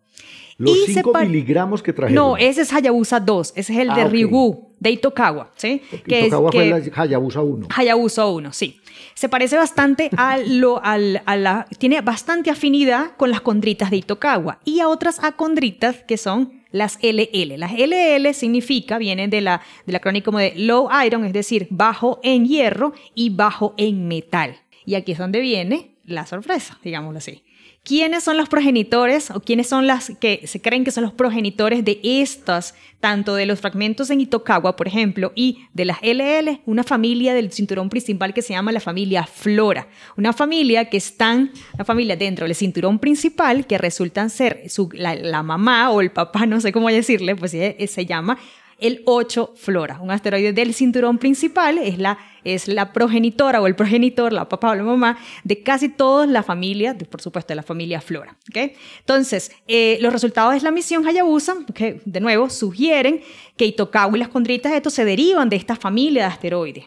Los 0.56 0.76
5 0.86 1.12
miligramos 1.20 1.82
que 1.82 1.92
trajeron. 1.92 2.14
No, 2.14 2.36
ese 2.36 2.62
es 2.62 2.72
Hayabusa 2.72 3.20
2, 3.20 3.52
ese 3.54 3.72
es 3.72 3.78
el 3.78 3.94
de 3.94 4.02
ah, 4.02 4.08
Ryugu, 4.08 4.74
de 4.80 4.90
Itokawa, 4.90 5.52
¿sí? 5.54 5.82
Que 6.04 6.26
Itokawa 6.26 6.50
fue 6.50 6.68
el 6.68 6.92
Hayabusa 6.94 7.42
1. 7.42 7.68
Hayabusa 7.70 8.26
1, 8.26 8.52
sí. 8.52 8.80
Se 9.18 9.28
parece 9.28 9.56
bastante 9.56 10.10
a 10.16 10.38
lo, 10.38 10.80
a 10.80 10.96
la, 10.96 11.66
tiene 11.78 12.02
bastante 12.02 12.50
afinidad 12.50 13.16
con 13.16 13.32
las 13.32 13.40
condritas 13.40 13.90
de 13.90 13.96
Itokawa 13.96 14.60
y 14.64 14.78
a 14.78 14.86
otras 14.86 15.24
acondritas 15.24 16.04
que 16.04 16.16
son 16.16 16.62
las 16.70 17.00
LL. 17.02 17.58
Las 17.58 17.72
LL 17.72 18.32
significa, 18.32 18.96
vienen 18.96 19.28
de 19.28 19.40
la, 19.40 19.60
de 19.86 19.92
la 19.92 20.22
como 20.22 20.38
de 20.38 20.52
low 20.54 20.88
iron, 21.04 21.24
es 21.24 21.32
decir, 21.32 21.66
bajo 21.68 22.20
en 22.22 22.46
hierro 22.46 22.92
y 23.16 23.30
bajo 23.30 23.74
en 23.76 24.06
metal. 24.06 24.54
Y 24.86 24.94
aquí 24.94 25.10
es 25.10 25.18
donde 25.18 25.40
viene 25.40 25.96
la 26.04 26.24
sorpresa, 26.24 26.78
digámoslo 26.84 27.18
así. 27.18 27.42
¿Quiénes 27.88 28.22
son 28.22 28.36
los 28.36 28.50
progenitores 28.50 29.30
o 29.30 29.40
quiénes 29.40 29.66
son 29.66 29.86
las 29.86 30.12
que 30.20 30.42
se 30.46 30.60
creen 30.60 30.84
que 30.84 30.90
son 30.90 31.04
los 31.04 31.14
progenitores 31.14 31.86
de 31.86 31.98
estas, 32.02 32.74
tanto 33.00 33.34
de 33.34 33.46
los 33.46 33.60
fragmentos 33.60 34.10
en 34.10 34.20
Itokawa, 34.20 34.76
por 34.76 34.86
ejemplo, 34.86 35.32
y 35.34 35.64
de 35.72 35.86
las 35.86 35.96
LL? 36.02 36.60
Una 36.66 36.84
familia 36.84 37.32
del 37.32 37.50
cinturón 37.50 37.88
principal 37.88 38.34
que 38.34 38.42
se 38.42 38.52
llama 38.52 38.72
la 38.72 38.80
familia 38.80 39.24
Flora. 39.24 39.88
Una 40.18 40.34
familia 40.34 40.90
que 40.90 40.98
están, 40.98 41.50
una 41.72 41.86
familia 41.86 42.14
dentro 42.14 42.44
del 42.44 42.54
cinturón 42.54 42.98
principal 42.98 43.66
que 43.66 43.78
resultan 43.78 44.28
ser 44.28 44.64
la, 44.92 45.42
mamá 45.42 45.90
o 45.90 46.02
el 46.02 46.10
papá, 46.10 46.44
no 46.46 46.60
sé 46.60 46.72
cómo 46.72 46.90
decirle, 46.90 47.36
pues 47.36 47.52
se 47.52 48.06
llama 48.06 48.38
el 48.78 49.02
8 49.06 49.54
Flora, 49.56 49.98
un 50.00 50.10
asteroide 50.10 50.52
del 50.52 50.72
cinturón 50.72 51.18
principal, 51.18 51.78
es 51.78 51.98
la, 51.98 52.18
es 52.44 52.68
la 52.68 52.92
progenitora 52.92 53.60
o 53.60 53.66
el 53.66 53.74
progenitor, 53.74 54.32
la 54.32 54.48
papá 54.48 54.70
o 54.70 54.74
la 54.74 54.84
mamá, 54.84 55.18
de 55.42 55.62
casi 55.62 55.88
toda 55.88 56.26
la 56.26 56.42
familia, 56.42 56.96
por 56.96 57.20
supuesto 57.20 57.52
de 57.52 57.56
la 57.56 57.62
familia 57.62 58.00
Flora. 58.00 58.36
¿okay? 58.48 58.74
Entonces, 59.00 59.50
eh, 59.66 59.98
los 60.00 60.12
resultados 60.12 60.54
de 60.54 60.60
la 60.60 60.70
misión 60.70 61.06
Hayabusa, 61.06 61.56
que 61.74 62.00
de 62.04 62.20
nuevo 62.20 62.48
sugieren 62.50 63.20
que 63.56 63.66
Itokawa 63.66 64.16
y 64.16 64.20
las 64.20 64.28
condritas 64.28 64.72
estos 64.72 64.94
se 64.94 65.04
derivan 65.04 65.48
de 65.48 65.56
esta 65.56 65.74
familia 65.74 66.22
de 66.22 66.32
asteroides. 66.32 66.84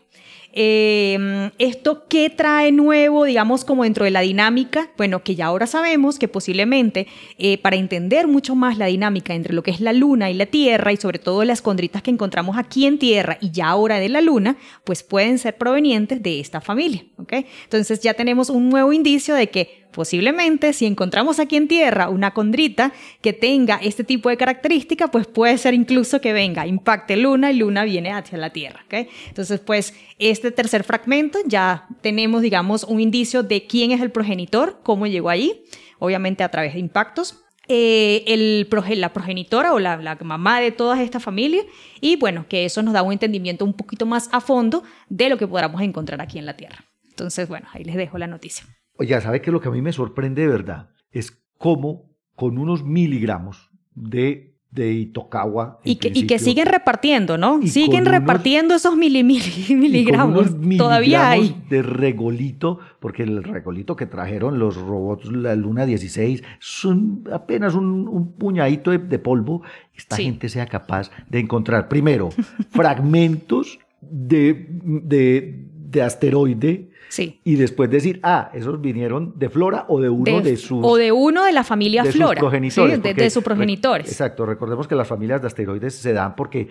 Em, 0.54 1.52
¿Esto 1.60 2.06
qué 2.08 2.30
trae 2.30 2.72
nuevo, 2.72 3.24
digamos, 3.24 3.64
como 3.64 3.84
dentro 3.84 4.06
de 4.06 4.12
la 4.12 4.22
dinámica? 4.22 4.90
Bueno, 4.98 5.24
que 5.24 5.36
ya 5.36 5.46
ahora 5.46 5.68
sabemos 5.68 6.20
que 6.20 6.28
posiblemente 6.28 7.08
eh, 7.38 7.58
para 7.58 7.78
entender 7.78 8.28
mucho 8.28 8.56
más 8.56 8.78
la 8.78 8.88
dinámica 8.88 9.34
entre 9.34 9.54
lo 9.54 9.64
que 9.64 9.72
es 9.72 9.80
la 9.80 9.94
Luna 9.94 10.30
y 10.30 10.34
la 10.34 10.46
Tierra 10.46 10.92
y 10.92 10.98
sobre 10.98 11.20
todo 11.20 11.46
las 11.46 11.62
condritas 11.62 12.02
que 12.02 12.12
encontramos 12.12 12.58
aquí 12.58 12.86
en 12.86 13.00
Tierra 13.00 13.38
y 13.40 13.52
ya 13.52 13.70
ahora 13.70 14.00
de 14.00 14.10
la 14.10 14.22
Luna, 14.22 14.58
pues 14.84 15.04
pueden 15.04 15.38
ser 15.38 15.58
provenientes 15.58 16.22
de 16.22 16.40
esta 16.40 16.60
familia, 16.60 17.06
¿ok? 17.18 17.34
Entonces 17.64 18.02
ya 18.02 18.14
tenemos 18.14 18.50
un 18.50 18.70
nuevo 18.70 18.92
indicio 18.92 19.36
de 19.36 19.50
que 19.50 19.82
Posiblemente, 19.92 20.74
si 20.74 20.86
encontramos 20.86 21.40
aquí 21.40 21.58
en 21.58 21.68
Tierra 21.68 22.10
una 22.10 22.34
condrita 22.34 22.94
que 23.22 23.34
tenga 23.34 23.76
este 23.76 24.04
tipo 24.04 24.30
de 24.30 24.38
característica, 24.38 25.10
pues 25.10 25.28
puede 25.28 25.58
ser 25.58 25.74
incluso 25.74 26.22
que 26.22 26.34
venga, 26.34 26.66
impacte 26.66 27.18
Luna 27.18 27.52
y 27.52 27.58
Luna 27.58 27.84
viene 27.84 28.12
hacia 28.12 28.38
la 28.38 28.52
Tierra. 28.52 28.82
¿okay? 28.86 29.10
Entonces, 29.28 29.60
pues 29.60 29.94
este 30.18 30.52
tercer 30.52 30.84
fragmento 30.84 31.40
ya 31.46 31.88
tenemos, 32.02 32.42
digamos, 32.42 32.84
un 32.86 33.02
indicio 33.02 33.44
de 33.44 33.68
quién 33.68 33.92
es 33.92 34.02
el 34.02 34.12
progenitor, 34.12 34.80
cómo 34.84 35.08
llegó 35.08 35.30
ahí, 35.30 35.64
obviamente 36.00 36.44
a 36.44 36.50
través 36.50 36.74
de 36.74 36.80
impactos. 36.80 37.44
Eh, 37.68 38.24
el, 38.28 38.68
la 39.00 39.14
progenitora 39.14 39.74
o 39.74 39.80
la, 39.80 39.96
la, 39.96 40.16
mamá 40.16 40.60
de 40.60 40.72
todas 40.72 41.00
estas 41.00 41.24
familias 41.24 41.64
y 42.02 42.18
bueno, 42.18 42.46
que 42.50 42.66
eso 42.66 42.82
nos 42.82 42.94
da 42.94 43.02
un 43.02 43.14
entendimiento 43.14 43.64
un 43.64 43.74
poquito 43.74 44.06
más 44.06 44.30
a 44.34 44.42
fondo 44.42 44.84
de 45.08 45.30
lo 45.30 45.38
que 45.38 45.48
podamos 45.48 45.82
encontrar 45.82 46.22
aquí 46.22 46.38
en 46.38 46.46
la 46.46 46.58
Tierra. 46.58 46.84
Entonces, 47.10 47.48
bueno, 47.48 47.68
ahí 47.72 47.84
les 47.84 47.96
dejo 47.96 48.18
la 48.18 48.28
noticia. 48.28 48.66
Oye, 49.02 49.20
¿sabe 49.20 49.42
qué 49.42 49.50
lo 49.50 49.60
que 49.60 49.68
a 49.68 49.72
mí 49.72 49.82
me 49.82 49.92
sorprende 49.92 50.44
de 50.44 50.48
verdad? 50.48 50.92
Es 51.10 51.44
cómo 51.58 52.14
con 52.36 52.60
unos 52.60 52.84
miligramos 52.84 53.72
de 53.96 54.52
de 54.70 54.94
Itokawa. 54.94 55.80
Y 55.84 55.96
que, 55.96 56.12
y 56.14 56.28
que, 56.28 56.38
siguen 56.38 56.68
repartiendo, 56.68 57.36
¿no? 57.38 57.60
Siguen 57.66 58.06
repartiendo 58.06 58.76
esos 58.76 58.96
miligramos. 58.98 60.56
Todavía 60.78 61.32
hay. 61.32 61.64
De 61.68 61.82
regolito, 61.82 62.78
porque 63.00 63.24
el 63.24 63.44
regolito 63.44 63.96
que 63.96 64.06
trajeron 64.06 64.60
los 64.60 64.78
robots, 64.78 65.32
la 65.32 65.56
Luna 65.56 65.88
16, 65.88 66.44
son 66.60 67.24
apenas 67.34 67.74
un, 67.74 68.34
puñadito 68.38 68.92
de, 68.92 69.20
polvo. 69.20 69.64
Esta 69.96 70.16
gente 70.18 70.48
sea 70.48 70.68
capaz 70.68 71.10
de 71.28 71.40
encontrar, 71.40 71.90
primero, 71.90 72.30
fragmentos 72.70 73.80
de, 74.00 74.68
de, 74.70 75.68
de 75.90 76.02
asteroide 76.04 76.91
y 77.20 77.56
después 77.56 77.90
decir, 77.90 78.20
ah, 78.24 78.50
esos 78.54 78.80
vinieron 78.80 79.34
de 79.38 79.50
Flora 79.50 79.86
o 79.90 80.00
de 80.00 80.10
uno 80.10 80.42
de, 80.42 80.56
sus... 80.58 80.80
O 80.84 80.96
de 80.96 81.12
uno 81.12 81.44
de 81.44 81.52
la 81.52 81.64
familia 81.64 82.06
Flora. 82.06 82.40
progenitores. 82.40 83.02
de, 83.02 83.30
sus 83.30 83.44
progenitores. 83.44 84.08
exacto. 84.08 84.46
Recordemos 84.46 84.88
que 84.88 84.96
las 84.96 85.08
familias 85.08 85.42
de 85.42 85.48
asteroides 85.48 85.94
se 85.96 86.14
dan 86.14 86.36
porque 86.36 86.70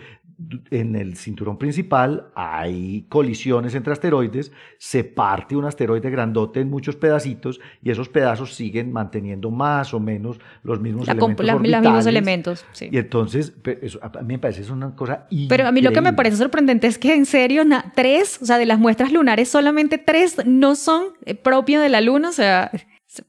en 0.70 0.96
el 0.96 1.16
cinturón 1.16 1.59
principal 1.59 2.29
hay 2.35 3.05
colisiones 3.09 3.74
entre 3.74 3.92
asteroides, 3.92 4.53
se 4.79 5.05
parte 5.05 5.57
un 5.57 5.66
asteroide 5.66 6.09
grandote 6.11 6.61
en 6.61 6.70
muchos 6.70 6.96
pedacitos 6.96 7.61
y 7.83 7.90
esos 7.90 8.09
pedazos 8.09 8.55
siguen 8.55 8.92
manteniendo 8.92 9.50
más 9.50 9.92
o 9.92 10.00
menos 10.00 10.38
los 10.62 10.81
mismos 10.81 11.09
elementos 11.09 11.46
Los 11.46 11.61
mismos 11.61 12.07
elementos, 12.07 12.64
Y 12.81 12.96
entonces, 12.96 13.53
a 14.00 14.22
mí 14.22 14.35
me 14.35 14.38
parece 14.38 14.62
es 14.62 14.70
una 14.70 14.94
cosa 14.94 15.26
Pero 15.48 15.66
a 15.66 15.72
mí 15.72 15.83
lo 15.83 15.92
que 15.92 16.00
me 16.00 16.12
parece 16.12 16.37
sorprendente 16.37 16.87
es 16.87 16.98
que 16.98 17.14
en 17.14 17.26
serio, 17.26 17.62
tres, 17.94 18.40
o 18.40 18.46
sea, 18.46 18.59
de 18.59 18.66
las 18.66 18.79
muestras 18.79 19.12
lunares, 19.12 19.48
solamente 19.48 19.98
tres 19.98 20.30
no 20.45 20.75
son 20.75 21.05
eh, 21.25 21.35
propios 21.35 21.83
de 21.83 21.88
la 21.88 22.01
Luna, 22.01 22.29
o 22.29 22.33
sea, 22.33 22.71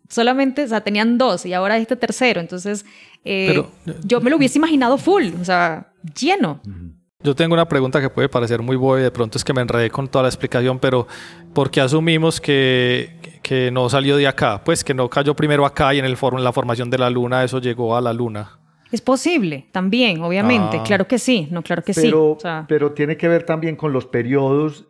solamente, 0.09 0.63
o 0.63 0.67
sea, 0.67 0.81
tenían 0.81 1.17
dos 1.17 1.45
y 1.45 1.53
ahora 1.53 1.77
este 1.77 1.95
tercero, 1.95 2.41
entonces 2.41 2.85
eh, 3.23 3.63
yo 4.03 4.21
me 4.21 4.29
lo 4.29 4.37
hubiese 4.37 4.57
imaginado 4.59 4.97
full, 4.97 5.29
o 5.39 5.45
sea, 5.45 5.93
lleno. 6.19 6.61
Yo 7.23 7.35
tengo 7.35 7.53
una 7.53 7.67
pregunta 7.67 8.01
que 8.01 8.09
puede 8.09 8.29
parecer 8.29 8.61
muy 8.61 8.75
buena 8.75 9.01
y 9.01 9.03
de 9.03 9.11
pronto 9.11 9.37
es 9.37 9.43
que 9.43 9.53
me 9.53 9.61
enredé 9.61 9.91
con 9.91 10.07
toda 10.07 10.23
la 10.23 10.29
explicación, 10.29 10.79
pero 10.79 11.07
¿por 11.53 11.69
qué 11.69 11.81
asumimos 11.81 12.41
que, 12.41 13.39
que 13.43 13.69
no 13.69 13.89
salió 13.89 14.17
de 14.17 14.27
acá? 14.27 14.63
Pues 14.63 14.83
que 14.83 14.95
no 14.95 15.07
cayó 15.07 15.35
primero 15.35 15.65
acá 15.65 15.93
y 15.93 15.99
en, 15.99 16.05
el 16.05 16.17
en 16.19 16.43
la 16.43 16.51
formación 16.51 16.89
de 16.89 16.97
la 16.97 17.09
Luna 17.11 17.43
eso 17.43 17.59
llegó 17.59 17.95
a 17.95 18.01
la 18.01 18.11
Luna. 18.11 18.60
Es 18.91 19.01
posible, 19.01 19.67
también, 19.71 20.21
obviamente. 20.21 20.77
Ah. 20.79 20.83
Claro 20.83 21.07
que 21.07 21.17
sí, 21.17 21.47
no, 21.51 21.63
claro 21.63 21.83
que 21.83 21.93
sí. 21.93 22.11
Pero 22.67 22.91
tiene 22.91 23.17
que 23.17 23.27
ver 23.27 23.43
también 23.43 23.75
con 23.75 23.93
los 23.93 24.05
periodos 24.05 24.87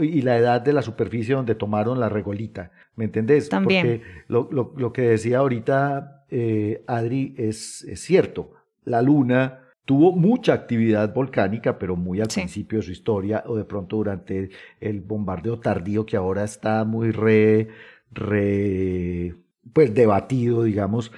y 0.00 0.22
la 0.22 0.36
edad 0.36 0.60
de 0.60 0.72
la 0.72 0.82
superficie 0.82 1.34
donde 1.34 1.54
tomaron 1.54 1.98
la 1.98 2.08
regolita. 2.08 2.70
¿Me 2.96 3.04
entendés? 3.04 3.48
También. 3.48 4.02
Porque 4.28 4.76
lo, 4.80 4.92
que 4.92 5.02
decía 5.02 5.38
ahorita 5.38 6.24
eh, 6.30 6.84
Adri 6.86 7.34
es, 7.36 7.82
es 7.84 8.00
cierto. 8.00 8.52
La 8.84 9.02
luna 9.02 9.60
tuvo 9.84 10.12
mucha 10.12 10.52
actividad 10.52 11.12
volcánica, 11.12 11.78
pero 11.78 11.96
muy 11.96 12.20
al 12.20 12.28
principio 12.28 12.78
de 12.78 12.84
su 12.84 12.92
historia, 12.92 13.42
o 13.46 13.56
de 13.56 13.64
pronto 13.64 13.96
durante 13.96 14.50
el 14.80 15.00
bombardeo 15.00 15.58
tardío 15.58 16.06
que 16.06 16.16
ahora 16.16 16.44
está 16.44 16.84
muy 16.84 17.10
re, 17.10 17.68
re 18.12 19.34
pues 19.72 19.94
debatido, 19.94 20.62
digamos, 20.62 21.12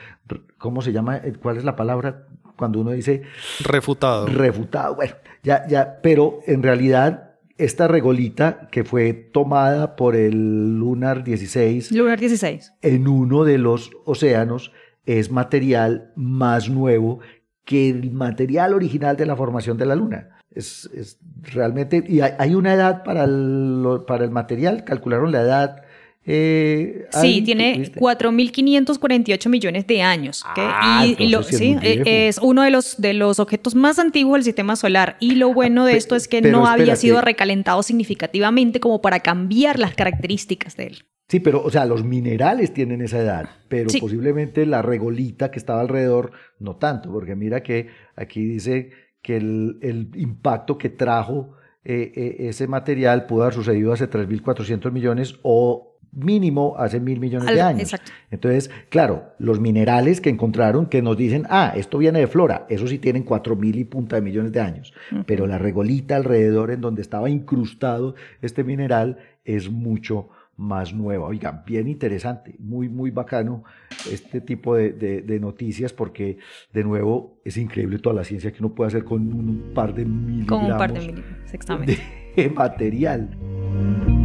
¿cómo 0.59 0.82
se 0.82 0.92
llama? 0.92 1.20
¿Cuál 1.42 1.59
es 1.59 1.64
la 1.64 1.76
palabra? 1.76 2.26
cuando 2.56 2.80
uno 2.80 2.92
dice 2.92 3.22
refutado. 3.62 4.26
Refutado, 4.26 4.96
bueno, 4.96 5.14
ya, 5.42 5.66
ya, 5.68 6.00
pero 6.02 6.40
en 6.46 6.62
realidad 6.62 7.35
esta 7.59 7.88
regolita 7.88 8.68
que 8.70 8.85
fue 8.85 9.12
tomada 9.12 9.96
por 9.96 10.16
el 10.16 10.78
Lunar 10.78 11.24
16, 11.24 11.92
Lunar 11.92 12.18
16, 12.18 12.74
en 12.82 13.09
uno 13.09 13.44
de 13.44 13.59
los 13.59 13.90
océanos, 14.04 14.72
es 15.06 15.30
material 15.30 16.12
más 16.16 16.68
nuevo 16.68 17.20
que 17.64 17.88
el 17.88 18.11
material 18.11 18.74
original 18.74 19.16
de 19.16 19.26
la 19.26 19.37
formación 19.37 19.76
de 19.76 19.87
la 19.87 19.94
Luna. 19.94 20.30
Es, 20.50 20.88
es 20.94 21.18
realmente, 21.42 22.02
y 22.06 22.20
hay, 22.20 22.32
hay 22.38 22.54
una 22.54 22.74
edad 22.74 23.04
para 23.04 23.24
el, 23.24 24.00
para 24.06 24.24
el 24.24 24.30
material, 24.30 24.85
calcularon 24.85 25.32
la 25.32 25.42
edad 25.42 25.82
eh, 26.29 27.07
sí, 27.12 27.43
tiene 27.43 27.93
4.548 27.93 29.49
millones 29.49 29.87
de 29.87 30.03
años. 30.03 30.43
Ah, 30.45 31.07
y, 31.07 31.29
lo, 31.29 31.45
sí, 31.45 31.77
eh, 31.83 32.27
es 32.29 32.39
uno 32.39 32.62
de 32.62 32.71
los, 32.71 33.01
de 33.01 33.15
los 33.15 33.39
objetos 33.39 33.77
más 33.77 34.01
antiguos 34.01 34.39
del 34.39 34.45
sistema 34.45 34.75
solar. 34.75 35.17
Y 35.21 35.37
lo 35.37 35.55
bueno 35.55 35.85
de 35.85 35.97
esto 35.97 36.17
es 36.17 36.27
que 36.27 36.43
no 36.43 36.67
había 36.67 36.97
sido 36.97 37.21
recalentado 37.21 37.83
significativamente 37.85 38.81
como 38.81 39.01
para 39.01 39.21
cambiar 39.21 39.79
las 39.79 39.95
características 39.95 40.77
de 40.77 40.87
él. 40.89 41.05
Sí, 41.29 41.41
pero, 41.41 41.62
o 41.62 41.71
sea, 41.71 41.87
los 41.87 42.05
minerales 42.05 42.73
tienen 42.73 43.03
esa 43.03 43.21
edad, 43.21 43.49
pero 43.69 43.89
posiblemente 44.01 44.65
la 44.67 44.83
regolita 44.83 45.51
que 45.51 45.59
estaba 45.59 45.81
alrededor 45.81 46.33
no 46.59 46.77
tanto, 46.77 47.11
porque 47.12 47.35
mira 47.35 47.62
que 47.62 47.89
aquí 48.15 48.45
dice 48.45 48.91
que 49.23 49.37
el, 49.37 49.79
el 49.83 50.11
impacto 50.15 50.79
que 50.79 50.89
trajo 50.89 51.57
eh, 51.89 52.49
ese 52.49 52.67
material 52.67 53.27
pudo 53.27 53.43
haber 53.43 53.55
sucedido 53.55 53.93
hace 53.93 54.11
3.400 54.11 54.91
millones 54.91 55.37
o 55.43 55.95
mínimo 56.12 56.75
hace 56.79 57.01
mil 57.01 57.21
millones 57.21 57.55
de 57.55 57.61
años. 57.61 57.95
Entonces, 58.31 58.71
claro, 58.88 59.35
los 59.38 59.61
minerales 59.61 60.21
que 60.21 60.31
encontraron 60.31 60.87
que 60.87 61.03
nos 61.03 61.16
dicen, 61.16 61.45
ah, 61.51 61.73
esto 61.77 61.99
viene 61.99 62.21
de 62.21 62.27
flora, 62.27 62.66
eso 62.69 62.87
sí 62.87 62.99
tienen 62.99 63.23
cuatro 63.23 63.57
mil 63.57 63.77
y 63.77 63.85
punta 63.85 64.16
de 64.16 64.23
millones 64.23 64.53
de 64.53 64.61
años, 64.61 64.92
pero 65.27 65.47
la 65.47 65.59
regolita 65.59 66.16
alrededor 66.16 66.71
en 66.71 66.81
donde 66.81 67.03
estaba 67.03 67.31
incrustado 67.31 68.14
este 68.42 68.64
mineral 68.64 69.19
es 69.45 69.71
mucho 69.71 70.31
más 70.57 70.95
nueva. 70.95 71.27
Oigan, 71.27 71.62
bien 71.66 71.87
interesante, 71.87 72.57
muy, 72.59 72.88
muy 72.88 73.11
bacano 73.11 73.64
este 74.11 74.40
tipo 74.40 74.75
de, 74.75 75.38
noticias 75.40 75.92
porque, 75.92 76.38
de 76.73 76.85
nuevo, 76.85 77.38
es 77.45 77.57
increíble 77.57 77.99
toda 77.99 78.16
la 78.16 78.25
ciencia 78.25 78.53
que 78.53 78.59
uno 78.61 78.75
puede 78.75 78.88
hacer 78.88 79.05
con 79.05 79.33
un 79.33 79.73
par 79.75 79.95
de 79.95 80.05
miligramos 80.05 80.62
con 80.62 80.73
un 80.73 80.79
par 80.79 80.92
de, 80.92 81.01
miligramos, 81.01 81.45
exactamente. 81.45 81.99
de 82.37 82.51
material. 82.55 84.15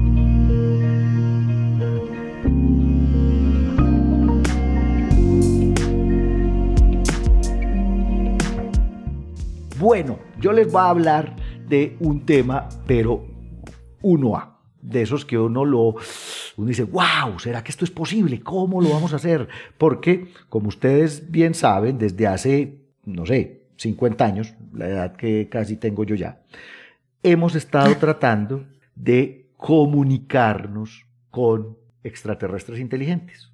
Bueno, 9.81 10.19
yo 10.39 10.51
les 10.51 10.71
voy 10.71 10.79
a 10.79 10.89
hablar 10.89 11.35
de 11.67 11.97
un 12.01 12.23
tema, 12.23 12.69
pero 12.85 13.25
uno 14.03 14.37
a 14.37 14.59
de 14.79 15.01
esos 15.01 15.25
que 15.25 15.39
uno 15.39 15.65
lo 15.65 15.95
uno 16.57 16.67
dice, 16.67 16.83
wow, 16.83 17.39
¿será 17.39 17.63
que 17.63 17.71
esto 17.71 17.83
es 17.83 17.89
posible? 17.89 18.41
¿Cómo 18.41 18.79
lo 18.79 18.89
vamos 18.89 19.11
a 19.11 19.15
hacer? 19.15 19.47
Porque, 19.79 20.27
como 20.49 20.67
ustedes 20.67 21.31
bien 21.31 21.55
saben, 21.55 21.97
desde 21.97 22.27
hace, 22.27 22.77
no 23.05 23.25
sé, 23.25 23.69
50 23.77 24.23
años, 24.23 24.53
la 24.71 24.87
edad 24.87 25.15
que 25.15 25.49
casi 25.49 25.77
tengo 25.77 26.03
yo 26.03 26.13
ya, 26.13 26.43
hemos 27.23 27.55
estado 27.55 27.95
tratando 27.97 28.67
de 28.93 29.49
comunicarnos 29.57 31.07
con 31.31 31.75
extraterrestres 32.03 32.79
inteligentes. 32.79 33.51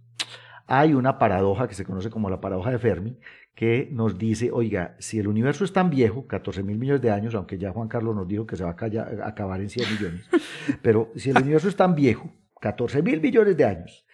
Hay 0.65 0.93
una 0.93 1.19
paradoja 1.19 1.69
que 1.69 1.75
se 1.75 1.85
conoce 1.85 2.09
como 2.09 2.29
la 2.29 2.41
paradoja 2.41 2.71
de 2.71 2.79
Fermi, 2.79 3.17
que 3.57 3.89
nos 3.91 4.19
dice, 4.19 4.51
oiga, 4.51 4.95
si 4.99 5.17
el 5.17 5.27
universo 5.27 5.65
es 5.65 5.73
tan 5.73 5.89
viejo, 5.89 6.27
14 6.27 6.61
mil 6.61 6.77
millones 6.77 7.01
de 7.01 7.09
años, 7.09 7.33
aunque 7.33 7.57
ya 7.57 7.71
Juan 7.71 7.87
Carlos 7.87 8.15
nos 8.15 8.27
dijo 8.27 8.45
que 8.45 8.55
se 8.55 8.63
va 8.63 8.69
a 8.69 9.27
acabar 9.27 9.61
en 9.61 9.69
100 9.69 9.93
millones, 9.93 10.29
pero 10.83 11.11
si 11.15 11.31
el 11.31 11.39
universo 11.39 11.67
es 11.67 11.75
tan 11.75 11.95
viejo, 11.95 12.31
14 12.61 13.01
mil 13.01 13.19
millones 13.19 13.57
de 13.57 13.65
años, 13.65 14.05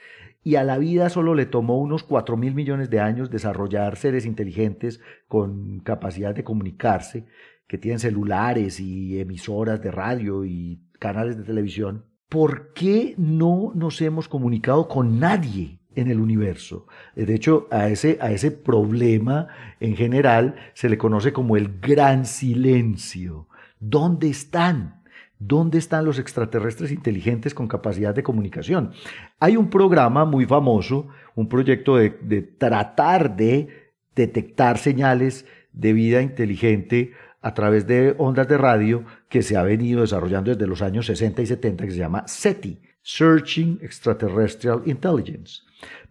y 0.43 0.55
a 0.55 0.63
la 0.63 0.77
vida 0.77 1.09
solo 1.09 1.35
le 1.35 1.45
tomó 1.45 1.77
unos 1.77 2.03
4 2.03 2.37
mil 2.37 2.55
millones 2.55 2.89
de 2.89 3.01
años 3.01 3.29
desarrollar 3.29 3.97
seres 3.97 4.25
inteligentes 4.25 5.01
con 5.27 5.81
capacidad 5.81 6.33
de 6.33 6.45
comunicarse, 6.45 7.25
que 7.67 7.77
tienen 7.77 7.99
celulares 7.99 8.79
y 8.79 9.19
emisoras 9.19 9.81
de 9.81 9.91
radio 9.91 10.45
y 10.45 10.79
canales 10.99 11.35
de 11.35 11.43
televisión, 11.43 12.05
¿por 12.29 12.71
qué 12.71 13.13
no 13.17 13.73
nos 13.75 14.01
hemos 14.01 14.29
comunicado 14.29 14.87
con 14.87 15.19
nadie? 15.19 15.81
En 15.95 16.09
el 16.09 16.19
universo. 16.19 16.87
De 17.15 17.33
hecho, 17.33 17.67
a 17.71 17.89
ese, 17.89 18.17
a 18.21 18.31
ese 18.31 18.51
problema 18.51 19.47
en 19.79 19.95
general 19.95 20.55
se 20.73 20.89
le 20.89 20.97
conoce 20.97 21.33
como 21.33 21.57
el 21.57 21.79
gran 21.79 22.25
silencio. 22.25 23.47
¿Dónde 23.79 24.29
están? 24.29 25.03
¿Dónde 25.39 25.77
están 25.77 26.05
los 26.05 26.19
extraterrestres 26.19 26.91
inteligentes 26.91 27.53
con 27.53 27.67
capacidad 27.67 28.15
de 28.15 28.23
comunicación? 28.23 28.93
Hay 29.39 29.57
un 29.57 29.69
programa 29.69 30.23
muy 30.25 30.45
famoso, 30.45 31.09
un 31.35 31.49
proyecto 31.49 31.97
de, 31.97 32.17
de 32.21 32.41
tratar 32.41 33.35
de 33.35 33.91
detectar 34.15 34.77
señales 34.77 35.45
de 35.73 35.91
vida 35.91 36.21
inteligente 36.21 37.11
a 37.41 37.53
través 37.53 37.85
de 37.85 38.15
ondas 38.17 38.47
de 38.47 38.57
radio 38.57 39.03
que 39.27 39.41
se 39.41 39.57
ha 39.57 39.63
venido 39.63 40.01
desarrollando 40.01 40.51
desde 40.51 40.65
los 40.65 40.81
años 40.81 41.05
60 41.07 41.41
y 41.41 41.45
70, 41.45 41.85
que 41.85 41.91
se 41.91 41.97
llama 41.97 42.23
SETI, 42.25 42.79
Searching 43.01 43.79
Extraterrestrial 43.81 44.81
Intelligence. 44.85 45.61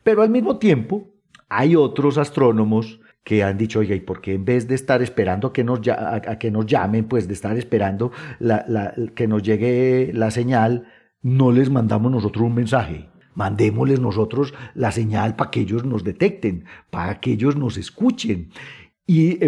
Pero 0.03 0.23
al 0.23 0.31
mismo 0.31 0.59
tiempo, 0.59 1.09
hay 1.49 1.77
otros 1.77 2.19
astrónomos 2.19 3.01
que 3.25 3.45
han 3.45 3.57
dicho, 3.57 3.79
oiga, 3.79 3.95
¿y 3.95 4.01
por 4.01 4.21
qué 4.21 4.35
en 4.35 4.45
vez 4.45 4.67
de 4.67 4.75
estar 4.75 5.03
esperando 5.03 5.49
a 5.49 5.53
que 5.53 5.63
nos, 5.65 5.81
a, 5.89 6.39
que 6.39 6.51
nos 6.51 6.67
llamen, 6.67 7.05
pues 7.05 7.29
de 7.29 7.35
estar 7.35 7.57
esperando 7.57 8.11
la, 8.41 8.95
que 9.15 9.29
nos 9.29 9.43
llegue 9.43 10.11
la 10.13 10.31
señal, 10.31 10.87
no 11.23 11.53
les 11.53 11.71
mandamos 11.71 12.11
nosotros 12.11 12.45
un 12.45 12.55
mensaje? 12.55 13.09
Mandémosles 13.35 14.01
nosotros 14.01 14.53
la 14.75 14.93
señal 14.93 15.37
para 15.37 15.51
que 15.51 15.61
ellos 15.61 15.85
nos 15.85 16.05
detecten, 16.05 16.65
para 16.91 17.21
que 17.21 17.33
ellos 17.33 17.57
nos 17.57 17.79
escuchen. 17.79 18.51
Y 19.05 19.41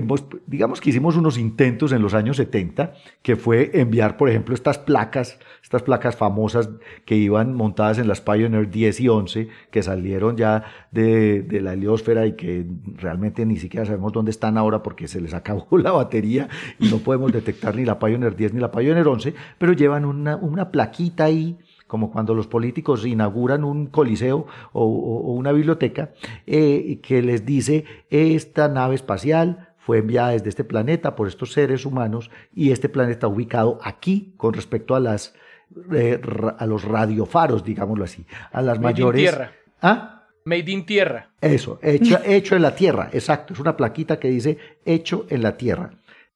digamos 0.47 0.81
que 0.81 0.90
hicimos 0.90 1.17
unos 1.17 1.38
intentos 1.38 1.93
en 1.93 2.03
los 2.03 2.12
años 2.12 2.38
70, 2.38 2.93
que 3.23 3.37
fue 3.37 3.71
enviar, 3.75 4.17
por 4.17 4.29
ejemplo, 4.29 4.53
estas 4.53 4.79
placas, 4.79 5.38
estas 5.62 5.83
placas 5.83 6.17
famosas 6.17 6.71
que 7.05 7.14
iban 7.14 7.55
montadas 7.55 7.99
en 7.99 8.09
las 8.09 8.21
Pioneer 8.21 8.69
10 8.69 9.01
y 9.01 9.09
11, 9.09 9.49
que 9.71 9.83
salieron 9.85 10.37
ya 10.37 10.64
de, 10.90 11.47
la 11.62 11.75
heliosfera 11.75 12.27
y 12.27 12.33
que 12.33 12.67
realmente 12.97 13.47
ni 13.47 13.57
siquiera 13.57 13.87
sabemos 13.87 14.12
dónde 14.12 14.33
están 14.33 14.59
ahora 14.59 14.83
porque 14.83 15.07
se 15.07 15.21
les 15.21 15.35
acabó 15.35 15.79
la 15.79 15.93
batería 15.93 16.49
y 16.81 16.88
no 16.88 16.99
podemos 16.99 17.33
detectar 17.33 17.77
ni 17.77 17.85
la 17.85 18.01
Pioneer 18.01 18.35
10 18.35 18.55
ni 18.55 18.61
la 18.61 18.73
Pioneer 18.73 19.07
11, 19.07 19.35
pero 19.57 19.73
llevan 19.73 20.05
una, 20.05 20.35
una 20.35 20.73
plaquita 20.73 21.25
ahí 21.25 21.57
como 21.87 22.11
cuando 22.11 22.35
los 22.35 22.47
políticos 22.47 23.07
inauguran 23.07 23.64
un 23.64 23.87
coliseo 23.87 24.47
o, 24.73 24.87
una 24.87 25.53
biblioteca, 25.53 26.12
eh, 26.47 27.01
que 27.03 27.23
les 27.23 27.44
dice, 27.44 27.85
esta 28.11 28.68
nave 28.68 28.94
espacial 28.94 29.75
fue 29.79 29.99
enviada 29.99 30.31
desde 30.31 30.49
este 30.49 30.64
planeta 30.64 31.14
por 31.14 31.29
estos 31.29 31.53
seres 31.53 31.85
humanos 31.85 32.31
y 32.55 32.70
este 32.73 32.88
planeta 32.88 33.29
ubicado 33.29 33.79
aquí 33.83 34.33
con 34.37 34.55
respecto 34.55 34.94
a 34.94 35.01
las 35.01 35.35
eh, 35.92 36.20
a 36.59 36.66
los 36.66 36.85
radiofaros, 36.85 37.64
digámoslo 37.64 38.05
así, 38.05 38.25
a 38.53 38.62
las 38.62 38.79
Made 38.79 38.92
mayores. 38.92 39.20
In 39.20 39.25
tierra. 39.25 39.53
¿Ah? 39.83 40.27
Made 40.44 40.70
in 40.70 40.87
tierra. 40.87 41.31
Eso, 41.40 41.79
hecho, 41.83 42.18
hecho 42.25 42.55
en 42.55 42.62
la 42.62 42.75
tierra, 42.75 43.11
exacto. 43.12 43.55
Es 43.55 43.61
una 43.61 43.77
plaquita 43.77 44.18
que 44.18 44.29
dice 44.29 44.59
hecho 44.85 45.27
en 45.31 45.42
la 45.42 45.57
tierra. 45.57 45.90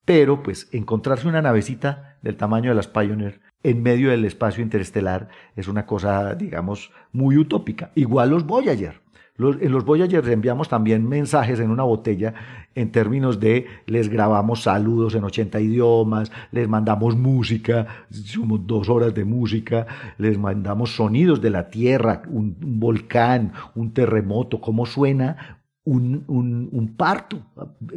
Pero, 0.04 0.42
pues, 0.42 0.68
encontrarse 0.72 1.28
una 1.28 1.42
navecita 1.42 2.16
del 2.22 2.36
tamaño 2.36 2.70
de 2.70 2.76
las 2.76 2.88
Pioneer 2.88 3.40
en 3.62 3.82
medio 3.82 4.10
del 4.10 4.24
espacio 4.24 4.62
interestelar 4.62 5.28
es 5.56 5.68
una 5.68 5.86
cosa, 5.86 6.34
digamos, 6.34 6.92
muy 7.12 7.36
utópica. 7.36 7.90
Igual 7.94 8.30
los 8.30 8.46
Voyager. 8.46 9.00
en 9.38 9.72
los 9.72 9.84
Voyager 9.84 10.28
enviamos 10.28 10.68
también 10.68 11.08
mensajes 11.08 11.60
en 11.60 11.70
una 11.70 11.82
botella 11.82 12.34
en 12.74 12.92
términos 12.92 13.40
de 13.40 13.66
les 13.86 14.08
grabamos 14.08 14.62
saludos 14.62 15.14
en 15.16 15.24
80 15.24 15.60
idiomas, 15.60 16.30
les 16.52 16.68
mandamos 16.68 17.16
música, 17.16 17.86
somos 18.10 18.66
dos 18.66 18.88
horas 18.88 19.14
de 19.14 19.24
música, 19.24 19.86
les 20.18 20.38
mandamos 20.38 20.94
sonidos 20.94 21.40
de 21.40 21.50
la 21.50 21.70
Tierra, 21.70 22.22
un 22.28 22.56
volcán, 22.60 23.52
un 23.74 23.92
terremoto, 23.92 24.60
cómo 24.60 24.86
suena 24.86 25.57
un, 25.88 26.94
parto. 26.96 27.40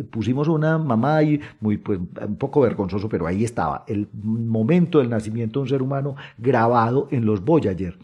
Pusimos 0.09 0.47
una 0.47 0.77
mamá 0.77 1.17
ahí, 1.17 1.39
muy, 1.59 1.77
pues, 1.77 1.99
un 1.99 2.37
poco 2.37 2.61
vergonzoso, 2.61 3.09
pero 3.09 3.27
ahí 3.27 3.43
estaba, 3.43 3.83
el 3.87 4.07
momento 4.13 4.99
del 4.99 5.09
nacimiento 5.09 5.59
de 5.59 5.63
un 5.63 5.69
ser 5.69 5.81
humano 5.81 6.15
grabado 6.37 7.07
en 7.11 7.25
los 7.25 7.43
Voyager. 7.43 7.97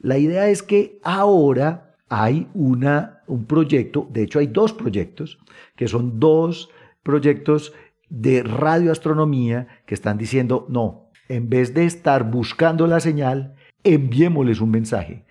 La 0.00 0.18
idea 0.18 0.48
es 0.48 0.62
que 0.62 0.98
ahora 1.02 1.94
hay 2.08 2.48
una, 2.54 3.22
un 3.26 3.44
proyecto, 3.44 4.08
de 4.10 4.22
hecho 4.22 4.38
hay 4.38 4.46
dos 4.46 4.72
proyectos, 4.72 5.38
que 5.76 5.88
son 5.88 6.20
dos 6.20 6.70
proyectos 7.02 7.72
de 8.08 8.42
radioastronomía 8.42 9.66
que 9.86 9.94
están 9.94 10.16
diciendo, 10.16 10.66
no, 10.68 11.10
en 11.28 11.48
vez 11.48 11.74
de 11.74 11.84
estar 11.84 12.30
buscando 12.30 12.86
la 12.86 13.00
señal, 13.00 13.54
enviémosles 13.82 14.60
un 14.60 14.70
mensaje. 14.70 15.24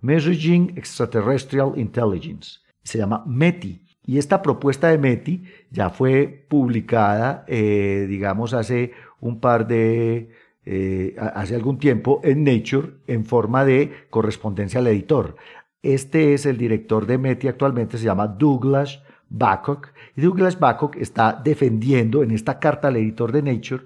Messaging 0.00 0.74
Extraterrestrial 0.76 1.72
Intelligence 1.76 2.60
se 2.88 2.98
llama 2.98 3.22
METI. 3.26 3.84
Y 4.04 4.18
esta 4.18 4.40
propuesta 4.40 4.88
de 4.88 4.98
METI 4.98 5.44
ya 5.70 5.90
fue 5.90 6.46
publicada, 6.48 7.44
eh, 7.46 8.06
digamos, 8.08 8.54
hace 8.54 8.92
un 9.20 9.40
par 9.40 9.66
de, 9.66 10.30
eh, 10.64 11.14
hace 11.34 11.54
algún 11.54 11.78
tiempo 11.78 12.20
en 12.24 12.44
Nature 12.44 12.94
en 13.06 13.26
forma 13.26 13.66
de 13.66 14.06
correspondencia 14.08 14.80
al 14.80 14.86
editor. 14.86 15.36
Este 15.82 16.32
es 16.32 16.46
el 16.46 16.56
director 16.56 17.06
de 17.06 17.18
METI 17.18 17.48
actualmente, 17.48 17.98
se 17.98 18.06
llama 18.06 18.26
Douglas 18.26 19.02
Babcock. 19.28 19.88
Y 20.16 20.22
Douglas 20.22 20.58
Babcock 20.58 20.96
está 20.96 21.38
defendiendo 21.44 22.22
en 22.22 22.30
esta 22.30 22.58
carta 22.58 22.88
al 22.88 22.96
editor 22.96 23.30
de 23.30 23.42
Nature 23.42 23.84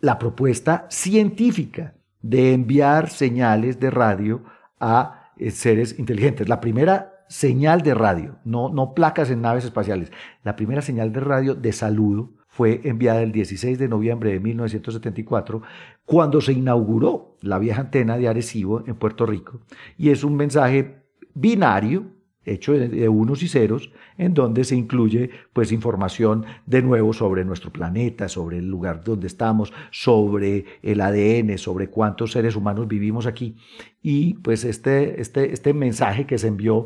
la 0.00 0.18
propuesta 0.18 0.86
científica 0.90 1.94
de 2.20 2.52
enviar 2.52 3.08
señales 3.08 3.78
de 3.78 3.90
radio 3.90 4.42
a 4.80 5.30
eh, 5.36 5.52
seres 5.52 5.96
inteligentes. 5.98 6.48
La 6.48 6.60
primera 6.60 7.11
señal 7.32 7.80
de 7.80 7.94
radio, 7.94 8.36
no, 8.44 8.68
no 8.68 8.92
placas 8.92 9.30
en 9.30 9.40
naves 9.40 9.64
espaciales, 9.64 10.12
la 10.44 10.54
primera 10.54 10.82
señal 10.82 11.12
de 11.14 11.20
radio 11.20 11.54
de 11.54 11.72
saludo 11.72 12.30
fue 12.46 12.82
enviada 12.84 13.22
el 13.22 13.32
16 13.32 13.78
de 13.78 13.88
noviembre 13.88 14.32
de 14.32 14.38
1974, 14.38 15.62
cuando 16.04 16.42
se 16.42 16.52
inauguró 16.52 17.38
la 17.40 17.58
vieja 17.58 17.80
antena 17.80 18.18
de 18.18 18.28
Arecibo 18.28 18.84
en 18.86 18.96
Puerto 18.96 19.24
Rico. 19.24 19.62
Y 19.96 20.10
es 20.10 20.24
un 20.24 20.36
mensaje 20.36 21.06
binario, 21.32 22.04
hecho 22.44 22.74
de, 22.74 23.08
unos 23.08 23.42
y 23.42 23.48
ceros, 23.48 23.90
en 24.18 24.34
donde 24.34 24.64
se 24.64 24.76
incluye 24.76 25.30
pues 25.54 25.72
información 25.72 26.44
de 26.66 26.82
nuevo 26.82 27.14
sobre 27.14 27.46
nuestro 27.46 27.72
planeta, 27.72 28.28
sobre 28.28 28.58
el 28.58 28.68
lugar 28.68 29.02
donde 29.02 29.28
estamos, 29.28 29.72
sobre 29.90 30.66
el 30.82 31.00
ADN, 31.00 31.56
sobre 31.56 31.88
cuántos 31.88 32.32
seres 32.32 32.56
humanos 32.56 32.86
vivimos 32.86 33.24
aquí. 33.24 33.56
Y 34.02 34.34
pues 34.34 34.64
este, 34.64 35.22
este, 35.22 35.54
este 35.54 35.72
mensaje 35.72 36.26
que 36.26 36.36
se 36.36 36.48
envió 36.48 36.84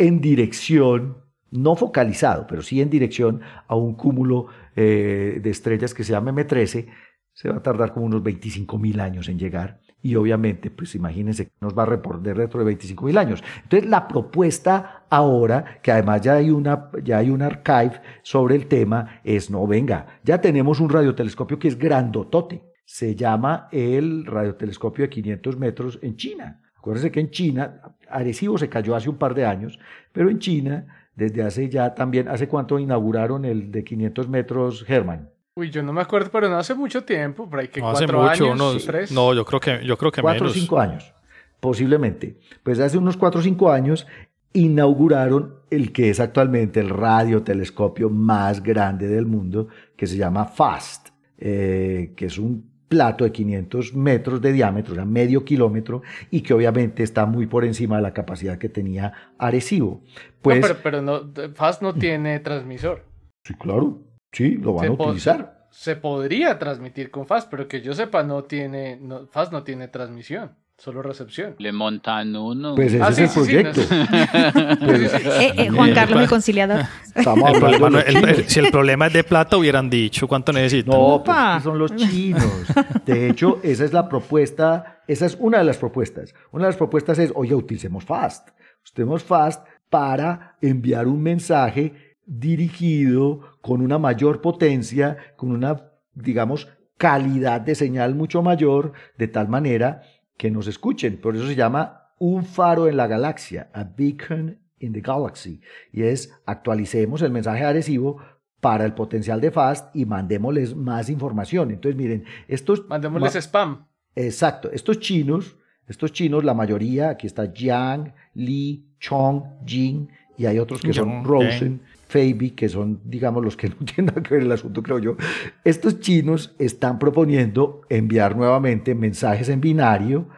en 0.00 0.20
dirección, 0.20 1.18
no 1.50 1.76
focalizado, 1.76 2.46
pero 2.48 2.62
sí 2.62 2.80
en 2.80 2.90
dirección 2.90 3.40
a 3.68 3.76
un 3.76 3.94
cúmulo 3.94 4.46
eh, 4.74 5.40
de 5.42 5.50
estrellas 5.50 5.94
que 5.94 6.04
se 6.04 6.12
llama 6.12 6.32
M13, 6.32 6.88
se 7.32 7.48
va 7.48 7.56
a 7.56 7.62
tardar 7.62 7.92
como 7.92 8.06
unos 8.06 8.22
25 8.22 8.78
mil 8.78 8.98
años 9.00 9.28
en 9.28 9.38
llegar 9.38 9.80
y 10.02 10.14
obviamente, 10.16 10.70
pues 10.70 10.94
imagínense 10.94 11.52
nos 11.60 11.76
va 11.76 11.82
a 11.82 11.86
reportar 11.86 12.36
dentro 12.36 12.60
de 12.60 12.66
25 12.66 13.04
mil 13.04 13.18
años. 13.18 13.42
Entonces, 13.62 13.88
la 13.88 14.08
propuesta 14.08 15.04
ahora, 15.10 15.80
que 15.82 15.92
además 15.92 16.22
ya 16.22 16.34
hay, 16.34 16.50
una, 16.50 16.90
ya 17.02 17.18
hay 17.18 17.30
un 17.30 17.42
archive 17.42 18.00
sobre 18.22 18.54
el 18.54 18.66
tema, 18.66 19.20
es, 19.24 19.50
no, 19.50 19.66
venga, 19.66 20.20
ya 20.24 20.40
tenemos 20.40 20.80
un 20.80 20.88
radiotelescopio 20.88 21.58
que 21.58 21.68
es 21.68 21.78
grandotote. 21.78 22.62
Se 22.84 23.14
llama 23.14 23.68
el 23.70 24.26
radiotelescopio 24.26 25.04
de 25.04 25.10
500 25.10 25.58
metros 25.58 25.98
en 26.02 26.16
China. 26.16 26.62
Acuérdense 26.80 27.12
que 27.12 27.20
en 27.20 27.30
China, 27.30 27.82
Arecibo 28.08 28.56
se 28.56 28.70
cayó 28.70 28.96
hace 28.96 29.10
un 29.10 29.18
par 29.18 29.34
de 29.34 29.44
años, 29.44 29.78
pero 30.12 30.30
en 30.30 30.38
China, 30.38 30.86
desde 31.14 31.42
hace 31.42 31.68
ya 31.68 31.94
también, 31.94 32.26
¿hace 32.26 32.48
cuánto 32.48 32.78
inauguraron 32.78 33.44
el 33.44 33.70
de 33.70 33.84
500 33.84 34.28
metros 34.30 34.86
Herman? 34.88 35.28
Uy, 35.56 35.70
yo 35.70 35.82
no 35.82 35.92
me 35.92 36.00
acuerdo, 36.00 36.30
pero 36.32 36.48
no 36.48 36.56
hace 36.56 36.74
mucho 36.74 37.04
tiempo, 37.04 37.50
por 37.50 37.58
ahí 37.58 37.68
que 37.68 37.80
no 37.80 37.90
cuatro 37.90 38.22
hace 38.22 38.42
mucho, 38.42 38.52
años, 38.70 38.86
tres. 38.86 39.12
No, 39.12 39.34
yo 39.34 39.44
creo 39.44 39.60
que, 39.60 39.84
yo 39.84 39.98
creo 39.98 40.10
que 40.10 40.22
cuatro 40.22 40.44
menos. 40.44 40.56
o 40.56 40.58
cinco 40.58 40.80
años, 40.80 41.12
posiblemente. 41.60 42.38
Pues 42.62 42.80
hace 42.80 42.96
unos 42.96 43.18
cuatro 43.18 43.40
o 43.40 43.42
cinco 43.42 43.70
años 43.70 44.06
inauguraron 44.54 45.56
el 45.68 45.92
que 45.92 46.08
es 46.08 46.18
actualmente 46.18 46.80
el 46.80 46.88
radiotelescopio 46.88 48.08
más 48.08 48.62
grande 48.62 49.06
del 49.06 49.26
mundo, 49.26 49.68
que 49.96 50.06
se 50.06 50.16
llama 50.16 50.46
FAST, 50.46 51.08
eh, 51.36 52.14
que 52.16 52.24
es 52.24 52.38
un 52.38 52.69
plato 52.90 53.22
de 53.22 53.30
500 53.30 53.94
metros 53.94 54.42
de 54.42 54.52
diámetro, 54.52 54.92
o 54.92 54.96
sea, 54.96 55.04
medio 55.04 55.44
kilómetro, 55.44 56.02
y 56.28 56.40
que 56.40 56.52
obviamente 56.52 57.04
está 57.04 57.24
muy 57.24 57.46
por 57.46 57.64
encima 57.64 57.96
de 57.96 58.02
la 58.02 58.12
capacidad 58.12 58.58
que 58.58 58.68
tenía 58.68 59.12
Arecibo. 59.38 60.02
Pues, 60.42 60.60
no, 60.60 60.66
pero, 60.66 60.80
pero 60.82 61.02
no, 61.02 61.32
FAST 61.54 61.82
no 61.82 61.94
tiene 61.94 62.40
transmisor. 62.40 63.04
Sí, 63.44 63.54
claro. 63.54 64.02
Sí, 64.32 64.56
lo 64.56 64.74
van 64.74 64.84
Se 64.84 64.88
a 64.88 64.92
utilizar. 64.92 65.66
Se 65.70 65.94
podría 65.94 66.58
transmitir 66.58 67.12
con 67.12 67.28
FAST, 67.28 67.48
pero 67.48 67.68
que 67.68 67.80
yo 67.80 67.94
sepa, 67.94 68.24
no 68.24 68.42
tiene, 68.42 68.98
no, 69.00 69.28
FAST 69.28 69.52
no 69.52 69.62
tiene 69.62 69.86
transmisión, 69.86 70.56
solo 70.80 71.02
recepción. 71.02 71.54
Le 71.58 71.72
montan 71.72 72.34
uno. 72.34 72.74
Pues 72.74 72.94
ese 72.94 73.02
Ah, 73.02 73.08
es 73.10 73.16
sí, 73.16 73.22
el 73.22 73.28
sí, 73.28 73.34
sí, 73.34 73.40
proyecto. 73.46 73.80
Pues, 74.84 75.14
Eh, 75.14 75.52
eh, 75.56 75.68
Juan 75.68 75.92
Carlos, 75.94 76.22
el 76.22 76.28
conciliador. 76.28 76.80
estamos 77.14 77.52
El 77.52 77.58
problema 77.60 77.90
no- 77.90 77.98
el- 78.00 78.16
el- 78.28 78.48
si 78.48 78.60
el 78.60 78.70
problema 78.70 79.06
es 79.08 79.12
de 79.12 79.22
plata, 79.24 79.56
hubieran 79.58 79.90
dicho 79.90 80.26
cuánto 80.26 80.52
necesitan. 80.52 80.94
No, 80.98 81.22
pues 81.24 81.62
son 81.62 81.78
los 81.78 81.94
chinos. 81.96 82.66
De 83.04 83.28
hecho, 83.28 83.60
esa 83.62 83.84
es 83.84 83.92
la 83.92 84.08
propuesta, 84.08 85.02
esa 85.06 85.26
es 85.26 85.36
una 85.38 85.58
de 85.58 85.64
las 85.64 85.76
propuestas. 85.76 86.34
Una 86.50 86.64
de 86.64 86.68
las 86.70 86.76
propuestas 86.76 87.18
es, 87.18 87.30
oye, 87.34 87.54
utilicemos 87.54 88.04
FAST. 88.04 88.48
Utilicemos 88.82 89.22
FAST 89.22 89.62
para 89.90 90.56
enviar 90.62 91.06
un 91.06 91.22
mensaje 91.22 92.16
dirigido 92.26 93.40
con 93.60 93.82
una 93.82 93.98
mayor 93.98 94.40
potencia, 94.40 95.16
con 95.36 95.52
una, 95.52 95.82
digamos, 96.14 96.68
calidad 96.96 97.60
de 97.60 97.74
señal 97.74 98.14
mucho 98.14 98.42
mayor, 98.42 98.92
de 99.18 99.28
tal 99.28 99.48
manera 99.48 100.02
que 100.40 100.50
nos 100.50 100.66
escuchen. 100.66 101.20
Por 101.20 101.36
eso 101.36 101.46
se 101.46 101.54
llama 101.54 102.14
un 102.18 102.46
faro 102.46 102.88
en 102.88 102.96
la 102.96 103.06
galaxia, 103.06 103.68
a 103.74 103.84
beacon 103.84 104.58
in 104.78 104.94
the 104.94 105.02
galaxy. 105.02 105.60
Y 105.92 106.02
es 106.02 106.32
actualicemos 106.46 107.20
el 107.20 107.30
mensaje 107.30 107.62
adhesivo 107.62 108.16
para 108.58 108.86
el 108.86 108.94
potencial 108.94 109.38
de 109.42 109.50
FAST 109.50 109.94
y 109.94 110.06
mandémosles 110.06 110.74
más 110.74 111.10
información. 111.10 111.70
Entonces, 111.70 111.94
miren, 111.94 112.24
estos... 112.48 112.88
Mandémosles 112.88 113.34
ma- 113.34 113.40
spam. 113.40 113.86
Exacto, 114.16 114.70
estos 114.72 114.98
chinos, 114.98 115.58
estos 115.86 116.10
chinos, 116.10 116.42
la 116.42 116.54
mayoría, 116.54 117.10
aquí 117.10 117.26
está 117.26 117.52
Jiang, 117.52 118.14
Li, 118.32 118.94
Chong, 118.98 119.42
Jing, 119.66 120.08
y 120.38 120.46
hay 120.46 120.58
otros 120.58 120.80
que 120.80 120.94
son 120.94 121.10
Yang, 121.10 121.24
Rosen, 121.26 121.82
Feibi, 122.10 122.50
que 122.50 122.68
son, 122.68 123.00
digamos, 123.04 123.44
los 123.44 123.56
que 123.56 123.68
no 123.68 123.76
tienen 123.84 124.06
nada 124.06 124.22
que 124.22 124.34
ver 124.34 124.42
el 124.42 124.52
asunto, 124.52 124.82
creo 124.82 124.98
yo. 124.98 125.16
Estos 125.64 126.00
chinos 126.00 126.54
están 126.58 126.98
proponiendo 126.98 127.82
enviar 127.88 128.36
nuevamente 128.36 128.96
mensajes 128.96 129.48
en 129.48 129.60
binario 129.60 130.28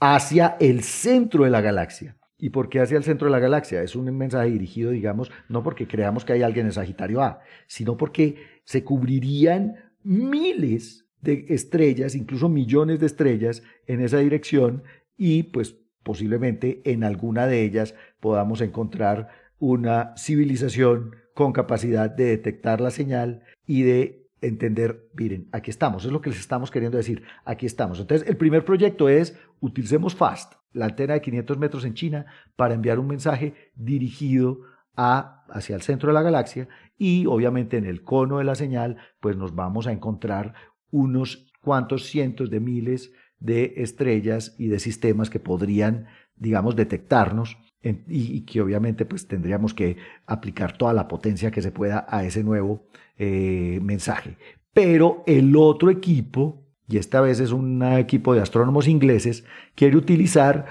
hacia 0.00 0.56
el 0.58 0.82
centro 0.82 1.44
de 1.44 1.50
la 1.50 1.60
galaxia. 1.60 2.16
¿Y 2.36 2.50
por 2.50 2.68
qué 2.68 2.80
hacia 2.80 2.96
el 2.96 3.04
centro 3.04 3.26
de 3.26 3.32
la 3.32 3.38
galaxia? 3.38 3.82
Es 3.82 3.94
un 3.94 4.16
mensaje 4.16 4.50
dirigido, 4.50 4.90
digamos, 4.90 5.30
no 5.48 5.62
porque 5.62 5.86
creamos 5.86 6.24
que 6.24 6.32
hay 6.32 6.42
alguien 6.42 6.66
en 6.66 6.72
Sagitario 6.72 7.22
A, 7.22 7.40
sino 7.66 7.96
porque 7.96 8.36
se 8.64 8.82
cubrirían 8.82 9.76
miles 10.02 11.06
de 11.20 11.44
estrellas, 11.50 12.14
incluso 12.14 12.48
millones 12.48 12.98
de 12.98 13.06
estrellas 13.06 13.62
en 13.86 14.00
esa 14.00 14.18
dirección 14.18 14.82
y 15.16 15.44
pues 15.44 15.76
posiblemente 16.02 16.80
en 16.84 17.04
alguna 17.04 17.46
de 17.46 17.62
ellas 17.62 17.94
podamos 18.20 18.62
encontrar 18.62 19.28
una 19.60 20.16
civilización 20.16 21.14
con 21.34 21.52
capacidad 21.52 22.10
de 22.10 22.24
detectar 22.24 22.80
la 22.80 22.90
señal 22.90 23.44
y 23.66 23.82
de 23.82 24.26
entender, 24.40 25.08
miren, 25.14 25.48
aquí 25.52 25.70
estamos, 25.70 26.04
es 26.04 26.10
lo 26.10 26.20
que 26.20 26.30
les 26.30 26.40
estamos 26.40 26.70
queriendo 26.70 26.96
decir, 26.96 27.22
aquí 27.44 27.66
estamos. 27.66 28.00
Entonces, 28.00 28.26
el 28.28 28.36
primer 28.36 28.64
proyecto 28.64 29.08
es 29.08 29.38
utilicemos 29.60 30.14
FAST, 30.14 30.54
la 30.72 30.86
antena 30.86 31.14
de 31.14 31.20
500 31.20 31.58
metros 31.58 31.84
en 31.84 31.94
China, 31.94 32.26
para 32.56 32.74
enviar 32.74 32.98
un 32.98 33.06
mensaje 33.06 33.54
dirigido 33.74 34.62
a, 34.96 35.44
hacia 35.50 35.76
el 35.76 35.82
centro 35.82 36.08
de 36.08 36.14
la 36.14 36.22
galaxia 36.22 36.68
y 36.96 37.26
obviamente 37.26 37.76
en 37.76 37.84
el 37.84 38.02
cono 38.02 38.38
de 38.38 38.44
la 38.44 38.54
señal, 38.54 38.96
pues 39.20 39.36
nos 39.36 39.54
vamos 39.54 39.86
a 39.86 39.92
encontrar 39.92 40.54
unos 40.90 41.52
cuantos 41.60 42.06
cientos 42.06 42.50
de 42.50 42.60
miles 42.60 43.12
de 43.38 43.74
estrellas 43.76 44.54
y 44.58 44.68
de 44.68 44.80
sistemas 44.80 45.30
que 45.30 45.40
podrían, 45.40 46.06
digamos, 46.36 46.76
detectarnos 46.76 47.58
y 47.82 48.42
que 48.42 48.60
obviamente 48.60 49.04
pues 49.06 49.26
tendríamos 49.26 49.72
que 49.72 49.96
aplicar 50.26 50.76
toda 50.76 50.92
la 50.92 51.08
potencia 51.08 51.50
que 51.50 51.62
se 51.62 51.72
pueda 51.72 52.06
a 52.08 52.24
ese 52.24 52.44
nuevo 52.44 52.86
eh, 53.16 53.80
mensaje. 53.82 54.36
Pero 54.72 55.24
el 55.26 55.56
otro 55.56 55.90
equipo, 55.90 56.64
y 56.88 56.98
esta 56.98 57.20
vez 57.20 57.40
es 57.40 57.52
un 57.52 57.82
equipo 57.82 58.34
de 58.34 58.40
astrónomos 58.40 58.86
ingleses, 58.86 59.44
quiere 59.74 59.96
utilizar 59.96 60.66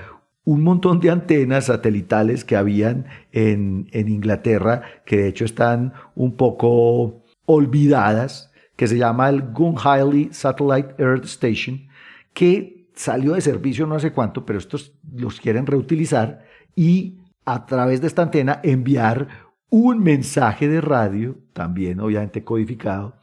un 0.45 0.63
montón 0.63 0.99
de 0.99 1.09
antenas 1.09 1.65
satelitales 1.65 2.45
que 2.45 2.55
habían 2.55 3.05
en, 3.31 3.87
en 3.91 4.07
Inglaterra, 4.07 4.81
que 5.05 5.17
de 5.17 5.27
hecho 5.27 5.45
están 5.45 5.93
un 6.15 6.37
poco 6.37 7.23
olvidadas, 7.45 8.51
que 8.75 8.87
se 8.87 8.97
llama 8.97 9.29
el 9.29 9.41
Gunhiley 9.41 10.29
Satellite 10.31 10.95
Earth 10.97 11.25
Station, 11.25 11.87
que 12.33 12.89
salió 12.95 13.33
de 13.33 13.41
servicio 13.41 13.85
no 13.85 13.95
hace 13.95 14.11
cuánto, 14.11 14.45
pero 14.45 14.59
estos 14.59 14.93
los 15.13 15.39
quieren 15.39 15.65
reutilizar 15.65 16.48
y 16.79 17.17
a 17.43 17.65
través 17.65 17.99
de 17.99 18.07
esta 18.07 18.21
antena 18.21 18.61
enviar 18.63 19.27
un 19.69 20.01
mensaje 20.01 20.69
de 20.69 20.79
radio, 20.79 21.35
también 21.51 21.99
obviamente 21.99 22.45
codificado, 22.45 23.17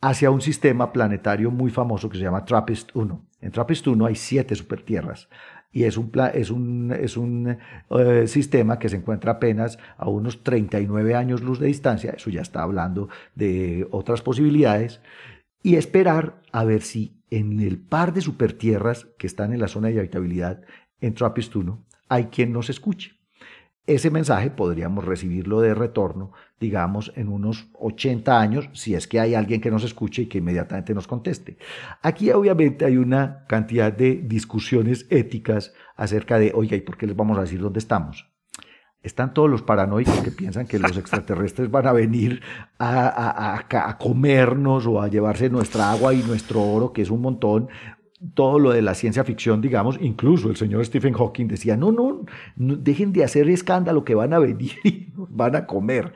hacia 0.00 0.30
un 0.30 0.40
sistema 0.40 0.92
planetario 0.92 1.50
muy 1.50 1.72
famoso 1.72 2.08
que 2.08 2.18
se 2.18 2.22
llama 2.22 2.44
TRAPPIST-1. 2.44 3.20
En 3.40 3.50
TRAPPIST-1 3.50 4.06
hay 4.06 4.14
siete 4.14 4.54
supertierras 4.54 5.28
y 5.72 5.82
es 5.82 5.96
un, 5.96 6.12
es 6.32 6.50
un, 6.52 6.92
es 6.92 7.16
un 7.16 7.58
eh, 7.90 8.28
sistema 8.28 8.78
que 8.78 8.88
se 8.88 8.98
encuentra 8.98 9.32
apenas 9.32 9.80
a 9.96 10.08
unos 10.08 10.44
39 10.44 11.16
años 11.16 11.42
luz 11.42 11.58
de 11.58 11.66
distancia, 11.66 12.12
eso 12.12 12.30
ya 12.30 12.42
está 12.42 12.62
hablando 12.62 13.08
de 13.34 13.84
otras 13.90 14.22
posibilidades, 14.22 15.00
y 15.60 15.74
esperar 15.74 16.40
a 16.52 16.62
ver 16.62 16.82
si 16.82 17.20
en 17.30 17.58
el 17.58 17.80
par 17.80 18.12
de 18.12 18.20
supertierras 18.20 19.08
que 19.18 19.26
están 19.26 19.52
en 19.52 19.58
la 19.58 19.66
zona 19.66 19.88
de 19.88 19.98
habitabilidad 19.98 20.60
en 21.00 21.16
TRAPPIST-1 21.16 21.78
hay 22.12 22.26
quien 22.26 22.52
nos 22.52 22.68
escuche. 22.68 23.12
ese 23.84 24.10
mensaje 24.10 24.50
podríamos 24.50 25.04
recibirlo 25.04 25.60
de 25.60 25.74
retorno, 25.74 26.32
digamos, 26.60 27.12
en 27.16 27.28
unos 27.28 27.68
80 27.80 28.38
años, 28.38 28.70
si 28.74 28.94
es 28.94 29.08
que 29.08 29.18
hay 29.18 29.34
alguien 29.34 29.60
que 29.60 29.72
nos 29.72 29.82
escuche 29.82 30.22
y 30.22 30.26
que 30.26 30.38
inmediatamente 30.38 30.94
nos 30.94 31.08
conteste. 31.08 31.56
Aquí 32.00 32.30
obviamente 32.30 32.84
hay 32.84 32.96
una 32.96 33.44
cantidad 33.48 33.92
de 33.92 34.22
discusiones 34.22 35.06
éticas 35.10 35.72
acerca 35.96 36.38
de, 36.38 36.52
oye, 36.54 36.76
¿y 36.76 36.80
por 36.82 36.96
qué 36.96 37.06
les 37.06 37.16
vamos 37.16 37.38
a 37.38 37.40
decir 37.40 37.60
dónde 37.60 37.80
estamos? 37.80 38.30
Están 39.02 39.34
todos 39.34 39.50
los 39.50 39.62
paranoicos 39.62 40.20
que 40.20 40.30
piensan 40.30 40.66
que 40.66 40.78
los 40.78 40.96
extraterrestres 40.96 41.70
van 41.70 41.88
a 41.88 41.92
venir 41.92 42.40
a, 42.78 43.58
a, 43.58 43.98
comernos 43.98 44.86
o 44.86 45.02
a 45.02 45.08
llevarse 45.08 45.50
nuestra 45.50 45.90
agua 45.90 46.14
y 46.14 46.22
nuestro 46.22 46.62
oro, 46.62 46.92
que 46.92 47.02
es 47.02 47.10
un 47.10 47.22
montón. 47.22 47.68
Todo 48.34 48.58
lo 48.58 48.70
de 48.70 48.82
la 48.82 48.94
ciencia 48.94 49.24
ficción, 49.24 49.60
digamos, 49.60 49.98
incluso 50.00 50.48
el 50.48 50.56
señor 50.56 50.84
Stephen 50.84 51.14
Hawking 51.14 51.48
decía, 51.48 51.76
no, 51.76 51.90
no, 51.90 52.24
dejen 52.56 53.12
de 53.12 53.24
hacer 53.24 53.48
escándalo 53.50 54.04
que 54.04 54.14
van 54.14 54.32
a 54.32 54.38
venir 54.38 54.72
y 54.84 55.08
van 55.16 55.56
a 55.56 55.66
comer. 55.66 56.14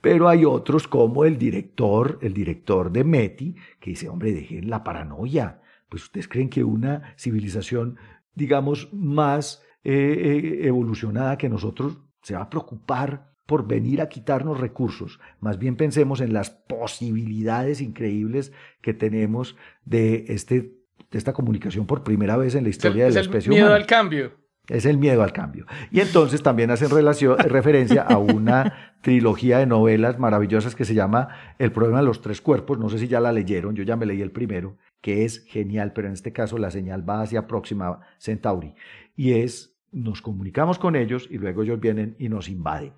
Pero 0.00 0.28
hay 0.28 0.44
otros 0.44 0.86
como 0.86 1.24
el 1.24 1.38
director, 1.38 2.18
el 2.22 2.32
director 2.32 2.92
de 2.92 3.02
METI, 3.02 3.56
que 3.80 3.90
dice, 3.90 4.08
hombre, 4.08 4.32
dejen 4.32 4.70
la 4.70 4.84
paranoia. 4.84 5.60
Pues 5.88 6.04
ustedes 6.04 6.28
creen 6.28 6.48
que 6.48 6.62
una 6.62 7.14
civilización, 7.16 7.96
digamos, 8.34 8.92
más 8.92 9.62
eh, 9.82 9.92
eh, 9.92 10.66
evolucionada 10.68 11.38
que 11.38 11.48
nosotros 11.48 11.98
se 12.22 12.34
va 12.34 12.42
a 12.42 12.50
preocupar 12.50 13.32
por 13.46 13.66
venir 13.66 14.02
a 14.02 14.10
quitarnos 14.10 14.60
recursos. 14.60 15.18
Más 15.40 15.58
bien 15.58 15.76
pensemos 15.76 16.20
en 16.20 16.34
las 16.34 16.50
posibilidades 16.50 17.80
increíbles 17.80 18.52
que 18.82 18.92
tenemos 18.92 19.56
de, 19.86 20.26
este, 20.28 20.77
de 21.10 21.18
esta 21.18 21.32
comunicación 21.32 21.86
por 21.86 22.02
primera 22.04 22.36
vez 22.36 22.54
en 22.54 22.64
la 22.64 22.70
historia 22.70 23.06
es 23.06 23.14
de 23.14 23.20
la 23.20 23.20
el 23.20 23.26
especie 23.26 23.50
miedo 23.50 23.66
humana. 23.66 23.76
al 23.76 23.86
cambio. 23.86 24.32
Es 24.68 24.84
el 24.84 24.98
miedo 24.98 25.22
al 25.22 25.32
cambio. 25.32 25.64
Y 25.90 26.00
entonces 26.00 26.42
también 26.42 26.70
hacen 26.70 26.90
relación, 26.90 27.38
referencia 27.38 28.02
a 28.02 28.18
una 28.18 28.94
trilogía 29.00 29.58
de 29.58 29.66
novelas 29.66 30.18
maravillosas 30.18 30.74
que 30.74 30.84
se 30.84 30.94
llama 30.94 31.28
El 31.58 31.72
problema 31.72 32.00
de 32.00 32.04
los 32.04 32.20
tres 32.20 32.42
cuerpos. 32.42 32.78
No 32.78 32.90
sé 32.90 32.98
si 32.98 33.08
ya 33.08 33.20
la 33.20 33.32
leyeron, 33.32 33.74
yo 33.74 33.82
ya 33.82 33.96
me 33.96 34.04
leí 34.04 34.20
el 34.20 34.30
primero, 34.30 34.76
que 35.00 35.24
es 35.24 35.44
genial, 35.46 35.92
pero 35.94 36.08
en 36.08 36.12
este 36.12 36.32
caso 36.32 36.58
la 36.58 36.70
señal 36.70 37.08
va 37.08 37.22
hacia 37.22 37.46
Próxima 37.46 38.00
Centauri. 38.18 38.74
Y 39.16 39.32
es 39.32 39.74
nos 39.90 40.20
comunicamos 40.20 40.78
con 40.78 40.96
ellos 40.96 41.26
y 41.30 41.38
luego 41.38 41.62
ellos 41.62 41.80
vienen 41.80 42.14
y 42.18 42.28
nos 42.28 42.50
invaden. 42.50 42.92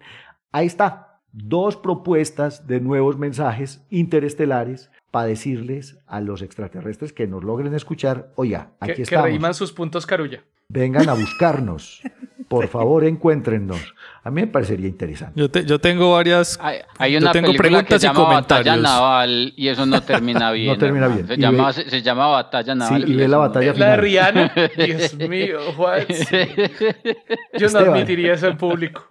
Ahí 0.51 0.67
está, 0.67 1.21
dos 1.33 1.77
propuestas 1.77 2.67
de 2.67 2.81
nuevos 2.81 3.17
mensajes 3.17 3.87
interestelares 3.91 4.91
para 5.11 5.27
decirles 5.27 5.99
a 6.07 6.21
los 6.21 6.43
extraterrestres 6.43 7.13
que 7.13 7.27
nos 7.27 7.45
logren 7.45 7.75
escuchar, 7.75 8.33
oiga, 8.37 8.73
aquí 8.81 8.93
que, 8.93 8.97
que 8.97 9.03
estamos. 9.03 9.25
reíman 9.25 9.55
sus 9.55 9.73
puntos 9.73 10.07
carulla. 10.07 10.45
Vengan 10.73 11.09
a 11.09 11.15
buscarnos. 11.15 12.01
Por 12.49 12.69
favor, 12.75 13.05
encuéntrennos. 13.05 13.81
A 14.23 14.31
mí 14.31 14.43
me 14.43 14.47
parecería 14.47 14.87
interesante. 14.87 15.33
Yo, 15.41 15.51
te- 15.51 15.65
yo 15.65 15.79
tengo 15.81 16.13
varias. 16.13 16.59
Hay, 16.63 16.79
hay 16.99 17.13
yo 17.13 17.19
una 17.19 17.33
tengo 17.33 17.47
película 17.47 17.69
preguntas 17.69 17.95
que 17.95 18.01
se 18.01 18.07
y 18.07 18.09
llama 18.09 18.21
Batalla 18.25 18.63
comentarios. 18.63 18.83
Naval 18.83 19.53
y 19.57 19.69
eso 19.69 19.87
no 19.87 20.01
termina 20.03 20.53
bien. 20.53 20.79
termina 20.79 21.07
hermano. 21.07 21.27
bien. 21.27 21.27
Se 21.27 21.35
Y 21.35 21.39
llama, 21.39 21.67
ve- 21.69 21.73
se, 21.73 21.91
se 21.91 22.03
llama 22.03 22.27
Batalla 22.29 22.75
Naval. 22.75 23.09
y 23.09 23.15
ve 23.17 23.29
la 23.29 23.37
no- 23.37 23.41
batalla 23.41 23.67
La 23.67 23.73
de 23.73 23.75
final. 23.79 24.01
Rihanna. 24.01 24.53
Dios 24.87 25.15
mío, 25.29 25.59
Juan. 25.77 26.05
Yo 26.09 27.61
no 27.61 27.67
Esteban. 27.67 27.89
admitiría 27.95 28.35
eso 28.35 28.47
al 28.47 28.57
público. 28.59 29.07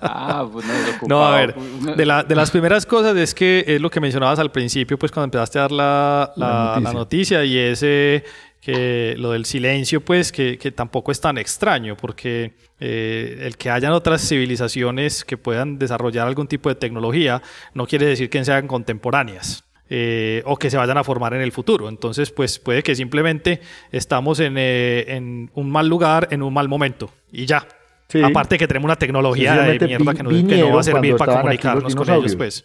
Ah, 0.00 0.46
pues 0.52 0.64
no, 1.02 1.08
No, 1.08 1.26
a 1.26 1.36
ver, 1.36 1.54
de, 1.54 2.06
la- 2.06 2.22
de 2.22 2.34
las 2.34 2.50
primeras 2.50 2.86
cosas 2.86 3.16
es 3.16 3.34
que 3.34 3.64
es 3.66 3.80
lo 3.80 3.90
que 3.90 4.00
mencionabas 4.00 4.38
al 4.38 4.50
principio, 4.52 4.98
pues 4.98 5.10
cuando 5.12 5.24
empezaste 5.26 5.58
a 5.58 5.62
dar 5.62 5.72
la, 5.72 6.32
La 6.36 6.46
la- 6.46 6.64
noticia. 6.64 6.82
la 6.84 6.92
noticia 6.92 7.44
y 7.44 7.58
ese 7.58 8.24
que 8.64 9.14
lo 9.18 9.32
del 9.32 9.44
silencio, 9.44 10.00
pues 10.00 10.32
que, 10.32 10.56
que 10.56 10.70
tampoco 10.72 11.12
es 11.12 11.20
tan 11.20 11.36
extraño, 11.36 11.96
porque 11.96 12.54
eh, 12.80 13.40
el 13.42 13.56
que 13.58 13.68
hayan 13.70 13.92
otras 13.92 14.26
civilizaciones 14.26 15.24
que 15.24 15.36
puedan 15.36 15.78
desarrollar 15.78 16.26
algún 16.26 16.46
tipo 16.46 16.68
de 16.68 16.74
tecnología 16.76 17.42
no 17.74 17.86
quiere 17.86 18.06
decir 18.06 18.30
que 18.30 18.42
sean 18.44 18.66
contemporáneas. 18.66 19.64
eh, 19.90 20.42
o 20.46 20.56
que 20.56 20.70
se 20.70 20.78
vayan 20.78 20.96
a 20.96 21.04
formar 21.04 21.34
en 21.34 21.42
el 21.42 21.52
futuro. 21.52 21.90
Entonces, 21.90 22.30
pues 22.30 22.58
puede 22.58 22.82
que 22.82 22.94
simplemente 22.94 23.60
estamos 23.92 24.40
en, 24.40 24.54
eh, 24.56 25.04
en 25.08 25.50
un 25.54 25.70
mal 25.70 25.86
lugar, 25.88 26.28
en 26.30 26.42
un 26.42 26.54
mal 26.54 26.68
momento, 26.68 27.10
y 27.30 27.44
ya. 27.44 27.68
Sí. 28.08 28.22
Aparte 28.22 28.56
que 28.56 28.66
tenemos 28.66 28.86
una 28.86 28.96
tecnología 28.96 29.52
de 29.72 29.78
mierda 29.86 30.14
que, 30.14 30.22
nos- 30.22 30.32
que 30.48 30.56
no 30.56 30.74
va 30.74 30.80
a 30.80 30.82
servir 30.84 31.10
para 31.18 31.32
comunicarnos 31.42 31.94
con 31.94 32.06
ellos, 32.22 32.32
pues. 32.38 32.64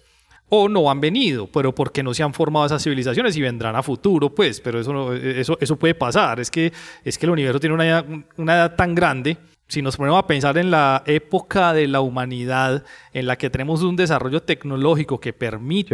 O 0.50 0.68
no 0.68 0.90
han 0.90 1.00
venido, 1.00 1.48
pero 1.48 1.74
porque 1.76 2.02
no 2.02 2.14
se 2.14 2.24
han 2.24 2.34
formado 2.34 2.66
esas 2.66 2.82
civilizaciones 2.84 3.38
y 3.38 3.42
vendrán 3.42 3.76
a 3.76 3.84
futuro, 3.84 4.34
pues. 4.34 4.60
Pero 4.62 4.80
eso, 4.80 4.92
no- 4.92 5.14
eso, 5.14 5.58
eso 5.62 5.76
puede 5.78 5.94
pasar. 5.96 6.40
Es 6.40 6.50
que, 6.50 6.74
es 7.04 7.18
que 7.18 7.26
el 7.28 7.32
universo 7.32 7.60
tiene 7.60 7.76
una, 7.76 8.04
una 8.38 8.54
edad 8.56 8.76
tan 8.76 8.96
grande. 8.96 9.38
Si 9.70 9.84
nos 9.84 9.98
ponemos 9.98 10.18
a 10.18 10.26
pensar 10.26 10.58
en 10.58 10.72
la 10.72 11.04
época 11.06 11.74
de 11.74 11.88
la 11.88 12.02
humanidad 12.02 12.84
en 13.14 13.28
la 13.28 13.38
que 13.38 13.52
tenemos 13.52 13.84
un 13.84 13.96
desarrollo 13.96 14.42
tecnológico 14.42 15.20
que 15.20 15.32
permita 15.32 15.94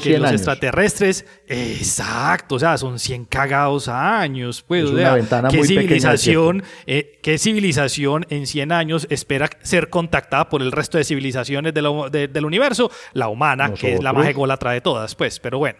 que 0.00 0.10
100 0.10 0.22
los 0.22 0.28
años. 0.30 0.40
extraterrestres, 0.40 1.26
exacto, 1.48 2.54
o 2.54 2.58
sea, 2.60 2.78
son 2.78 2.98
100 3.00 3.24
cagados 3.24 3.88
años, 3.88 4.62
pues, 4.62 4.84
Es 4.84 4.90
o 4.90 4.96
sea, 4.96 5.14
ventana 5.14 5.48
¿qué 5.48 5.56
muy 5.58 5.66
civilización, 5.66 6.62
eh, 6.86 7.18
qué 7.22 7.36
civilización 7.38 8.26
en 8.30 8.46
100 8.46 8.70
años 8.70 9.06
espera 9.10 9.50
ser 9.62 9.90
contactada 9.90 10.48
por 10.48 10.62
el 10.62 10.70
resto 10.70 10.96
de 10.96 11.02
civilizaciones 11.04 11.74
de 11.74 11.82
la- 11.82 12.08
de- 12.10 12.28
del 12.28 12.44
universo? 12.46 12.90
La 13.12 13.26
humana, 13.28 13.74
que 13.74 13.94
es 13.94 14.02
la 14.04 14.12
más 14.12 14.28
ególatra 14.28 14.70
de 14.70 14.80
todas, 14.80 15.16
pues, 15.16 15.40
pero 15.40 15.58
bueno. 15.58 15.78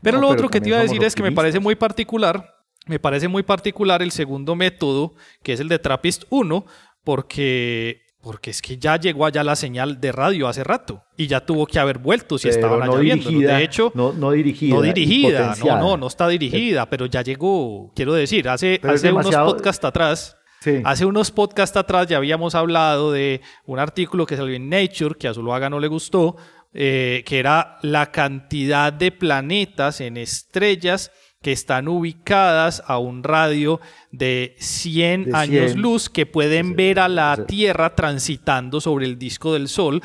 Pero 0.00 0.16
No, 0.16 0.22
lo 0.22 0.28
pero 0.28 0.38
otro 0.38 0.48
que 0.48 0.60
te 0.62 0.68
iba 0.70 0.78
a 0.78 0.82
decir 0.82 1.04
es 1.04 1.14
que 1.14 1.22
me 1.22 1.32
parece 1.32 1.58
muy 1.60 1.74
particular, 1.74 2.54
me 2.88 2.98
parece 2.98 3.28
muy 3.28 3.42
particular 3.42 4.02
el 4.02 4.10
segundo 4.10 4.56
método, 4.56 5.14
que 5.42 5.52
es 5.52 5.60
el 5.60 5.68
de 5.68 5.78
Trappist 5.78 6.24
1, 6.30 6.64
porque, 7.04 8.02
porque 8.20 8.50
es 8.50 8.60
que 8.62 8.76
ya 8.78 8.96
llegó 8.96 9.24
allá 9.26 9.42
la 9.42 9.56
señal 9.56 10.00
de 10.00 10.12
radio 10.12 10.48
hace 10.48 10.62
rato 10.64 11.02
y 11.16 11.26
ya 11.26 11.40
tuvo 11.44 11.66
que 11.66 11.78
haber 11.78 11.98
vuelto 11.98 12.38
si 12.38 12.48
Pero 12.48 12.54
estaban 12.56 12.86
no 12.86 12.98
dirigida, 12.98 13.56
De 13.56 13.64
hecho, 13.64 13.92
no, 13.94 14.12
no 14.12 14.30
dirigida. 14.32 14.74
no 14.76 14.82
dirigida, 14.82 15.54
no, 15.64 15.78
no, 15.78 15.96
no 15.96 16.06
está 16.06 16.28
dirigida, 16.28 16.88
pero 16.90 17.06
ya 17.06 17.22
llegó. 17.22 17.92
Quiero 17.94 18.12
decir, 18.14 18.48
hace, 18.48 18.78
Pero 18.80 18.94
hace 18.94 19.12
unos 19.12 19.34
podcasts 19.34 19.84
atrás, 19.84 20.34
Sí. 20.60 20.82
hace 20.84 21.06
unos 21.06 21.30
podcasts 21.30 21.76
atrás 21.76 22.08
ya 22.08 22.16
habíamos 22.16 22.54
hablado 22.56 23.12
de 23.12 23.40
un 23.64 23.78
artículo 23.78 24.26
que 24.26 24.36
salió 24.36 24.54
en 24.56 24.68
Nature, 24.68 25.14
que 25.18 25.28
a 25.28 25.34
Zuluaga 25.34 25.70
no 25.70 25.78
le 25.78 25.86
gustó, 25.86 26.36
eh, 26.74 27.22
que 27.24 27.38
era 27.38 27.78
la 27.82 28.10
cantidad 28.10 28.92
de 28.92 29.12
planetas 29.12 30.00
en 30.00 30.16
estrellas 30.16 31.12
que 31.42 31.52
están 31.52 31.86
ubicadas 31.88 32.82
a 32.86 32.98
un 32.98 33.22
radio 33.22 33.80
de 34.10 34.56
100 34.58 35.24
De 35.26 35.36
años 35.36 35.70
100. 35.72 35.80
luz 35.80 36.08
que 36.10 36.26
pueden 36.26 36.74
ver 36.74 36.98
a 36.98 37.08
la 37.08 37.44
Tierra 37.46 37.94
transitando 37.94 38.80
sobre 38.80 39.06
el 39.06 39.18
disco 39.18 39.52
del 39.52 39.68
Sol, 39.68 40.02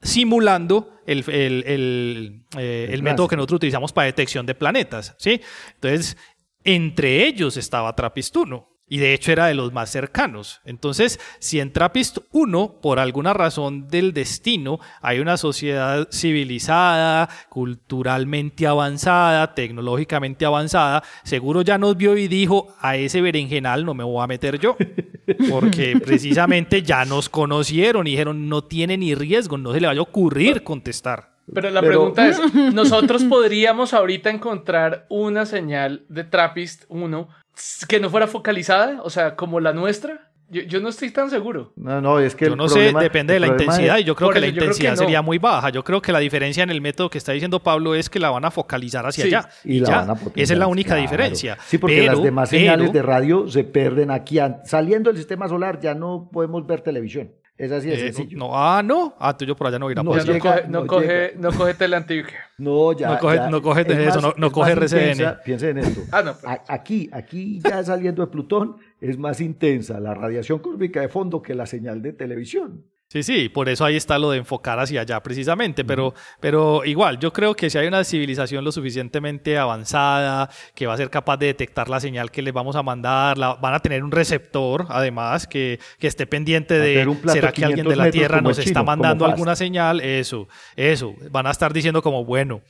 simulando 0.00 0.90
el, 1.06 1.24
el- 1.30 1.64
el, 1.66 2.42
eh, 2.58 2.88
El 2.90 3.02
método 3.02 3.28
que 3.28 3.36
nosotros 3.36 3.56
utilizamos 3.58 3.92
para 3.92 4.06
detección 4.06 4.44
de 4.46 4.54
planetas. 4.54 5.14
¿sí? 5.18 5.40
Entonces, 5.74 6.16
entre 6.64 7.26
ellos 7.26 7.56
estaba 7.56 7.94
Trappist 7.94 8.36
1. 8.36 8.68
Y 8.92 8.98
de 8.98 9.14
hecho 9.14 9.32
era 9.32 9.46
de 9.46 9.54
los 9.54 9.72
más 9.72 9.88
cercanos. 9.88 10.60
Entonces, 10.66 11.18
si 11.38 11.60
en 11.60 11.72
Trappist 11.72 12.18
1, 12.30 12.80
por 12.82 12.98
alguna 12.98 13.32
razón 13.32 13.88
del 13.88 14.12
destino, 14.12 14.80
hay 15.00 15.18
una 15.20 15.38
sociedad 15.38 16.08
civilizada, 16.12 17.30
culturalmente 17.48 18.66
avanzada, 18.66 19.54
tecnológicamente 19.54 20.44
avanzada, 20.44 21.02
seguro 21.24 21.62
ya 21.62 21.78
nos 21.78 21.96
vio 21.96 22.18
y 22.18 22.28
dijo, 22.28 22.74
a 22.82 22.96
ese 22.96 23.22
berenjenal 23.22 23.86
no 23.86 23.94
me 23.94 24.04
voy 24.04 24.22
a 24.22 24.26
meter 24.26 24.58
yo. 24.58 24.76
Porque 25.48 25.98
precisamente 25.98 26.82
ya 26.82 27.06
nos 27.06 27.30
conocieron 27.30 28.06
y 28.06 28.10
dijeron, 28.10 28.50
no 28.50 28.64
tiene 28.64 28.98
ni 28.98 29.14
riesgo, 29.14 29.56
no 29.56 29.72
se 29.72 29.80
le 29.80 29.86
vaya 29.86 30.00
a 30.00 30.02
ocurrir 30.02 30.62
contestar. 30.64 31.32
Pero 31.50 31.70
la 31.70 31.80
Pero- 31.80 31.92
pregunta 32.12 32.28
es, 32.28 32.38
¿nosotros 32.74 33.24
podríamos 33.24 33.94
ahorita 33.94 34.28
encontrar 34.28 35.06
una 35.08 35.46
señal 35.46 36.04
de 36.10 36.24
Trappist 36.24 36.84
1 36.88 37.41
que 37.88 38.00
no 38.00 38.10
fuera 38.10 38.26
focalizada? 38.26 39.00
O 39.02 39.10
sea, 39.10 39.36
como 39.36 39.60
la 39.60 39.72
nuestra. 39.72 40.28
Yo, 40.48 40.60
yo 40.64 40.80
no 40.80 40.90
estoy 40.90 41.10
tan 41.10 41.30
seguro. 41.30 41.72
No, 41.76 42.02
no, 42.02 42.18
es 42.20 42.34
que 42.34 42.44
Yo 42.44 42.56
no 42.56 42.66
problema- 42.66 43.00
sé, 43.00 43.04
depende 43.04 43.32
de 43.32 43.40
la 43.40 43.46
intensidad 43.46 43.96
es- 43.96 44.02
y 44.02 44.04
yo 44.04 44.14
creo 44.14 44.28
que 44.28 44.40
la 44.40 44.46
eso 44.48 44.54
que 44.54 44.60
intensidad 44.60 44.90
no. 44.90 44.96
sería 44.98 45.22
muy 45.22 45.38
baja. 45.38 45.70
Yo 45.70 45.82
creo 45.82 46.02
que 46.02 46.12
la 46.12 46.18
diferencia 46.18 46.62
en 46.62 46.68
el 46.68 46.82
método 46.82 47.08
que 47.08 47.16
está 47.16 47.32
diciendo 47.32 47.60
Pablo 47.62 47.94
es 47.94 48.10
que 48.10 48.18
la 48.18 48.28
van 48.28 48.44
a 48.44 48.50
focalizar 48.50 49.06
hacia 49.06 49.24
Sí, 49.24 49.28
allá. 49.34 49.48
y 49.64 49.80
la 49.80 49.88
ya. 49.88 49.96
van 50.00 50.10
a 50.10 50.14
potenciar, 50.14 50.42
Esa 50.44 50.52
es 50.52 50.58
la 50.58 50.66
única 50.66 50.88
claro. 50.88 51.02
diferencia. 51.02 51.56
Sí, 51.66 51.78
porque 51.78 51.96
Pero- 52.00 52.12
las 52.12 52.22
demás 52.22 52.50
señales 52.50 52.90
pero, 52.90 52.92
de 52.92 53.02
radio 53.02 53.48
se 53.48 53.64
pierden 53.64 54.10
aquí. 54.10 54.38
Saliendo 54.66 55.08
del 55.08 55.16
sistema 55.16 55.48
solar 55.48 55.80
ya 55.80 55.94
no 55.94 56.28
podemos 56.30 56.66
ver 56.66 56.82
televisión. 56.82 57.32
Es 57.62 57.70
así 57.70 57.88
de 57.90 57.94
eh, 57.94 58.12
sencillo. 58.12 58.38
no, 58.38 58.50
ah, 58.52 58.82
no. 58.82 59.14
Ah, 59.20 59.36
tú 59.36 59.44
yo 59.44 59.54
por 59.54 59.68
allá 59.68 59.78
no 59.78 59.88
irá 59.88 60.02
No 60.02 60.10
no, 60.12 60.18
coge, 60.18 60.62
no, 60.66 60.80
no 60.80 60.86
coge, 60.88 61.34
no 61.38 61.52
coge 61.52 61.74
Teleantioquia. 61.74 62.38
No, 62.58 62.92
ya. 62.92 63.10
No 63.10 63.18
coge- 63.20 63.36
ya. 63.36 63.50
no 63.50 63.62
coge 63.62 63.80
Es 63.82 63.98
eso, 64.08 64.20
no- 64.20 64.34
no 64.36 64.46
es 64.48 64.52
coge 64.52 64.72
RCN. 64.72 65.10
intensa, 65.12 65.40
Piensen 65.44 65.78
en 65.78 65.84
esto. 65.84 66.00
Ah, 66.10 66.22
no, 66.24 66.34
pero- 66.40 66.52
A- 66.54 66.64
Aquí, 66.66 67.08
aquí 67.12 67.60
ya 67.60 67.84
saliendo 67.84 68.24
de 68.26 68.32
Plutón, 68.32 68.78
es 69.00 69.16
más 69.16 69.40
intensa 69.40 70.00
la 70.00 70.12
radiación 70.12 70.58
cósmica 70.58 71.00
de 71.02 71.08
fondo 71.08 71.40
que 71.40 71.54
la 71.54 71.66
señal 71.66 72.02
de 72.02 72.12
televisión. 72.14 72.84
Sí, 73.12 73.22
sí, 73.22 73.50
por 73.50 73.68
eso 73.68 73.84
ahí 73.84 73.94
está 73.94 74.18
lo 74.18 74.30
de 74.30 74.38
enfocar 74.38 74.80
hacia 74.80 75.02
allá 75.02 75.22
precisamente, 75.22 75.84
pero, 75.84 76.14
pero 76.40 76.82
igual, 76.86 77.18
yo 77.18 77.30
creo 77.30 77.54
que 77.54 77.68
si 77.68 77.76
hay 77.76 77.86
una 77.86 78.04
civilización 78.04 78.64
lo 78.64 78.72
suficientemente 78.72 79.58
avanzada, 79.58 80.48
que 80.74 80.86
va 80.86 80.94
a 80.94 80.96
ser 80.96 81.10
capaz 81.10 81.36
de 81.36 81.44
detectar 81.48 81.90
la 81.90 82.00
señal 82.00 82.30
que 82.30 82.40
les 82.40 82.54
vamos 82.54 82.74
a 82.74 82.82
mandar, 82.82 83.36
la, 83.36 83.52
van 83.52 83.74
a 83.74 83.80
tener 83.80 84.02
un 84.02 84.12
receptor, 84.12 84.86
además, 84.88 85.46
que, 85.46 85.78
que 85.98 86.06
esté 86.06 86.26
pendiente 86.26 86.78
de, 86.78 87.06
¿será 87.26 87.52
que 87.52 87.66
alguien 87.66 87.86
de 87.86 87.96
la 87.96 88.10
Tierra 88.10 88.40
nos 88.40 88.58
está 88.58 88.82
mandando 88.82 89.26
alguna 89.26 89.56
señal? 89.56 90.00
Eso, 90.00 90.48
eso, 90.74 91.14
van 91.30 91.46
a 91.46 91.50
estar 91.50 91.74
diciendo 91.74 92.00
como, 92.00 92.24
bueno, 92.24 92.62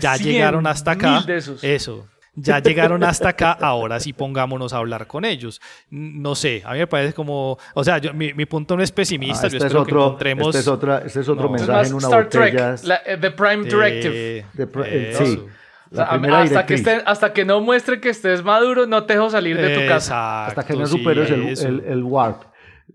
ya 0.00 0.16
llegaron 0.16 0.66
hasta 0.66 0.90
acá, 0.90 1.24
eso, 1.62 2.08
ya 2.36 2.58
llegaron 2.60 3.04
hasta 3.04 3.30
acá, 3.30 3.52
ahora 3.52 4.00
sí 4.00 4.12
pongámonos 4.12 4.72
a 4.72 4.78
hablar 4.78 5.06
con 5.06 5.24
ellos. 5.24 5.60
No 5.90 6.34
sé, 6.34 6.62
a 6.64 6.72
mí 6.72 6.78
me 6.78 6.86
parece 6.86 7.14
como, 7.14 7.58
o 7.74 7.84
sea, 7.84 7.98
yo, 7.98 8.12
mi, 8.12 8.34
mi, 8.34 8.46
punto 8.46 8.76
no 8.76 8.82
es 8.82 8.92
pesimista, 8.92 9.46
ah, 9.46 9.50
yo 9.50 9.56
este 9.56 9.66
espero 9.66 9.80
es 9.80 9.82
otro, 9.82 9.98
que 9.98 10.04
encontremos... 10.04 10.48
Este 10.48 10.60
es, 10.60 10.68
otra, 10.68 11.02
este 11.04 11.20
es 11.20 11.28
otro 11.28 11.44
no. 11.44 11.50
mensaje 11.50 11.88
en 11.88 11.94
una 11.94 12.06
Star 12.08 12.24
botella. 12.24 12.74
Trek, 12.74 12.84
la, 12.84 12.96
eh, 13.06 13.18
The 13.20 13.30
Prime 13.30 13.64
Directive. 13.64 14.46
De, 14.52 14.66
de, 14.66 15.10
Eso. 15.10 15.26
sí. 15.26 15.40
O 15.92 15.96
sea, 15.96 16.06
hasta, 16.06 16.66
que 16.66 17.02
hasta 17.06 17.32
que 17.32 17.44
no 17.44 17.60
muestre 17.60 18.00
que 18.00 18.08
estés 18.08 18.42
maduro, 18.42 18.84
no 18.86 19.04
te 19.04 19.14
dejo 19.14 19.30
salir 19.30 19.56
de 19.56 19.78
tu 19.78 19.86
casa. 19.86 20.46
Hasta 20.46 20.64
que 20.64 20.74
no 20.74 20.86
superes 20.86 21.28
sí, 21.28 21.34
el, 21.34 21.80
el, 21.80 21.84
el, 21.86 22.02
warp. 22.02 22.42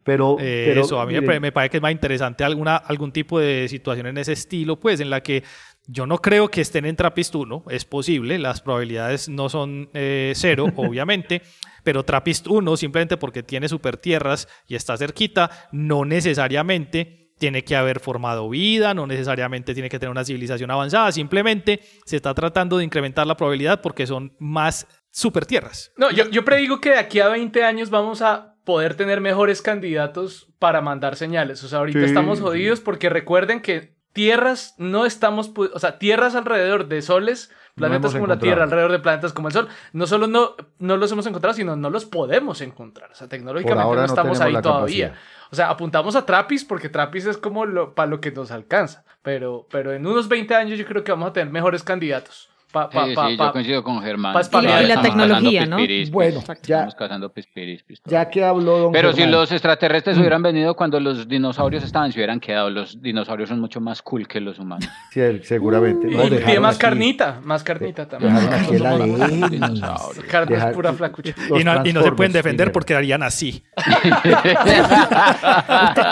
Pero, 0.03 0.37
eh, 0.39 0.65
pero 0.67 0.81
eso, 0.81 0.99
a 0.99 1.05
mí 1.05 1.19
miren, 1.19 1.41
me 1.41 1.51
parece 1.51 1.71
que 1.71 1.77
es 1.77 1.83
más 1.83 1.91
interesante 1.91 2.43
alguna, 2.43 2.77
algún 2.77 3.11
tipo 3.11 3.39
de 3.39 3.67
situación 3.67 4.07
en 4.07 4.17
ese 4.17 4.33
estilo, 4.33 4.79
pues 4.79 4.99
en 4.99 5.09
la 5.09 5.21
que 5.21 5.43
yo 5.87 6.05
no 6.05 6.19
creo 6.19 6.49
que 6.49 6.61
estén 6.61 6.85
en 6.85 6.95
Trappist 6.95 7.33
1, 7.35 7.65
es 7.69 7.85
posible, 7.85 8.37
las 8.37 8.61
probabilidades 8.61 9.29
no 9.29 9.49
son 9.49 9.89
eh, 9.93 10.33
cero, 10.35 10.67
obviamente, 10.75 11.41
pero 11.83 12.03
Trappist 12.03 12.47
1, 12.47 12.77
simplemente 12.77 13.17
porque 13.17 13.43
tiene 13.43 13.67
super 13.67 13.97
tierras 13.97 14.47
y 14.67 14.75
está 14.75 14.97
cerquita, 14.97 15.49
no 15.71 16.05
necesariamente 16.05 17.19
tiene 17.39 17.63
que 17.63 17.75
haber 17.75 17.99
formado 17.99 18.49
vida, 18.49 18.93
no 18.93 19.07
necesariamente 19.07 19.73
tiene 19.73 19.89
que 19.89 19.97
tener 19.97 20.11
una 20.11 20.25
civilización 20.25 20.69
avanzada, 20.69 21.11
simplemente 21.11 21.79
se 22.05 22.17
está 22.17 22.33
tratando 22.33 22.77
de 22.77 22.83
incrementar 22.83 23.25
la 23.25 23.37
probabilidad 23.37 23.81
porque 23.81 24.05
son 24.05 24.35
más 24.39 24.85
super 25.09 25.45
tierras. 25.45 25.91
No, 25.97 26.11
yo, 26.11 26.29
yo 26.29 26.45
predigo 26.45 26.79
que 26.81 26.89
de 26.91 26.99
aquí 26.99 27.19
a 27.19 27.29
20 27.29 27.63
años 27.63 27.89
vamos 27.89 28.21
a 28.21 28.57
poder 28.65 28.93
tener 28.95 29.21
mejores 29.21 29.61
candidatos 29.61 30.47
para 30.59 30.81
mandar 30.81 31.15
señales. 31.15 31.63
O 31.63 31.67
sea, 31.67 31.79
ahorita 31.79 32.01
sí. 32.01 32.05
estamos 32.05 32.41
jodidos 32.41 32.81
porque 32.81 33.09
recuerden 33.09 33.61
que 33.61 33.98
tierras 34.13 34.75
no 34.77 35.05
estamos, 35.05 35.51
o 35.55 35.79
sea, 35.79 35.99
tierras 35.99 36.35
alrededor 36.35 36.87
de 36.87 37.01
soles, 37.01 37.51
planetas 37.75 38.13
no 38.13 38.19
como 38.19 38.25
encontrado. 38.25 38.35
la 38.35 38.41
Tierra, 38.41 38.63
alrededor 38.63 38.91
de 38.91 38.99
planetas 38.99 39.33
como 39.33 39.47
el 39.47 39.53
Sol, 39.53 39.67
no 39.93 40.07
solo 40.07 40.27
no, 40.27 40.55
no 40.79 40.97
los 40.97 41.11
hemos 41.11 41.25
encontrado, 41.25 41.53
sino 41.53 41.75
no 41.75 41.89
los 41.89 42.05
podemos 42.05 42.61
encontrar. 42.61 43.11
O 43.11 43.15
sea, 43.15 43.27
tecnológicamente 43.27 43.95
no 43.95 44.05
estamos 44.05 44.41
ahí 44.41 44.53
todavía. 44.61 45.09
Capacidad. 45.09 45.39
O 45.51 45.55
sea, 45.55 45.69
apuntamos 45.69 46.15
a 46.15 46.25
Trappist 46.25 46.67
porque 46.67 46.89
Trappist 46.89 47.27
es 47.27 47.37
como 47.37 47.65
lo, 47.65 47.95
para 47.95 48.09
lo 48.09 48.21
que 48.21 48.31
nos 48.31 48.51
alcanza. 48.51 49.03
Pero, 49.21 49.67
pero 49.71 49.93
en 49.93 50.05
unos 50.05 50.27
20 50.27 50.53
años 50.55 50.77
yo 50.77 50.85
creo 50.85 51.03
que 51.03 51.11
vamos 51.11 51.29
a 51.29 51.33
tener 51.33 51.51
mejores 51.51 51.83
candidatos. 51.83 52.49
Pa, 52.71 52.87
pa, 52.87 53.07
sí, 53.07 53.15
pa, 53.15 53.29
sí, 53.29 53.35
yo 53.35 53.51
coincido 53.51 53.83
con 53.83 54.01
Germán. 54.03 54.35
y, 54.35 54.61
la, 54.61 54.83
y 54.83 54.87
la 54.87 55.01
tecnología, 55.01 55.65
¿no? 55.65 55.77
Pispiris, 55.77 56.11
bueno, 56.11 56.43
ya, 56.61 56.75
estamos 56.75 56.93
cazando 56.95 57.33
pispiris, 57.33 57.81
pistolas. 57.81 58.11
ya 58.11 58.29
que 58.29 58.43
habló 58.43 58.77
don 58.77 58.91
Pero 58.91 59.09
Germán. 59.09 59.25
si 59.27 59.31
los 59.31 59.51
extraterrestres 59.51 60.17
mm. 60.17 60.19
hubieran 60.19 60.43
venido 60.43 60.75
cuando 60.75 60.99
los 60.99 61.27
dinosaurios 61.27 61.83
estaban, 61.83 62.11
se 62.11 62.19
hubieran 62.19 62.39
quedado. 62.39 62.69
Los 62.69 63.01
dinosaurios 63.01 63.49
son 63.49 63.59
mucho 63.59 63.81
más 63.81 64.03
cool 64.03 64.27
que 64.27 64.39
los 64.39 64.59
humanos. 64.59 64.87
Sí, 65.11 65.21
seguramente. 65.41 66.07
Uh, 66.07 66.11
no, 66.11 66.25
y 66.27 66.59
más 66.59 66.75
aquí, 66.75 66.81
carnita, 66.81 67.39
más 67.43 67.63
carnita 67.63 68.07
también. 68.07 68.37
El 68.71 68.85
ADN. 68.85 69.81
Carne 70.29 70.55
es 70.55 70.65
pura 70.65 70.93
flacucha. 70.93 71.33
Y 71.59 71.63
no, 71.63 71.83
y 71.83 71.91
no 71.91 72.03
se 72.03 72.11
pueden 72.11 72.31
defender 72.31 72.71
porque 72.71 72.93
harían 72.93 73.23
así. 73.23 73.63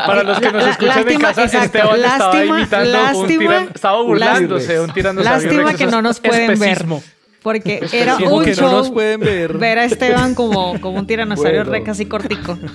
Para 0.08 0.24
los 0.24 0.40
que 0.40 0.52
nos 0.52 0.66
escuchan 0.66 0.96
lástima, 0.96 1.12
en 1.12 1.22
casa, 1.22 1.44
exacto, 1.44 1.66
Esteban 1.66 2.02
lástima, 2.02 2.26
estaba 2.26 2.46
imitando 2.46 2.92
lástima, 2.92 3.20
un 3.20 3.28
tiran, 3.28 3.70
estaba 3.76 4.02
burlándose 4.02 4.74
de 4.74 4.80
un 4.82 4.92
tiranosaurio 4.92 5.52
Lástima 5.52 5.74
que 5.76 5.86
no 5.86 6.02
nos 6.02 6.20
pueden 6.20 6.47
especismo. 6.54 6.96
ver. 6.96 7.18
Porque 7.44 7.80
era 7.94 8.18
un 8.18 8.44
que 8.44 8.56
show 8.56 8.70
no 8.70 8.78
nos 8.78 8.92
pueden 8.92 9.20
ver. 9.22 9.58
ver 9.58 9.80
a 9.80 9.86
Esteban 9.86 10.36
como, 10.36 10.80
como 10.82 11.00
un 11.00 11.08
tiranosaurio 11.08 11.64
bueno. 11.64 11.72
reca 11.72 11.92
así 11.92 12.06
cortico. 12.06 12.58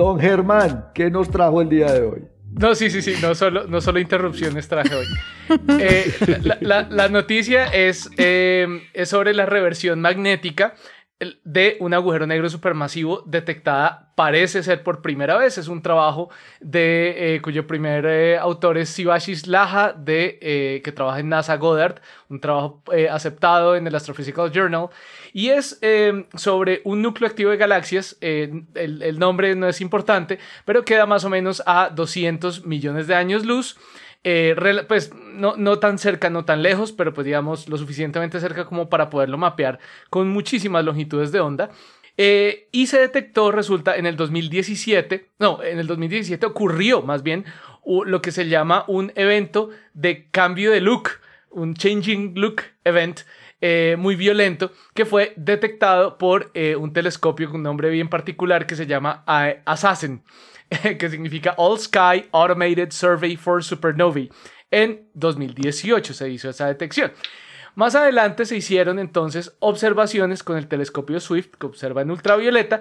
Don 0.00 0.18
Germán, 0.18 0.86
¿qué 0.94 1.10
nos 1.10 1.30
trajo 1.30 1.60
el 1.60 1.68
día 1.68 1.92
de 1.92 2.00
hoy? 2.00 2.22
No, 2.58 2.74
sí, 2.74 2.88
sí, 2.88 3.02
sí, 3.02 3.16
no 3.20 3.34
solo, 3.34 3.66
no 3.66 3.82
solo 3.82 3.98
interrupciones 3.98 4.66
traje 4.68 4.94
hoy. 4.94 5.06
Eh, 5.80 6.14
la, 6.42 6.58
la, 6.60 6.82
la, 6.88 7.08
noticia 7.08 7.64
es, 7.64 8.08
eh, 8.18 8.68
es 8.92 9.08
sobre 9.08 9.34
la 9.34 9.46
reversión 9.46 10.00
magnética 10.00 10.74
de 11.44 11.76
un 11.80 11.92
agujero 11.92 12.26
negro 12.26 12.48
supermasivo 12.48 13.22
detectada 13.26 14.10
parece 14.14 14.62
ser 14.62 14.82
por 14.82 15.02
primera 15.02 15.36
vez. 15.36 15.58
Es 15.58 15.68
un 15.68 15.82
trabajo 15.82 16.30
de 16.60 17.34
eh, 17.34 17.42
cuyo 17.42 17.66
primer 17.66 18.06
eh, 18.06 18.38
autor 18.38 18.78
es 18.78 18.88
Sivashis 18.88 19.46
Laha, 19.46 19.92
de, 19.92 20.38
eh, 20.40 20.80
que 20.82 20.92
trabaja 20.92 21.20
en 21.20 21.28
NASA 21.28 21.56
Goddard, 21.56 22.00
un 22.28 22.40
trabajo 22.40 22.82
aceptado 23.10 23.76
en 23.76 23.86
el 23.86 23.94
Astrophysical 23.94 24.50
Journal, 24.50 24.88
y 25.32 25.48
es 25.50 25.78
sobre 26.36 26.80
un 26.84 27.02
núcleo 27.02 27.28
activo 27.28 27.50
de 27.50 27.56
galaxias. 27.58 28.16
El, 28.20 28.66
el 28.74 29.18
nombre 29.18 29.54
no 29.56 29.68
es 29.68 29.80
importante, 29.80 30.38
pero 30.64 30.84
queda 30.84 31.06
más 31.06 31.24
o 31.24 31.28
menos 31.28 31.62
a 31.66 31.90
200 31.90 32.64
millones 32.64 33.06
de 33.06 33.14
años 33.14 33.44
luz. 33.44 33.76
Eh, 34.22 34.54
pues 34.86 35.12
no, 35.14 35.56
no 35.56 35.78
tan 35.78 35.98
cerca, 35.98 36.28
no 36.28 36.44
tan 36.44 36.62
lejos, 36.62 36.92
pero 36.92 37.14
pues 37.14 37.24
digamos 37.24 37.68
lo 37.68 37.78
suficientemente 37.78 38.38
cerca 38.38 38.66
como 38.66 38.90
para 38.90 39.08
poderlo 39.08 39.38
mapear 39.38 39.78
con 40.10 40.28
muchísimas 40.28 40.84
longitudes 40.84 41.32
de 41.32 41.40
onda. 41.40 41.70
Eh, 42.16 42.68
y 42.70 42.88
se 42.88 42.98
detectó, 42.98 43.50
resulta, 43.50 43.96
en 43.96 44.04
el 44.04 44.16
2017, 44.16 45.30
no, 45.38 45.62
en 45.62 45.78
el 45.78 45.86
2017 45.86 46.44
ocurrió 46.44 47.00
más 47.00 47.22
bien 47.22 47.46
lo 47.86 48.20
que 48.20 48.30
se 48.30 48.46
llama 48.46 48.84
un 48.88 49.10
evento 49.14 49.70
de 49.94 50.28
cambio 50.30 50.70
de 50.70 50.82
look, 50.82 51.08
un 51.50 51.74
changing 51.74 52.34
look 52.36 52.62
event. 52.84 53.20
Eh, 53.62 53.96
muy 53.98 54.16
violento 54.16 54.72
que 54.94 55.04
fue 55.04 55.34
detectado 55.36 56.16
por 56.16 56.50
un 56.78 56.94
telescopio 56.94 57.48
con 57.48 57.56
un 57.56 57.64
nombre 57.64 57.90
bien 57.90 58.08
particular 58.08 58.66
que 58.66 58.74
se 58.74 58.86
llama 58.86 59.22
Assassin 59.66 60.22
que 60.98 61.10
significa 61.10 61.54
All 61.56 61.78
Sky 61.78 62.28
Automated 62.32 62.90
Survey 62.92 63.36
for 63.36 63.62
Supernovae. 63.62 64.30
En 64.70 65.08
2018 65.14 66.14
se 66.14 66.30
hizo 66.30 66.50
esa 66.50 66.66
detección. 66.68 67.12
Más 67.74 67.94
adelante 67.94 68.46
se 68.46 68.56
hicieron 68.56 68.98
entonces 68.98 69.56
observaciones 69.60 70.42
con 70.42 70.56
el 70.56 70.68
telescopio 70.68 71.20
Swift 71.20 71.50
que 71.58 71.66
observa 71.66 72.02
en 72.02 72.10
ultravioleta 72.10 72.80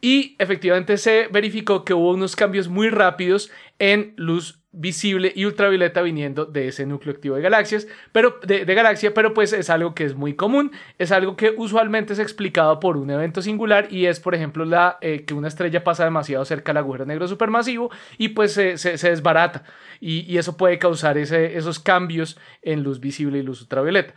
y 0.00 0.36
efectivamente 0.38 0.96
se 0.96 1.28
verificó 1.28 1.84
que 1.84 1.94
hubo 1.94 2.10
unos 2.10 2.36
cambios 2.36 2.68
muy 2.68 2.88
rápidos 2.90 3.50
en 3.78 4.12
luz 4.16 4.63
visible 4.74 5.32
y 5.34 5.44
ultravioleta 5.44 6.02
viniendo 6.02 6.44
de 6.44 6.68
ese 6.68 6.84
núcleo 6.84 7.14
activo 7.14 7.36
de 7.36 7.42
galaxias, 7.42 7.86
pero 8.12 8.38
de, 8.42 8.64
de, 8.64 8.74
galaxia, 8.74 9.14
pero 9.14 9.32
pues 9.32 9.52
es 9.52 9.70
algo 9.70 9.94
que 9.94 10.04
es 10.04 10.14
muy 10.14 10.34
común, 10.34 10.72
es 10.98 11.12
algo 11.12 11.36
que 11.36 11.54
usualmente 11.56 12.12
es 12.12 12.18
explicado 12.18 12.80
por 12.80 12.96
un 12.96 13.10
evento 13.10 13.40
singular 13.40 13.86
y 13.90 14.06
es, 14.06 14.20
por 14.20 14.34
ejemplo, 14.34 14.64
la, 14.64 14.98
eh, 15.00 15.24
que 15.24 15.34
una 15.34 15.48
estrella 15.48 15.84
pasa 15.84 16.04
demasiado 16.04 16.44
cerca 16.44 16.72
al 16.72 16.78
agujero 16.78 17.06
negro 17.06 17.28
supermasivo 17.28 17.90
y 18.18 18.28
pues 18.28 18.52
se, 18.52 18.74
desbarata 18.76 19.64
y, 20.00 20.36
eso 20.36 20.56
puede 20.56 20.78
causar 20.78 21.16
esos 21.16 21.78
cambios 21.78 22.38
en 22.62 22.82
luz 22.82 22.98
visible 23.00 23.38
y 23.38 23.42
luz 23.42 23.62
ultravioleta. 23.62 24.14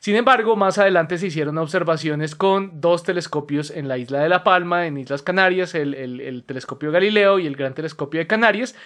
Sin 0.00 0.14
embargo, 0.14 0.56
más 0.56 0.78
adelante 0.78 1.18
se 1.18 1.26
hicieron 1.26 1.58
observaciones 1.58 2.34
con 2.34 2.80
dos 2.80 3.02
telescopios 3.02 3.70
en 3.70 3.88
la 3.88 3.98
isla 3.98 4.20
de 4.20 4.28
La 4.28 4.44
Palma, 4.44 4.86
en 4.86 4.96
Islas 4.96 5.22
Canarias, 5.22 5.74
el 5.74 6.44
telescopio 6.46 6.92
Galileo 6.92 7.38
y 7.38 7.46
el 7.46 7.56
Gran 7.56 7.74
Telescopio 7.74 8.20
de 8.20 8.26
Canarias, 8.26 8.76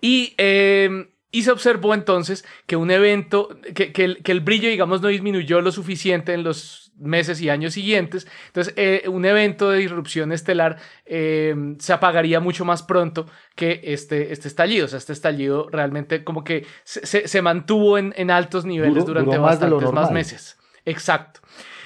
y, 0.00 0.34
eh, 0.38 1.08
y, 1.30 1.42
se 1.42 1.50
observó 1.50 1.94
entonces 1.94 2.44
que 2.66 2.76
un 2.76 2.90
evento, 2.90 3.48
que, 3.74 3.92
que, 3.92 4.04
el, 4.04 4.22
que, 4.22 4.32
el, 4.32 4.40
brillo, 4.40 4.68
digamos, 4.68 5.00
no 5.02 5.08
disminuyó 5.08 5.60
lo 5.60 5.72
suficiente 5.72 6.34
en 6.34 6.42
los 6.42 6.92
meses 7.00 7.40
y 7.40 7.48
años 7.48 7.74
siguientes. 7.74 8.26
Entonces, 8.48 8.74
eh, 8.76 9.04
un 9.08 9.24
evento 9.24 9.70
de 9.70 9.78
disrupción 9.78 10.32
estelar 10.32 10.76
eh, 11.06 11.54
se 11.78 11.92
apagaría 11.92 12.40
mucho 12.40 12.64
más 12.64 12.82
pronto 12.82 13.26
que 13.56 13.80
este, 13.84 14.32
este 14.32 14.48
estallido. 14.48 14.84
O 14.84 14.88
sea, 14.88 14.98
este 14.98 15.12
estallido 15.12 15.68
realmente 15.70 16.24
como 16.24 16.44
que 16.44 16.66
se, 16.84 17.06
se, 17.06 17.26
se 17.26 17.42
mantuvo 17.42 17.98
en, 17.98 18.12
en, 18.16 18.30
altos 18.30 18.64
niveles 18.64 19.04
duró, 19.04 19.22
durante 19.22 19.30
duró 19.36 19.42
bastantes 19.42 19.92
más 19.92 20.10
meses. 20.10 20.58
Exacto. 20.84 21.40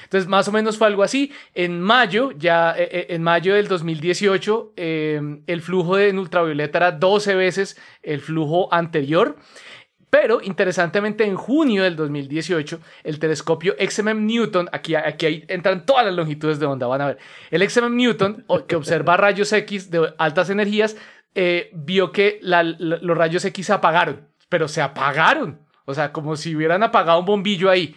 Entonces, 0.04 0.28
más 0.28 0.48
o 0.48 0.52
menos 0.52 0.78
fue 0.78 0.86
algo 0.86 1.02
así. 1.02 1.32
En 1.54 1.80
mayo, 1.80 2.30
ya 2.32 2.74
eh, 2.76 3.06
en 3.10 3.22
mayo 3.22 3.54
del 3.54 3.68
2018, 3.68 4.74
eh, 4.76 5.40
el 5.46 5.60
flujo 5.60 5.96
de 5.96 6.10
ultravioleta 6.12 6.78
era 6.78 6.92
12 6.92 7.34
veces 7.34 7.80
el 8.02 8.20
flujo 8.20 8.72
anterior. 8.72 9.36
Pero 10.14 10.40
interesantemente 10.40 11.24
en 11.24 11.34
junio 11.34 11.82
del 11.82 11.96
2018 11.96 12.78
el 13.02 13.18
telescopio 13.18 13.74
XMM 13.80 14.24
Newton, 14.24 14.68
aquí, 14.70 14.94
aquí 14.94 15.44
entran 15.48 15.84
todas 15.84 16.06
las 16.06 16.14
longitudes 16.14 16.60
de 16.60 16.66
onda, 16.66 16.86
van 16.86 17.00
a 17.00 17.06
ver, 17.06 17.18
el 17.50 17.68
XMM 17.68 17.96
Newton 17.96 18.44
que 18.68 18.76
observa 18.76 19.16
rayos 19.16 19.52
X 19.52 19.90
de 19.90 20.14
altas 20.16 20.50
energías, 20.50 20.96
eh, 21.34 21.68
vio 21.72 22.12
que 22.12 22.38
los 22.42 23.18
rayos 23.18 23.44
X 23.44 23.66
se 23.66 23.72
apagaron, 23.72 24.28
pero 24.48 24.68
se 24.68 24.80
apagaron. 24.80 25.58
O 25.84 25.94
sea, 25.94 26.12
como 26.12 26.36
si 26.36 26.54
hubieran 26.54 26.84
apagado 26.84 27.18
un 27.18 27.26
bombillo 27.26 27.68
ahí. 27.68 27.96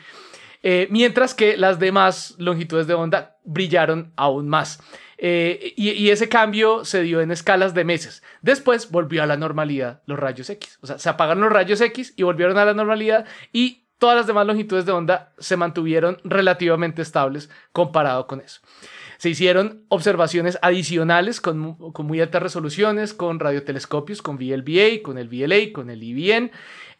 Eh, 0.69 0.89
mientras 0.91 1.33
que 1.33 1.55
las 1.55 1.79
demás 1.79 2.35
longitudes 2.39 2.87
de 2.87 2.93
onda 2.93 3.37
brillaron 3.45 4.11
aún 4.17 4.49
más. 4.49 4.81
Eh, 5.17 5.73
y, 5.77 6.09
ese 6.09 6.27
cambio 6.27 6.83
se 6.83 7.03
dio 7.03 7.21
en 7.21 7.31
escalas 7.31 7.73
de 7.73 7.85
meses. 7.85 8.21
Después 8.41 8.91
volvió 8.91 9.23
a 9.23 9.27
la 9.27 9.37
normalidad 9.37 10.01
los 10.07 10.19
rayos 10.19 10.49
X. 10.49 10.77
O 10.81 10.87
sea, 10.87 10.99
se 10.99 11.07
apagaron 11.07 11.41
los 11.41 11.53
rayos 11.53 11.79
X 11.79 12.13
y 12.17 12.23
volvieron 12.23 12.57
a 12.57 12.65
la 12.65 12.73
normalidad 12.73 13.25
y 13.53 13.85
todas 13.97 14.17
las 14.17 14.27
demás 14.27 14.45
longitudes 14.45 14.85
de 14.85 14.91
onda 14.91 15.31
se 15.37 15.55
mantuvieron 15.55 16.17
relativamente 16.25 17.01
estables 17.01 17.49
comparado 17.71 18.27
con 18.27 18.41
eso. 18.41 18.59
Se 19.19 19.29
hicieron 19.29 19.85
observaciones 19.87 20.59
adicionales 20.61 21.41
con, 21.41 21.77
muy 21.79 22.21
altas 22.21 22.43
resoluciones, 22.43 23.13
con 23.13 23.39
radiotelescopios, 23.39 24.21
con 24.21 24.37
VLBA, 24.37 25.01
con 25.01 25.17
el 25.17 25.29
VLA, 25.29 25.73
con 25.73 25.89
el 25.89 26.03
IBN, 26.03 26.51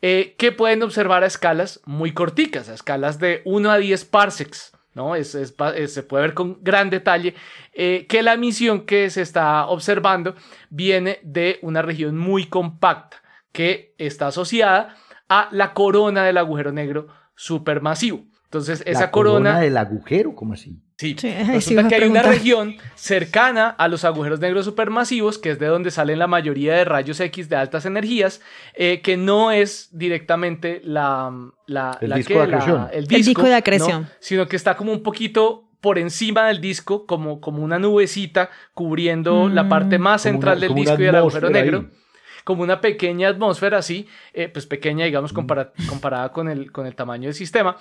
eh, 0.02 0.36
que 0.38 0.52
pueden 0.52 0.84
observar 0.84 1.24
a 1.24 1.28
escalas 1.28 1.82
muy 1.86 2.14
corticas, 2.14 2.70
a 2.70 2.74
escalas 2.74 3.20
de 3.20 3.42
1 3.46 3.72
a 3.72 3.78
10 3.78 4.06
parsecs. 4.06 4.74
¿no? 4.94 5.14
se 5.24 5.54
puede 6.04 6.22
ver 6.24 6.34
con 6.34 6.58
gran 6.64 6.90
detalle 6.90 7.36
eh, 7.74 8.08
que 8.10 8.24
la 8.24 8.34
emisión 8.34 8.88
que 8.88 9.12
se 9.12 9.22
está 9.22 9.68
observando 9.68 10.34
viene 10.72 11.20
de 11.22 11.60
una 11.62 11.84
región 11.84 12.18
muy 12.18 12.46
compacta 12.48 13.22
que 13.52 13.94
está 14.00 14.28
asociada 14.28 14.96
a 15.30 15.50
la 15.52 15.74
corona 15.74 16.24
del 16.24 16.38
agujero 16.38 16.72
negro 16.72 17.08
supermasivo. 17.36 18.26
Entonces, 18.46 18.82
esa 18.88 19.12
corona, 19.12 19.52
corona 19.52 19.60
del 19.60 19.78
agujero, 19.78 20.34
¿cómo 20.34 20.54
así? 20.54 20.82
Sí, 20.98 21.16
resulta 21.54 21.88
que 21.88 21.96
hay 21.96 22.10
una 22.10 22.24
región 22.24 22.76
cercana 22.96 23.70
a 23.70 23.88
los 23.88 24.04
agujeros 24.04 24.40
negros 24.40 24.66
supermasivos, 24.66 25.38
que 25.38 25.52
es 25.52 25.60
de 25.60 25.68
donde 25.68 25.92
salen 25.92 26.18
la 26.18 26.26
mayoría 26.26 26.74
de 26.74 26.86
rayos 26.86 27.20
X 27.20 27.50
de 27.50 27.56
altas 27.56 27.86
energías, 27.86 28.42
eh, 28.74 29.02
que 29.02 29.16
no 29.16 29.52
es 29.52 29.90
directamente 29.92 30.82
la, 30.84 31.32
la, 31.68 32.00
el, 32.02 32.14
disco 32.14 32.42
de 32.42 32.48
la, 32.48 32.90
el, 32.92 33.06
disco, 33.06 33.44
de 33.44 33.54
acreción, 33.54 34.10
sino 34.20 34.48
que 34.48 34.56
está 34.56 34.76
como 34.76 34.92
un 34.92 35.04
poquito 35.04 35.70
por 35.82 36.00
encima 36.00 36.48
del 36.48 36.62
disco, 36.62 37.06
como, 37.06 37.42
como 37.42 37.64
una 37.64 37.78
nubecita 37.78 38.50
cubriendo 38.74 39.50
la 39.50 39.70
parte 39.70 40.00
más 40.00 40.24
central 40.24 40.60
del 40.60 40.74
disco 40.74 40.96
y 40.96 41.04
del 41.04 41.16
agujero 41.16 41.52
negro 41.52 41.92
como 42.48 42.64
una 42.64 42.80
pequeña 42.80 43.28
atmósfera 43.28 43.80
así, 43.80 44.08
eh, 44.32 44.48
pues 44.48 44.66
pequeña, 44.66 45.04
digamos, 45.04 45.34
comparada 45.34 46.32
con 46.32 46.48
el, 46.48 46.72
con 46.72 46.88
el 46.88 46.96
tamaño 46.96 47.26
del 47.26 47.34
sistema, 47.34 47.76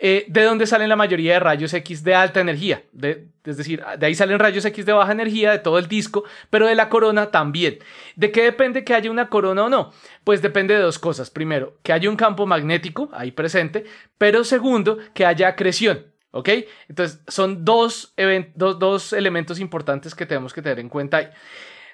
eh, 0.00 0.26
de 0.28 0.44
donde 0.44 0.68
salen 0.68 0.88
la 0.88 0.94
mayoría 0.94 1.32
de 1.32 1.40
rayos 1.40 1.74
X 1.74 2.04
de 2.04 2.14
alta 2.14 2.38
energía. 2.38 2.84
De, 2.92 3.26
es 3.44 3.56
decir, 3.56 3.82
de 3.98 4.06
ahí 4.06 4.14
salen 4.14 4.38
rayos 4.38 4.64
X 4.64 4.86
de 4.86 4.92
baja 4.92 5.10
energía 5.10 5.50
de 5.50 5.58
todo 5.58 5.76
el 5.76 5.88
disco, 5.88 6.22
pero 6.50 6.68
de 6.68 6.76
la 6.76 6.88
corona 6.88 7.32
también. 7.32 7.80
¿De 8.14 8.30
qué 8.30 8.44
depende 8.44 8.84
que 8.84 8.94
haya 8.94 9.10
una 9.10 9.28
corona 9.28 9.64
o 9.64 9.68
no? 9.68 9.92
Pues 10.22 10.40
depende 10.40 10.74
de 10.74 10.80
dos 10.82 11.00
cosas. 11.00 11.28
Primero, 11.28 11.78
que 11.82 11.92
haya 11.92 12.08
un 12.08 12.14
campo 12.14 12.46
magnético 12.46 13.10
ahí 13.14 13.32
presente, 13.32 13.86
pero 14.18 14.44
segundo, 14.44 14.98
que 15.14 15.26
haya 15.26 15.48
acreción. 15.48 16.06
¿Ok? 16.30 16.48
Entonces, 16.88 17.20
son 17.26 17.64
dos, 17.64 18.14
dos, 18.54 18.78
dos 18.78 19.12
elementos 19.14 19.58
importantes 19.58 20.14
que 20.14 20.26
tenemos 20.26 20.52
que 20.52 20.62
tener 20.62 20.78
en 20.78 20.88
cuenta 20.88 21.16
ahí. 21.16 21.28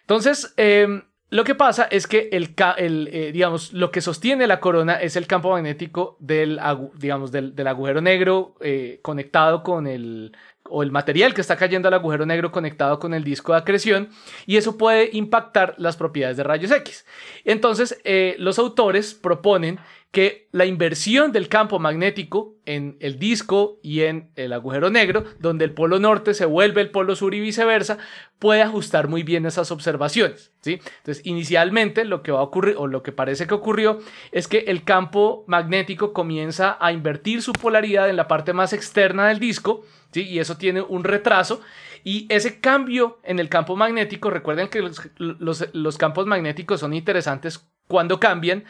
Entonces, 0.03 0.53
eh, 0.59 1.03
lo 1.31 1.45
que 1.45 1.55
pasa 1.55 1.85
es 1.91 2.07
que 2.07 2.31
el, 2.33 2.55
el 2.79 3.09
eh, 3.13 3.33
digamos, 3.33 3.75
lo 3.75 3.91
que 3.91 4.01
sostiene 4.01 4.47
la 4.47 4.61
corona 4.61 4.95
es 4.95 5.15
el 5.15 5.27
campo 5.27 5.51
magnético 5.51 6.17
del, 6.21 6.59
digamos, 6.95 7.31
del, 7.33 7.67
agujero 7.67 8.01
negro 8.01 8.55
eh, 8.61 9.01
conectado 9.03 9.63
con 9.63 9.87
el, 9.87 10.33
o 10.71 10.83
el 10.83 10.91
material 10.91 11.35
que 11.35 11.43
está 11.43 11.57
cayendo 11.57 11.89
al 11.89 11.95
agujero 11.95 12.25
negro 12.25 12.51
conectado 12.51 12.99
con 12.99 13.13
el 13.13 13.25
disco 13.25 13.53
de 13.53 13.59
acreción 13.59 14.09
y 14.47 14.57
eso 14.57 14.79
puede 14.79 15.11
impactar 15.13 15.75
las 15.77 15.97
propiedades 15.97 16.39
de 16.39 16.45
rayos 16.45 16.71
X. 16.71 17.05
Entonces, 17.45 18.01
eh, 18.05 18.37
los 18.39 18.59
autores 18.59 19.15
proponen 19.15 19.79
que 20.11 20.49
la 20.53 20.65
inversión 20.65 21.33
del 21.33 21.49
campo 21.49 21.79
magnético 21.79 22.57
en 22.65 22.97
el 23.01 23.19
disco 23.19 23.79
y 23.83 24.03
en 24.03 24.31
el 24.37 24.55
agujero 24.55 24.89
negro, 24.89 25.25
donde 25.39 25.67
el 25.67 25.75
polo 25.75 25.99
norte 25.99 26.33
se 26.33 26.47
vuelve 26.47 26.81
el 26.81 26.91
polo 26.91 27.15
sur 27.15 27.35
y 27.35 27.41
viceversa, 27.41 27.99
puede 28.39 28.63
ajustar 28.63 29.09
muy 29.09 29.23
bien 29.23 29.45
esas 29.45 29.71
observaciones. 29.71 30.53
¿sí? 30.63 30.81
Entonces, 30.99 31.27
inicialmente 31.27 32.07
lo 32.07 32.23
que 32.23 32.33
va 32.33 32.41
a 32.41 32.45
ocurrir, 32.45 32.77
o 32.79 32.87
lo 32.87 33.03
que 33.03 33.13
parece 33.13 33.47
que 33.47 33.55
ocurrió, 33.55 33.99
es 34.33 34.49
que 34.49 34.61
el 34.69 34.83
campo 34.83 35.45
magnético 35.47 36.15
comienza 36.15 36.79
a 36.81 36.93
invertir 36.93 37.43
su 37.43 37.53
polaridad 37.53 38.09
en 38.09 38.17
la 38.17 38.29
parte 38.29 38.55
más 38.55 38.73
externa 38.73 39.29
del 39.29 39.39
disco, 39.39 39.85
¿sí? 40.13 40.23
y 40.23 40.39
eso 40.39 40.57
tiene 40.57 40.81
un 40.81 41.05
retraso. 41.05 41.61
Y 42.09 42.25
ese 42.31 42.59
cambio 42.59 43.21
en 43.23 43.39
el 43.39 43.51
campo 43.51 43.77
magnético, 43.77 44.31
recuerden 44.31 44.69
que 44.69 44.81
los, 44.81 45.69
los 45.75 45.99
campos 45.99 46.25
magnéticos 46.25 46.81
son 46.81 46.95
interesantes 46.95 47.69
cuando 47.87 48.19
cambian, 48.19 48.65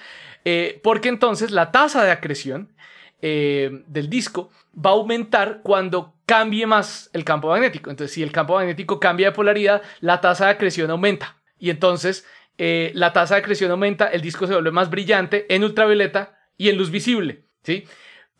eh, 0.44 0.80
porque 0.82 1.08
entonces 1.08 1.52
la 1.52 1.70
tasa 1.70 2.02
de 2.02 2.10
acreción 2.10 2.74
eh, 3.22 3.84
del 3.86 4.10
disco 4.10 4.50
va 4.74 4.90
a 4.90 4.94
aumentar 4.94 5.60
cuando 5.62 6.16
cambie 6.26 6.66
más 6.66 7.10
el 7.12 7.22
campo 7.22 7.50
magnético. 7.50 7.90
Entonces, 7.90 8.12
si 8.12 8.24
el 8.24 8.32
campo 8.32 8.56
magnético 8.56 8.98
cambia 8.98 9.28
de 9.28 9.36
polaridad, 9.36 9.82
la 10.00 10.20
tasa 10.20 10.46
de 10.46 10.50
acreción 10.50 10.90
aumenta. 10.90 11.36
Y 11.60 11.70
entonces 11.70 12.26
eh, 12.58 12.90
la 12.96 13.12
tasa 13.12 13.36
de 13.36 13.42
acreción 13.42 13.70
aumenta, 13.70 14.08
el 14.08 14.20
disco 14.20 14.48
se 14.48 14.54
vuelve 14.54 14.72
más 14.72 14.90
brillante 14.90 15.46
en 15.54 15.62
ultravioleta 15.62 16.40
y 16.56 16.70
en 16.70 16.76
luz 16.76 16.90
visible. 16.90 17.44
¿sí? 17.62 17.84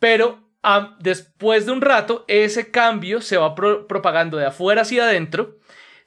Pero 0.00 0.47
después 1.00 1.66
de 1.66 1.72
un 1.72 1.80
rato, 1.80 2.24
ese 2.28 2.70
cambio 2.70 3.20
se 3.20 3.36
va 3.36 3.54
propagando 3.54 4.36
de 4.36 4.46
afuera 4.46 4.82
hacia 4.82 5.04
adentro 5.04 5.58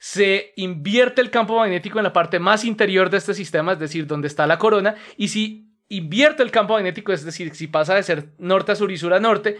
se 0.02 0.52
invierte 0.56 1.20
el 1.20 1.30
campo 1.30 1.56
magnético 1.56 2.00
en 2.00 2.02
la 2.02 2.12
parte 2.12 2.40
más 2.40 2.64
interior 2.64 3.08
de 3.08 3.18
este 3.18 3.34
sistema, 3.34 3.74
es 3.74 3.78
decir, 3.78 4.08
donde 4.08 4.26
está 4.26 4.48
la 4.48 4.58
corona, 4.58 4.96
y 5.16 5.28
si 5.28 5.76
invierte 5.88 6.42
el 6.42 6.50
campo 6.50 6.74
magnético, 6.74 7.12
es 7.12 7.24
decir, 7.24 7.54
si 7.54 7.68
pasa 7.68 7.94
de 7.94 8.02
ser 8.02 8.30
norte 8.36 8.72
a 8.72 8.74
sur 8.74 8.90
y 8.90 8.96
sur 8.96 9.14
a 9.14 9.20
norte, 9.20 9.58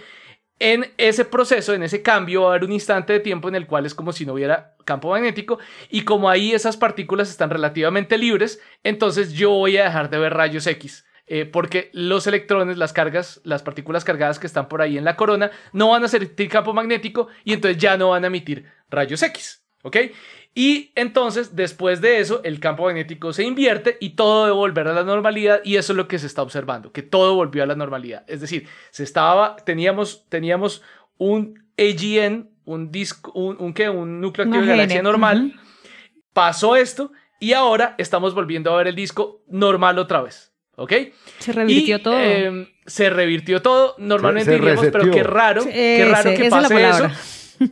en 0.59 0.93
ese 0.99 1.25
proceso, 1.25 1.75
en 1.75 1.85
ese 1.85 2.03
cambio, 2.03 2.43
va 2.43 2.47
a 2.49 2.51
haber 2.51 2.65
un 2.65 2.73
instante 2.73 3.13
de 3.13 3.21
tiempo 3.21 3.49
en 3.49 3.55
el 3.55 3.69
cual 3.69 3.87
es 3.87 3.95
como 3.95 4.13
si 4.13 4.27
no 4.27 4.33
hubiera 4.33 4.75
campo 4.85 5.11
magnético 5.11 5.61
y 5.91 6.03
como 6.03 6.29
ahí 6.29 6.53
esas 6.53 6.77
partículas 6.77 7.31
están 7.31 7.51
relativamente 7.51 8.19
libres, 8.19 8.61
entonces 8.83 9.35
yo 9.35 9.51
voy 9.51 9.77
a 9.77 9.85
dejar 9.85 10.11
de 10.11 10.19
ver 10.19 10.35
rayos 10.35 10.67
X. 10.67 11.05
Eh, 11.35 11.47
porque 11.47 11.89
los 11.95 12.27
electrones, 12.27 12.77
las 12.77 12.93
cargas, 12.93 13.41
las 13.43 13.63
partículas 13.63 14.05
cargadas 14.05 14.39
que 14.39 14.47
están 14.47 14.69
por 14.69 14.83
ahí 14.83 14.99
en 14.99 15.05
la 15.07 15.17
corona, 15.17 15.51
no 15.73 15.89
van 15.89 16.05
a 16.05 16.09
sentir 16.09 16.47
campo 16.51 16.75
magnético 16.75 17.29
y 17.43 17.55
entonces 17.55 17.81
ya 17.81 17.97
no 17.97 18.11
van 18.11 18.25
a 18.25 18.27
emitir 18.27 18.67
rayos 18.91 19.23
X. 19.23 19.65
¿Ok? 19.83 19.97
Y 20.55 20.93
entonces, 20.95 21.57
después 21.57 22.03
de 22.03 22.19
eso, 22.19 22.43
el 22.45 22.61
campo 22.61 22.85
magnético 22.85 23.33
se 23.33 23.45
invierte 23.45 23.97
y 23.99 24.11
todo 24.11 24.45
debe 24.45 24.57
volver 24.57 24.89
a 24.89 24.93
la 24.93 25.05
normalidad 25.05 25.63
y 25.65 25.77
eso 25.77 25.95
es 25.95 25.97
lo 25.97 26.07
que 26.07 26.19
se 26.19 26.27
está 26.27 26.43
observando, 26.43 26.93
que 26.93 27.01
todo 27.01 27.35
volvió 27.35 27.63
a 27.63 27.67
la 27.67 27.77
normalidad. 27.77 28.25
Es 28.27 28.43
decir, 28.43 28.69
se 28.91 29.03
estaba, 29.03 29.57
teníamos, 29.57 30.27
teníamos 30.29 30.83
un 31.17 31.65
AGN, 31.79 32.51
un 32.67 32.93
disco, 32.93 33.33
un, 33.33 33.57
un, 33.59 33.89
un 33.89 34.21
núcleo 34.21 34.45
activo 34.45 34.65
de 34.65 34.69
galaxia 34.69 35.03
normal, 35.03 35.59
pasó 36.35 36.77
esto 36.77 37.11
y 37.41 37.55
ahora 37.55 37.95
estamos 37.97 38.35
volviendo 38.35 38.71
a 38.71 38.77
ver 38.77 38.89
el 38.89 38.95
disco 38.95 39.41
normal 39.49 39.99
otra 39.99 40.21
vez. 40.21 40.52
¿Ok? 40.83 40.93
Se 41.39 41.53
revirtió 41.53 42.03
todo. 42.03 42.19
Em, 42.19 42.67
se 42.85 43.09
revirtió 43.09 43.63
todo. 43.63 43.95
Normalmente 43.99 44.51
diríamos, 44.51 44.87
pero 44.93 45.11
qué 45.13 45.23
raro, 45.23 45.65
qué 45.65 46.09
raro 46.11 46.35
que 46.35 46.51
pase 46.51 46.89
eso. 46.89 47.11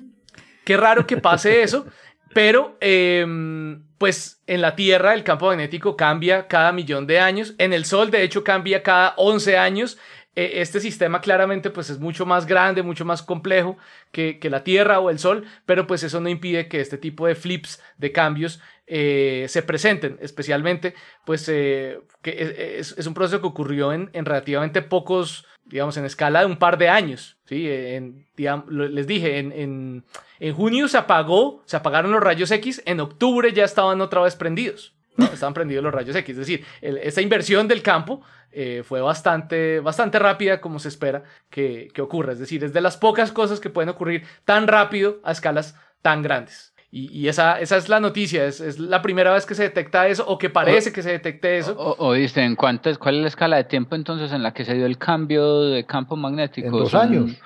Qué 0.64 0.76
raro 0.76 1.04
que 1.04 1.16
pase 1.16 1.62
eso. 1.64 1.86
Pero, 2.32 2.76
em, 2.80 3.82
pues 3.98 4.40
en 4.46 4.60
la 4.60 4.76
Tierra 4.76 5.14
el 5.14 5.24
campo 5.24 5.46
magnético 5.46 5.96
cambia 5.96 6.46
cada 6.46 6.70
millón 6.70 7.08
de 7.08 7.18
años. 7.18 7.54
En 7.58 7.72
el 7.72 7.84
Sol, 7.84 8.12
de 8.12 8.22
hecho, 8.22 8.44
cambia 8.44 8.84
cada 8.84 9.14
11 9.16 9.58
años. 9.58 9.98
E, 10.36 10.60
este 10.60 10.78
sistema 10.78 11.20
claramente 11.20 11.70
pues 11.70 11.90
es 11.90 11.98
mucho 11.98 12.24
más 12.24 12.46
grande, 12.46 12.84
mucho 12.84 13.04
más 13.04 13.22
complejo 13.22 13.76
que, 14.12 14.38
la 14.44 14.62
Tierra 14.62 15.00
o 15.00 15.10
el 15.10 15.18
Sol, 15.18 15.44
pero 15.66 15.88
pues 15.88 16.04
eso 16.04 16.20
no 16.20 16.28
impide 16.28 16.68
que 16.68 16.80
este 16.80 16.98
tipo 16.98 17.26
de 17.26 17.34
flips, 17.34 17.82
de 17.98 18.12
cambios, 18.12 18.60
eh, 18.92 19.46
se 19.48 19.62
presenten, 19.62 20.18
especialmente 20.20 20.94
pues 21.24 21.48
eh, 21.48 22.00
que 22.22 22.76
es, 22.80 23.06
un 23.06 23.14
proceso 23.14 23.40
que 23.40 23.46
ocurrió 23.46 23.92
en, 23.92 24.10
en 24.14 24.24
relativamente 24.24 24.82
pocos, 24.82 25.46
digamos, 25.64 25.96
en 25.96 26.04
escala 26.04 26.40
de 26.40 26.46
un 26.46 26.56
par 26.56 26.76
de 26.76 26.88
años. 26.88 27.38
¿sí? 27.44 27.68
En, 27.70 28.26
les 28.68 29.06
dije, 29.06 29.38
en, 29.38 30.04
en, 30.40 30.54
junio 30.54 30.88
se 30.88 30.98
apagó, 30.98 31.62
se 31.66 31.76
apagaron 31.76 32.10
los 32.10 32.20
rayos 32.20 32.50
X, 32.50 32.82
en 32.84 32.98
octubre 32.98 33.52
ya 33.52 33.62
estaban 33.62 34.00
otra 34.00 34.22
vez 34.22 34.34
prendidos. 34.34 34.96
Estaban 35.32 35.54
prendidos 35.54 35.84
los 35.84 35.94
rayos 35.94 36.16
X. 36.16 36.30
Es 36.30 36.38
decir, 36.38 36.64
esa 36.80 37.20
inversión 37.20 37.68
del 37.68 37.82
campo 37.82 38.22
eh, 38.50 38.82
fue 38.84 39.00
bastante, 39.00 39.78
bastante 39.78 40.18
rápida 40.18 40.60
como 40.60 40.80
se 40.80 40.88
espera 40.88 41.22
que, 41.48 41.90
que 41.94 42.02
ocurra. 42.02 42.32
Es 42.32 42.40
decir, 42.40 42.64
es 42.64 42.72
de 42.72 42.80
las 42.80 42.96
pocas 42.96 43.30
cosas 43.30 43.60
que 43.60 43.70
pueden 43.70 43.90
ocurrir 43.90 44.24
tan 44.44 44.66
rápido 44.66 45.20
a 45.22 45.30
escalas 45.30 45.76
tan 46.02 46.22
grandes. 46.22 46.69
Y, 46.92 47.28
esa, 47.28 47.60
esa 47.60 47.76
es 47.76 47.88
la 47.88 48.00
noticia, 48.00 48.46
es, 48.46 48.60
es, 48.60 48.80
la 48.80 49.00
primera 49.00 49.32
vez 49.32 49.46
que 49.46 49.54
se 49.54 49.62
detecta 49.62 50.08
eso 50.08 50.26
o 50.26 50.38
que 50.38 50.50
parece 50.50 50.92
que 50.92 51.02
se 51.02 51.10
detecte 51.12 51.58
eso. 51.58 51.76
O, 51.78 52.14
dice, 52.14 52.42
¿en 52.42 52.56
cuánto, 52.56 52.90
¿cuál 52.98 53.16
es 53.16 53.22
la 53.22 53.28
escala 53.28 53.56
de 53.58 53.64
tiempo 53.64 53.94
entonces 53.94 54.32
en 54.32 54.42
la 54.42 54.52
que 54.52 54.64
se 54.64 54.74
dio 54.74 54.86
el 54.86 54.98
cambio 54.98 55.62
de 55.62 55.86
campo 55.86 56.16
magnético? 56.16 56.66
En 56.66 56.72
dos 56.72 56.94
años. 56.94 57.36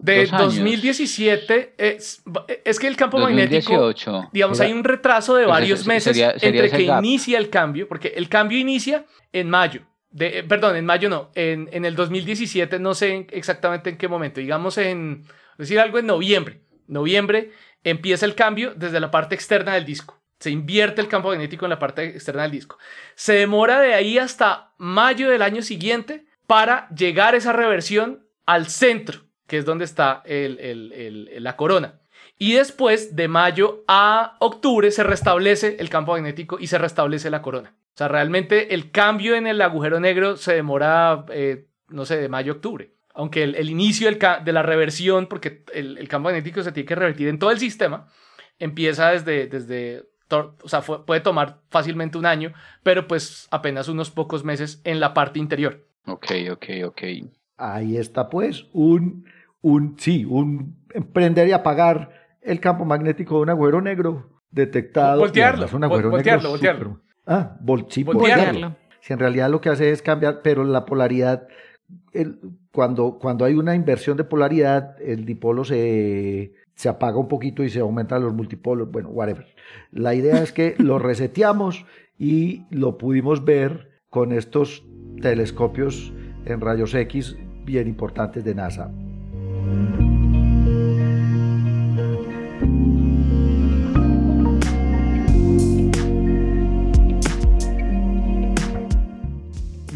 De 0.00 0.26
2017, 0.26 1.74
es, 1.76 2.22
es, 2.64 2.78
que 2.78 2.86
el 2.86 2.94
campo 2.94 3.18
magnético, 3.18 3.92
digamos, 4.32 4.60
hay 4.60 4.72
un 4.72 4.84
retraso 4.84 5.34
de 5.34 5.46
varios 5.46 5.84
meses 5.84 6.16
entre 6.40 6.70
que 6.70 6.82
inicia 6.82 7.36
el 7.38 7.50
cambio, 7.50 7.88
porque 7.88 8.12
el 8.14 8.28
cambio 8.28 8.58
inicia 8.58 9.06
en 9.32 9.50
mayo 9.50 9.80
De, 10.12 10.38
eh, 10.38 10.44
perdón, 10.44 10.76
en 10.76 10.86
mayo 10.86 11.08
no, 11.08 11.30
en, 11.34 11.68
en 11.72 11.84
el 11.84 11.96
2017 11.96 12.78
no 12.78 12.94
sé 12.94 13.26
exactamente 13.30 13.90
en 13.90 13.96
qué 13.98 14.06
momento, 14.06 14.38
digamos 14.38 14.78
en, 14.78 15.24
decir 15.56 15.80
algo 15.80 15.98
en 15.98 16.06
noviembre. 16.06 16.60
Noviembre 16.86 17.50
empieza 17.84 18.26
el 18.26 18.34
cambio 18.34 18.74
desde 18.74 19.00
la 19.00 19.10
parte 19.10 19.34
externa 19.34 19.74
del 19.74 19.84
disco. 19.84 20.20
Se 20.38 20.50
invierte 20.50 21.00
el 21.00 21.08
campo 21.08 21.28
magnético 21.28 21.66
en 21.66 21.70
la 21.70 21.78
parte 21.78 22.04
externa 22.04 22.42
del 22.42 22.52
disco. 22.52 22.78
Se 23.14 23.32
demora 23.32 23.80
de 23.80 23.94
ahí 23.94 24.18
hasta 24.18 24.72
mayo 24.78 25.30
del 25.30 25.42
año 25.42 25.62
siguiente 25.62 26.26
para 26.46 26.88
llegar 26.90 27.34
esa 27.34 27.52
reversión 27.52 28.26
al 28.46 28.66
centro, 28.68 29.22
que 29.46 29.58
es 29.58 29.64
donde 29.64 29.84
está 29.84 30.22
la 30.26 31.56
corona. 31.56 32.00
Y 32.38 32.52
después, 32.52 33.16
de 33.16 33.26
mayo 33.26 33.84
a 33.88 34.36
octubre, 34.38 34.90
se 34.92 35.02
restablece 35.02 35.76
el 35.80 35.90
campo 35.90 36.12
magnético 36.12 36.58
y 36.60 36.68
se 36.68 36.78
restablece 36.78 37.30
la 37.30 37.42
corona. 37.42 37.74
O 37.94 37.98
sea, 37.98 38.06
realmente 38.06 38.74
el 38.74 38.92
cambio 38.92 39.34
en 39.34 39.48
el 39.48 39.60
agujero 39.60 39.98
negro 39.98 40.36
se 40.36 40.54
demora, 40.54 41.26
eh, 41.30 41.66
no 41.88 42.06
sé, 42.06 42.16
de 42.16 42.28
mayo 42.28 42.52
a 42.52 42.56
octubre. 42.56 42.92
Aunque 43.18 43.42
el, 43.42 43.68
inicio 43.68 44.08
de 44.08 44.52
la 44.52 44.62
reversión, 44.62 45.26
porque 45.26 45.64
el, 45.74 46.06
campo 46.06 46.28
magnético 46.28 46.62
se 46.62 46.70
tiene 46.70 46.86
que 46.86 46.94
revertir 46.94 47.26
en 47.26 47.40
todo 47.40 47.50
el 47.50 47.58
sistema, 47.58 48.06
empieza 48.60 49.10
desde, 49.10 49.48
desde 49.48 50.04
o 50.30 50.68
sea, 50.68 50.82
puede 50.82 51.20
tomar 51.20 51.58
fácilmente 51.68 52.16
un 52.16 52.26
año, 52.26 52.52
pero 52.84 53.08
pues 53.08 53.48
apenas 53.50 53.88
unos 53.88 54.12
pocos 54.12 54.44
meses 54.44 54.80
en 54.84 55.00
la 55.00 55.14
parte 55.14 55.40
interior. 55.40 55.84
Ok, 56.06 56.26
ok, 56.52 56.64
ok. 56.86 57.02
Ahí 57.56 57.96
está 57.96 58.30
pues 58.30 58.66
un, 58.72 59.24
un 59.62 59.96
sí, 59.98 60.24
un 60.24 60.76
emprender 60.94 61.48
y 61.48 61.52
apagar 61.52 62.12
el 62.40 62.60
campo 62.60 62.84
magnético 62.84 63.34
de 63.34 63.42
un 63.42 63.50
agujero 63.50 63.80
negro 63.80 64.30
detectado. 64.52 65.18
Voltearlo, 65.18 65.66
un 65.72 65.82
agujero 65.82 66.10
voltearlo, 66.10 66.50
voltearlo. 66.50 67.00
Ah, 67.26 67.56
sí, 67.88 68.04
voltearlo. 68.04 68.76
Si 69.00 69.12
en 69.12 69.18
realidad 69.18 69.50
lo 69.50 69.60
que 69.60 69.70
hace 69.70 69.90
es 69.90 70.02
cambiar, 70.02 70.40
pero 70.42 70.62
la 70.62 70.84
polaridad, 70.84 71.48
el, 72.12 72.38
cuando, 72.72 73.18
cuando 73.18 73.44
hay 73.44 73.54
una 73.54 73.74
inversión 73.74 74.16
de 74.16 74.24
polaridad, 74.24 75.00
el 75.00 75.24
dipolo 75.24 75.64
se, 75.64 76.52
se 76.74 76.88
apaga 76.88 77.18
un 77.18 77.28
poquito 77.28 77.64
y 77.64 77.70
se 77.70 77.80
aumentan 77.80 78.22
los 78.22 78.34
multipolos, 78.34 78.90
bueno, 78.90 79.08
whatever. 79.10 79.46
La 79.90 80.14
idea 80.14 80.42
es 80.42 80.52
que 80.52 80.74
lo 80.78 80.98
reseteamos 80.98 81.86
y 82.18 82.66
lo 82.70 82.98
pudimos 82.98 83.44
ver 83.44 83.90
con 84.10 84.32
estos 84.32 84.84
telescopios 85.20 86.12
en 86.44 86.60
rayos 86.60 86.94
X 86.94 87.36
bien 87.64 87.88
importantes 87.88 88.44
de 88.44 88.54
NASA. 88.54 88.90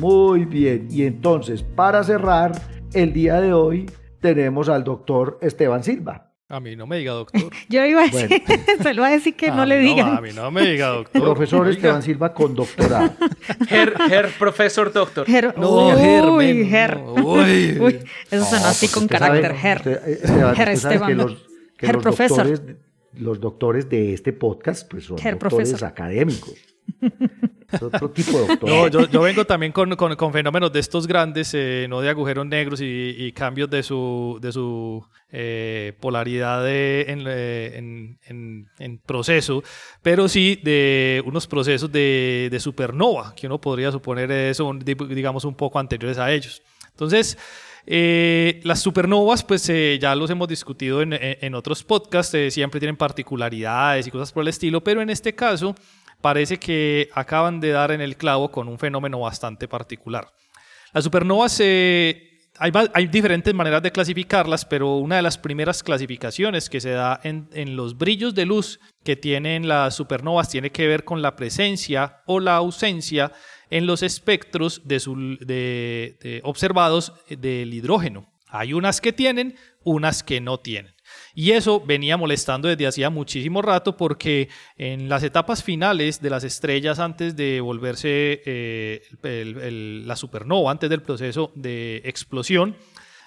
Muy 0.03 0.47
bien, 0.47 0.89
y 0.91 1.05
entonces 1.05 1.63
para 1.63 2.03
cerrar 2.03 2.61
el 2.93 3.13
día 3.13 3.41
de 3.41 3.53
hoy 3.53 3.89
tenemos 4.21 4.69
al 4.69 4.83
doctor 4.83 5.39
Esteban 5.41 5.85
Silva. 5.85 6.33
A 6.49 6.59
mí 6.59 6.75
no 6.75 6.89
me 6.89 6.99
diga 6.99 7.13
doctor. 7.13 7.41
Yo 7.69 7.85
iba 7.87 8.03
a 8.03 8.09
decir, 8.09 8.43
se 8.83 8.95
lo 8.95 9.03
va 9.03 9.09
a 9.09 9.11
decir 9.13 9.37
que 9.37 9.53
no 9.53 9.65
le 9.65 9.79
digan. 9.79 10.17
a 10.17 10.21
mí 10.21 10.31
no 10.35 10.51
me 10.51 10.63
diga 10.63 10.89
doctor. 10.89 11.23
Profesor 11.23 11.69
Esteban 11.69 12.03
Silva 12.03 12.35
con 12.35 12.53
doctorado. 12.57 13.13
Her, 13.71 13.95
her 14.11 14.29
profesor 14.41 14.93
doctor. 14.93 15.25
no, 15.57 16.35
uy, 16.35 16.69
her. 16.69 16.99
Uy, 17.23 18.01
Eso 18.29 18.45
son 18.45 18.63
así 18.65 18.89
con 18.89 19.07
carácter, 19.07 19.55
her. 19.55 20.03
her 20.59 20.69
Esteban. 20.69 21.11
Que 21.11 21.15
los, 21.15 21.49
que 21.77 21.93
los 21.93 22.03
profesor. 22.03 22.49
Doctores, 22.49 22.77
los 23.21 23.41
doctores 23.41 23.89
de 23.89 24.15
este 24.15 24.33
podcast 24.33 24.91
pues 24.91 25.05
son 25.05 25.17
doctores 25.17 25.81
académicos 25.85 26.72
otro 27.81 28.11
tipo 28.11 28.33
de 28.33 28.47
doctor. 28.47 28.69
No, 28.69 28.89
yo, 28.89 29.09
yo, 29.09 29.21
vengo 29.23 29.45
también 29.45 29.73
con, 29.73 29.95
con, 29.97 30.15
con, 30.17 30.33
fenómenos 30.33 30.73
de 30.73 30.81
estos 30.81 31.07
grandes, 31.07 31.53
eh, 31.55 31.87
no 31.89 32.01
de 32.01 32.11
agujeros 32.11 32.47
negros 32.47 32.81
y, 32.81 33.15
y, 33.19 33.33
cambios 33.33 33.71
de 33.71 33.83
su, 33.83 34.39
de 34.41 34.53
su 34.53 35.05
eh, 35.31 35.97
polaridad 36.01 36.63
de, 36.63 37.07
en, 37.09 37.25
eh, 37.27 37.77
en, 37.77 38.19
en, 38.27 38.69
en, 38.79 38.99
proceso, 38.99 39.63
pero 40.03 40.29
sí 40.29 40.61
de 40.63 41.23
unos 41.27 41.47
procesos 41.47 41.91
de, 41.91 42.49
de 42.51 42.61
supernova, 42.61 43.35
que 43.35 43.47
uno 43.47 43.61
podría 43.61 43.91
suponer 43.91 44.55
son, 44.55 44.79
digamos, 44.81 45.45
un 45.45 45.55
poco 45.55 45.79
anteriores 45.79 46.19
a 46.19 46.31
ellos. 46.31 46.63
Entonces, 46.91 47.39
eh, 47.85 48.61
las 48.63 48.81
supernovas, 48.81 49.43
pues 49.43 49.69
eh, 49.69 49.99
ya 50.01 50.15
los 50.15 50.31
hemos 50.31 50.47
discutido 50.47 51.03
en, 51.03 51.13
en 51.13 51.55
otros 51.55 51.83
podcasts, 51.83 52.33
eh, 52.35 52.51
siempre 52.51 52.79
tienen 52.79 52.97
particularidades 52.97 54.07
y 54.07 54.11
cosas 54.11 54.33
por 54.33 54.43
el 54.43 54.49
estilo, 54.49 54.85
pero 54.85 55.03
en 55.03 55.11
este 55.11 55.35
caso 55.35 55.75
parece 56.23 56.59
que 56.59 57.11
acaban 57.13 57.61
de 57.61 57.71
dar 57.71 57.91
en 57.91 58.01
el 58.01 58.17
clavo 58.17 58.51
con 58.51 58.69
un 58.69 58.79
fenómeno 58.79 59.21
bastante 59.21 59.69
particular. 59.69 60.33
Las 60.95 61.05
supernovas, 61.05 61.61
eh, 61.61 62.33
hay, 62.59 63.07
diferentes 63.09 63.53
maneras 63.53 63.83
de 63.83 63.91
clasificarlas, 63.91 64.65
pero 64.65 64.97
una 64.97 65.17
de 65.17 65.23
las 65.23 65.37
primeras 65.37 65.83
clasificaciones 65.83 66.71
que 66.71 66.81
se 66.81 66.91
da 66.91 67.21
en, 67.25 67.77
los 67.77 67.99
brillos 67.99 68.35
de 68.35 68.47
luz 68.47 68.79
que 69.05 69.17
tienen 69.17 69.67
las 69.67 69.97
supernovas 69.97 70.49
tiene 70.49 70.71
que 70.71 70.87
ver 70.87 71.05
con 71.05 71.23
la 71.23 71.35
presencia 71.35 72.23
o 72.27 72.41
la 72.41 72.57
ausencia 72.57 73.33
en 73.71 73.87
los 73.87 74.03
espectros 74.03 74.83
observados 76.43 77.15
del 77.29 77.75
hidrógeno. 77.75 78.31
Hay 78.47 78.75
unas 78.75 79.01
que 79.01 79.13
tienen, 79.15 79.57
unas 79.83 80.23
que 80.23 80.41
no 80.41 80.61
tienen. 80.61 80.95
Y 81.35 81.53
eso 81.53 81.81
venía 81.81 82.17
molestando 82.17 82.69
desde 82.69 82.87
hacía 82.87 83.11
muchísimo 83.11 83.63
rato 83.63 83.97
porque 83.97 84.49
en 84.77 85.09
las 85.09 85.23
etapas 85.23 85.63
finales 85.63 86.21
de 86.21 86.31
las 86.31 86.45
estrellas 86.45 86.99
antes 86.99 87.37
de 87.37 87.61
volverse 87.61 88.43
eh, 88.45 89.03
la 90.05 90.17
supernova, 90.17 90.71
antes 90.71 90.91
del 90.91 91.03
proceso 91.03 91.53
de 91.55 92.03
explosión, 92.05 92.77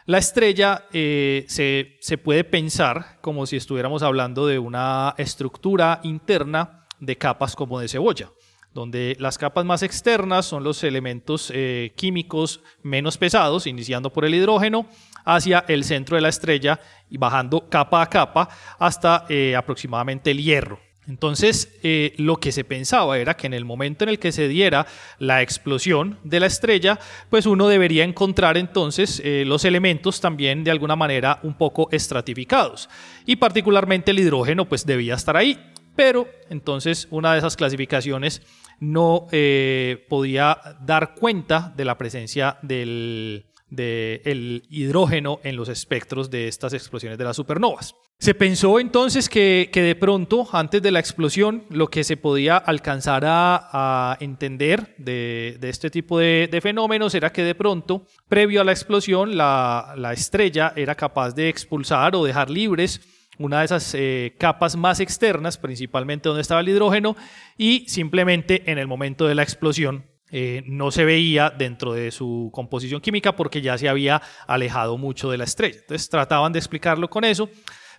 la 0.05 0.19
estrella 0.19 0.85
eh, 0.93 1.45
se, 1.47 1.97
se 1.99 2.17
puede 2.17 2.43
pensar 2.43 3.17
como 3.21 3.47
si 3.47 3.55
estuviéramos 3.55 4.03
hablando 4.03 4.45
de 4.45 4.59
una 4.59 5.15
estructura 5.17 5.99
interna 6.03 6.85
de 6.99 7.17
capas 7.17 7.55
como 7.55 7.79
de 7.79 7.87
cebolla 7.87 8.29
donde 8.75 9.15
las 9.21 9.37
capas 9.37 9.63
más 9.63 9.83
externas 9.83 10.45
son 10.45 10.65
los 10.65 10.83
elementos 10.83 11.49
eh, 11.55 11.93
químicos 11.95 12.59
menos 12.83 13.17
pesados, 13.17 13.67
iniciando 13.67 14.11
por 14.11 14.25
el 14.25 14.35
hidrógeno, 14.35 14.85
hacia 15.25 15.65
el 15.67 15.83
centro 15.83 16.15
de 16.15 16.21
la 16.21 16.29
estrella 16.29 16.79
y 17.09 17.17
bajando 17.17 17.69
capa 17.69 18.01
a 18.01 18.09
capa 18.09 18.49
hasta 18.79 19.25
eh, 19.27 19.55
aproximadamente 19.55 20.31
el 20.31 20.41
hierro. 20.41 20.79
Entonces, 21.07 21.77
eh, 21.83 22.13
lo 22.17 22.37
que 22.37 22.51
se 22.51 22.63
pensaba 22.63 23.19
era 23.19 23.35
que 23.35 23.45
en 23.45 23.53
el 23.53 23.63
momento 23.63 24.05
en 24.05 24.09
el 24.09 24.17
que 24.17 24.31
se 24.31 24.47
diera 24.47 24.87
la 25.19 25.43
explosión 25.43 26.17
de 26.23 26.39
la 26.39 26.47
estrella, 26.47 26.99
pues 27.29 27.45
uno 27.45 27.67
debería 27.67 28.03
encontrar 28.03 28.57
entonces 28.57 29.21
los 29.23 29.65
elementos 29.65 30.19
también 30.19 30.63
de 30.63 30.71
alguna 30.71 30.95
manera 30.95 31.39
un 31.43 31.53
poco 31.53 31.89
estratificados. 31.91 32.89
Y 33.27 33.35
particularmente 33.35 34.09
el 34.09 34.19
hidrógeno, 34.19 34.65
pues 34.65 34.83
debía 34.83 35.13
estar 35.13 35.37
ahí. 35.37 35.59
Pero 35.95 36.27
entonces 36.49 37.07
una 37.09 37.33
de 37.33 37.39
esas 37.39 37.55
clasificaciones 37.55 38.41
no 38.79 39.27
eh, 39.31 40.05
podía 40.09 40.57
dar 40.81 41.15
cuenta 41.15 41.73
de 41.75 41.85
la 41.85 41.97
presencia 41.97 42.57
del, 42.61 43.45
hidrógeno 43.69 45.39
en 45.43 45.55
los 45.55 45.69
espectros 45.69 46.29
de 46.29 46.47
estas 46.47 46.73
explosiones 46.73 47.17
de 47.17 47.23
las 47.23 47.35
supernovas. 47.35 47.95
Se 48.17 48.33
pensó 48.33 48.79
entonces 48.79 49.27
que, 49.27 49.69
de 49.73 49.95
pronto, 49.95 50.47
antes 50.53 50.81
de 50.81 50.91
la 50.91 50.99
explosión, 50.99 51.65
lo 51.69 51.87
que 51.87 52.03
se 52.05 52.15
podía 52.15 52.55
alcanzar 52.57 53.23
a, 53.25 54.17
entender 54.21 54.95
de, 54.97 55.57
este 55.61 55.89
tipo 55.89 56.19
de, 56.19 56.59
fenómenos 56.61 57.13
era 57.13 57.31
que 57.31 57.43
de 57.43 57.55
pronto, 57.55 58.05
previo 58.29 58.61
a 58.61 58.63
la 58.63 58.71
explosión, 58.71 59.35
la, 59.35 59.95
la 59.97 60.13
estrella 60.13 60.71
era 60.75 60.95
capaz 60.95 61.35
de 61.35 61.49
expulsar 61.49 62.15
o 62.15 62.23
dejar 62.23 62.49
libres 62.49 63.01
una 63.37 63.59
de 63.59 63.65
esas 63.65 63.93
eh, 63.95 64.35
capas 64.39 64.75
más 64.75 65.01
externas, 65.01 65.57
principalmente 65.57 66.29
donde 66.29 66.41
estaba 66.41 66.61
el 66.61 66.69
hidrógeno, 66.69 67.17
y 67.57 67.85
simplemente 67.89 68.63
en 68.71 68.77
el 68.77 68.87
momento 68.87 69.27
de 69.27 69.35
la 69.35 69.43
explosión 69.43 70.05
eh, 70.31 70.63
no 70.65 70.91
se 70.91 71.05
veía 71.05 71.49
dentro 71.49 71.93
de 71.93 72.11
su 72.11 72.49
composición 72.53 73.01
química 73.01 73.35
porque 73.35 73.61
ya 73.61 73.77
se 73.77 73.89
había 73.89 74.21
alejado 74.47 74.97
mucho 74.97 75.29
de 75.29 75.37
la 75.37 75.43
estrella. 75.43 75.79
Entonces 75.79 76.09
trataban 76.09 76.53
de 76.53 76.59
explicarlo 76.59 77.09
con 77.09 77.23
eso, 77.23 77.49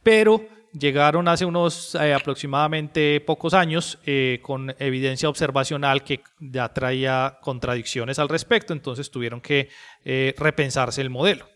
pero 0.03 0.45
llegaron 0.73 1.29
hace 1.29 1.45
unos 1.45 1.95
eh, 1.95 2.13
aproximadamente 2.13 3.21
pocos 3.21 3.55
años 3.55 3.99
con 4.43 4.75
evidencia 4.79 5.29
observacional 5.29 6.05
que 6.05 6.21
ya 6.39 6.73
traía 6.73 7.39
contradicciones 7.41 8.19
al 8.19 8.29
respecto, 8.29 8.73
entonces 8.73 9.11
tuvieron 9.11 9.41
que 9.41 9.69
repensarse 10.37 11.01
el 11.01 11.11
modelo. 11.11 11.47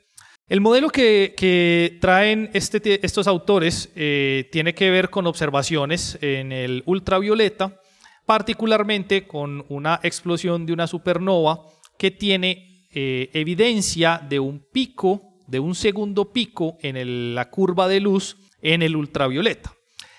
El 0.50 0.60
modelo 0.60 0.90
que, 0.90 1.96
traen 2.00 2.50
este, 2.54 3.06
estos 3.06 3.28
autores 3.28 3.88
eh, 3.94 4.48
tiene 4.50 4.74
que 4.74 4.90
ver 4.90 5.08
con 5.08 5.28
observaciones 5.28 6.18
en 6.22 6.50
el 6.50 6.82
ultravioleta, 6.86 7.80
particularmente 8.26 9.26
con 9.26 9.64
una 9.68 10.00
explosión 10.02 10.66
de 10.66 10.72
una 10.72 10.86
supernova 10.86 11.62
que 11.98 12.10
tiene 12.10 12.86
eh, 12.92 13.30
evidencia 13.34 14.20
de 14.28 14.40
un 14.40 14.66
pico, 14.72 15.36
de 15.46 15.60
un 15.60 15.74
segundo 15.74 16.32
pico 16.32 16.76
en 16.80 17.34
la 17.34 17.50
curva 17.50 17.88
de 17.88 18.00
luz 18.00 18.36
en 18.62 18.82
el 18.82 18.96
ultravioleta. 18.96 19.72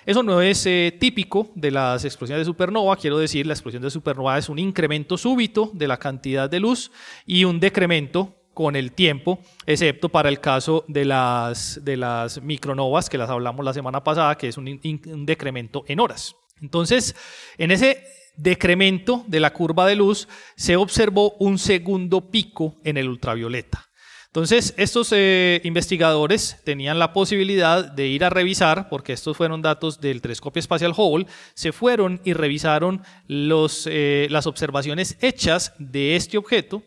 Eso 0.06 0.24
no 0.24 0.42
es 0.42 0.66
eh, 0.66 0.98
típico 1.00 1.52
de 1.54 1.70
las 1.70 2.06
explosiones 2.06 2.42
de 2.42 2.52
supernova, 2.52 2.96
quiero 2.96 3.20
decir, 3.20 3.46
la 3.46 3.54
explosión 3.54 3.84
de 3.84 3.92
supernova 3.92 4.38
es 4.38 4.50
un 4.50 4.58
incremento 4.58 5.16
súbito 5.16 5.70
de 5.74 5.88
la 5.88 5.98
cantidad 5.98 6.50
de 6.50 6.60
luz 6.60 6.92
y 7.26 7.44
un 7.44 7.60
decremento 7.60 8.36
con 8.54 8.76
el 8.76 8.94
tiempo, 8.94 9.40
excepto 9.66 10.10
para 10.10 10.30
el 10.30 10.40
caso 10.40 10.86
de 10.88 11.06
las, 11.06 11.80
micronovas, 12.42 13.10
que 13.10 13.18
las 13.18 13.30
hablamos 13.30 13.64
la 13.64 13.74
semana 13.74 14.04
pasada, 14.04 14.36
que 14.38 14.48
es 14.48 14.58
un 14.58 15.26
decremento 15.26 15.84
en 15.88 16.00
horas. 16.00 16.36
Entonces, 16.62 17.16
en 17.58 17.72
ese 17.72 18.04
decremento 18.38 19.24
de 19.28 19.40
la 19.40 19.54
curva 19.54 19.86
de 19.86 19.96
luz 19.96 20.28
se 20.56 20.76
observó 20.76 21.36
un 21.40 21.58
segundo 21.58 22.30
pico 22.32 22.78
en 22.84 22.98
el 22.98 23.10
ultravioleta. 23.10 23.88
Entonces, 24.28 24.74
estos 24.78 25.12
eh, 25.12 25.60
investigadores 25.66 26.62
tenían 26.64 27.00
la 27.00 27.12
posibilidad 27.12 27.84
de 27.84 28.08
ir 28.08 28.24
a 28.24 28.30
revisar, 28.30 28.88
porque 28.88 29.12
estos 29.12 29.36
fueron 29.36 29.62
datos 29.62 30.00
del 30.00 30.22
telescopio 30.22 30.62
espacial 30.62 30.94
Hubble, 30.96 31.28
se 31.54 31.74
fueron 31.74 32.22
y 32.24 32.32
revisaron 32.32 33.04
eh, 33.28 34.28
las 34.30 34.48
observaciones 34.48 35.18
hechas 35.20 35.74
de 35.80 36.16
este 36.16 36.38
objeto 36.38 36.82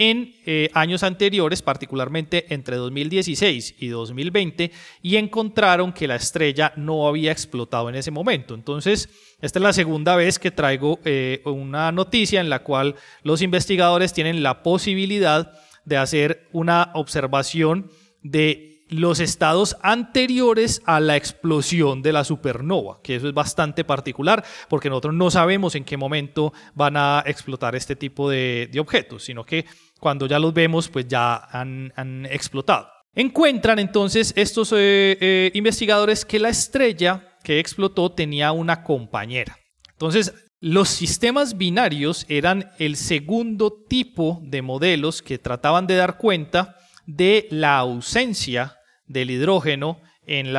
en 0.00 0.34
eh, 0.46 0.70
años 0.72 1.02
anteriores, 1.02 1.60
particularmente 1.60 2.52
entre 2.52 2.76
2016 2.76 3.74
y 3.78 3.88
2020, 3.88 4.72
y 5.02 5.16
encontraron 5.16 5.92
que 5.92 6.08
la 6.08 6.16
estrella 6.16 6.72
no 6.76 7.06
había 7.06 7.32
explotado 7.32 7.90
en 7.90 7.96
ese 7.96 8.10
momento. 8.10 8.54
Entonces, 8.54 9.10
esta 9.42 9.58
es 9.58 9.62
la 9.62 9.74
segunda 9.74 10.16
vez 10.16 10.38
que 10.38 10.50
traigo 10.50 10.98
una 11.44 11.92
noticia 11.92 12.40
en 12.40 12.48
la 12.48 12.62
cual 12.62 12.94
los 13.22 13.42
investigadores 13.42 14.14
tienen 14.14 14.42
la 14.42 14.62
posibilidad 14.62 15.52
de 15.84 15.96
hacer 15.98 16.48
una 16.52 16.92
observación 16.94 17.90
de 18.22 18.69
los 18.90 19.20
estados 19.20 19.76
anteriores 19.82 20.82
a 20.84 21.00
la 21.00 21.16
explosión 21.16 22.02
de 22.02 22.12
la 22.12 22.24
supernova, 22.24 23.00
que 23.02 23.16
eso 23.16 23.28
es 23.28 23.34
bastante 23.34 23.84
particular 23.84 24.44
porque 24.68 24.90
nosotros 24.90 25.14
no 25.14 25.30
sabemos 25.30 25.74
en 25.74 25.84
qué 25.84 25.96
momento 25.96 26.52
van 26.74 26.96
a 26.96 27.22
explotar 27.26 27.74
este 27.76 27.96
tipo 27.96 28.28
de, 28.28 28.70
objetos, 28.78 29.24
sino 29.24 29.44
que 29.44 29.64
cuando 29.98 30.26
ya 30.26 30.38
los 30.38 30.52
vemos, 30.52 30.88
pues 30.88 31.06
ya 31.06 31.36
han, 31.36 32.26
explotado. 32.30 32.88
Encuentran 33.14 33.78
entonces 33.78 34.32
estos 34.36 34.72
eh, 34.72 35.16
eh, 35.20 35.50
investigadores 35.54 36.24
que 36.24 36.38
la 36.38 36.48
estrella 36.48 37.36
que 37.42 37.58
explotó 37.58 38.12
tenía 38.12 38.52
una 38.52 38.82
compañera. 38.82 39.56
Entonces, 39.92 40.32
los 40.60 40.88
sistemas 40.88 41.56
binarios 41.56 42.26
eran 42.28 42.70
el 42.78 42.96
segundo 42.96 43.72
tipo 43.88 44.40
de 44.42 44.62
modelos 44.62 45.22
que 45.22 45.38
trataban 45.38 45.86
de 45.86 45.96
dar 45.96 46.18
cuenta 46.18 46.76
de 47.06 47.48
la 47.50 47.78
ausencia 47.78 48.76
del 49.10 49.30
hidrógeno 49.30 50.00
eh, 50.26 50.38
en 50.38 50.52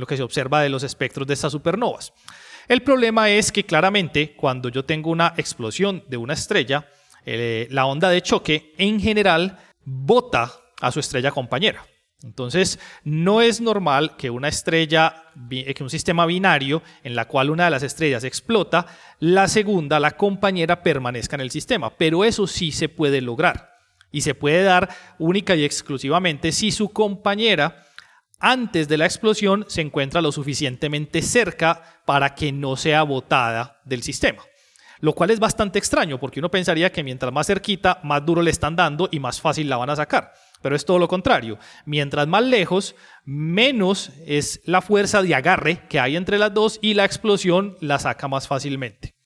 lo 0.00 0.06
que 0.06 0.16
se 0.16 0.22
observa 0.22 0.60
de 0.60 0.68
los 0.68 0.82
espectros 0.82 1.26
de 1.26 1.34
estas 1.34 1.52
supernovas. 1.52 2.12
El 2.66 2.82
problema 2.82 3.30
es 3.30 3.52
que 3.52 3.64
claramente 3.64 4.34
cuando 4.34 4.68
yo 4.68 4.84
tengo 4.84 5.10
una 5.10 5.34
explosión 5.36 6.02
de 6.08 6.16
una 6.16 6.34
estrella, 6.34 6.88
eh, 7.24 7.68
la 7.70 7.86
onda 7.86 8.10
de 8.10 8.20
choque 8.22 8.74
en 8.76 9.00
general 9.00 9.58
bota 9.84 10.52
a 10.80 10.90
su 10.90 10.98
estrella 10.98 11.30
compañera. 11.30 11.86
Entonces, 12.24 12.80
no 13.04 13.40
es 13.40 13.60
normal 13.60 14.16
que 14.16 14.28
una 14.28 14.48
estrella, 14.48 15.22
eh, 15.50 15.72
que 15.72 15.84
un 15.84 15.90
sistema 15.90 16.26
binario 16.26 16.82
en 17.04 17.14
la 17.14 17.26
cual 17.28 17.50
una 17.50 17.66
de 17.66 17.70
las 17.70 17.84
estrellas 17.84 18.24
explota, 18.24 18.86
la 19.20 19.46
segunda, 19.46 20.00
la 20.00 20.16
compañera, 20.16 20.82
permanezca 20.82 21.36
en 21.36 21.42
el 21.42 21.52
sistema, 21.52 21.90
pero 21.90 22.24
eso 22.24 22.48
sí 22.48 22.72
se 22.72 22.88
puede 22.88 23.20
lograr 23.20 23.67
y 24.10 24.22
se 24.22 24.34
puede 24.34 24.62
dar 24.62 24.88
única 25.18 25.54
y 25.56 25.64
exclusivamente 25.64 26.52
si 26.52 26.70
su 26.70 26.90
compañera 26.90 27.84
antes 28.40 28.88
de 28.88 28.98
la 28.98 29.04
explosión 29.04 29.64
se 29.68 29.80
encuentra 29.80 30.20
lo 30.22 30.32
suficientemente 30.32 31.22
cerca 31.22 31.82
para 32.04 32.34
que 32.34 32.52
no 32.52 32.76
sea 32.76 33.02
botada 33.02 33.80
del 33.84 34.02
sistema. 34.02 34.42
Lo 35.00 35.12
cual 35.12 35.30
es 35.30 35.38
bastante 35.38 35.78
extraño 35.78 36.18
porque 36.18 36.40
uno 36.40 36.50
pensaría 36.50 36.90
que 36.90 37.04
mientras 37.04 37.32
más 37.32 37.46
cerquita, 37.46 38.00
más 38.02 38.24
duro 38.24 38.42
le 38.42 38.50
están 38.50 38.74
dando 38.74 39.08
y 39.10 39.20
más 39.20 39.40
fácil 39.40 39.68
la 39.68 39.76
van 39.76 39.90
a 39.90 39.96
sacar. 39.96 40.32
Pero 40.60 40.74
es 40.74 40.84
todo 40.84 40.98
lo 40.98 41.06
contrario. 41.06 41.58
Mientras 41.84 42.26
más 42.26 42.42
lejos, 42.42 42.96
menos 43.24 44.10
es 44.26 44.60
la 44.64 44.82
fuerza 44.82 45.22
de 45.22 45.34
agarre 45.34 45.86
que 45.88 46.00
hay 46.00 46.16
entre 46.16 46.38
las 46.38 46.52
dos 46.52 46.80
y 46.82 46.94
la 46.94 47.04
explosión 47.04 47.76
la 47.80 48.00
saca 48.00 48.26
más 48.26 48.48
fácilmente. 48.48 49.17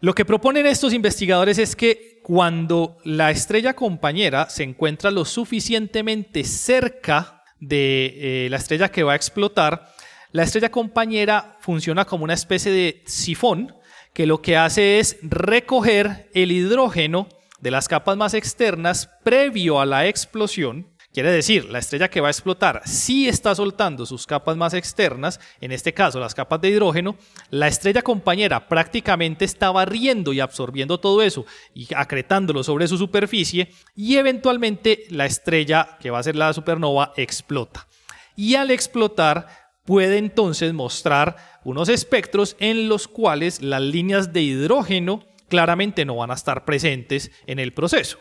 Lo 0.00 0.14
que 0.14 0.24
proponen 0.24 0.64
estos 0.66 0.92
investigadores 0.92 1.58
es 1.58 1.74
que 1.74 2.20
cuando 2.22 2.98
la 3.02 3.32
estrella 3.32 3.74
compañera 3.74 4.48
se 4.48 4.62
encuentra 4.62 5.10
lo 5.10 5.24
suficientemente 5.24 6.44
cerca 6.44 7.42
de 7.58 8.44
eh, 8.46 8.48
la 8.48 8.58
estrella 8.58 8.92
que 8.92 9.02
va 9.02 9.14
a 9.14 9.16
explotar, 9.16 9.92
la 10.30 10.44
estrella 10.44 10.70
compañera 10.70 11.56
funciona 11.60 12.04
como 12.04 12.22
una 12.22 12.34
especie 12.34 12.70
de 12.70 13.02
sifón 13.06 13.74
que 14.12 14.26
lo 14.26 14.40
que 14.40 14.56
hace 14.56 15.00
es 15.00 15.16
recoger 15.22 16.30
el 16.32 16.52
hidrógeno 16.52 17.28
de 17.60 17.72
las 17.72 17.88
capas 17.88 18.16
más 18.16 18.34
externas 18.34 19.10
previo 19.24 19.80
a 19.80 19.86
la 19.86 20.06
explosión. 20.06 20.86
Quiere 21.12 21.32
decir, 21.32 21.64
la 21.70 21.78
estrella 21.78 22.10
que 22.10 22.20
va 22.20 22.28
a 22.28 22.30
explotar 22.30 22.82
sí 22.84 23.28
está 23.28 23.54
soltando 23.54 24.04
sus 24.04 24.26
capas 24.26 24.58
más 24.58 24.74
externas, 24.74 25.40
en 25.60 25.72
este 25.72 25.94
caso 25.94 26.20
las 26.20 26.34
capas 26.34 26.60
de 26.60 26.68
hidrógeno, 26.68 27.16
la 27.50 27.66
estrella 27.66 28.02
compañera 28.02 28.68
prácticamente 28.68 29.46
está 29.46 29.70
barriendo 29.70 30.34
y 30.34 30.40
absorbiendo 30.40 31.00
todo 31.00 31.22
eso 31.22 31.46
y 31.74 31.88
acretándolo 31.94 32.62
sobre 32.62 32.86
su 32.88 32.98
superficie 32.98 33.72
y 33.96 34.16
eventualmente 34.16 35.06
la 35.08 35.24
estrella 35.24 35.96
que 35.98 36.10
va 36.10 36.18
a 36.18 36.22
ser 36.22 36.36
la 36.36 36.52
supernova 36.52 37.14
explota. 37.16 37.88
Y 38.36 38.56
al 38.56 38.70
explotar 38.70 39.48
puede 39.86 40.18
entonces 40.18 40.74
mostrar 40.74 41.36
unos 41.64 41.88
espectros 41.88 42.54
en 42.60 42.90
los 42.90 43.08
cuales 43.08 43.62
las 43.62 43.80
líneas 43.80 44.34
de 44.34 44.42
hidrógeno 44.42 45.24
claramente 45.48 46.04
no 46.04 46.16
van 46.16 46.30
a 46.30 46.34
estar 46.34 46.66
presentes 46.66 47.30
en 47.46 47.58
el 47.58 47.72
proceso, 47.72 48.18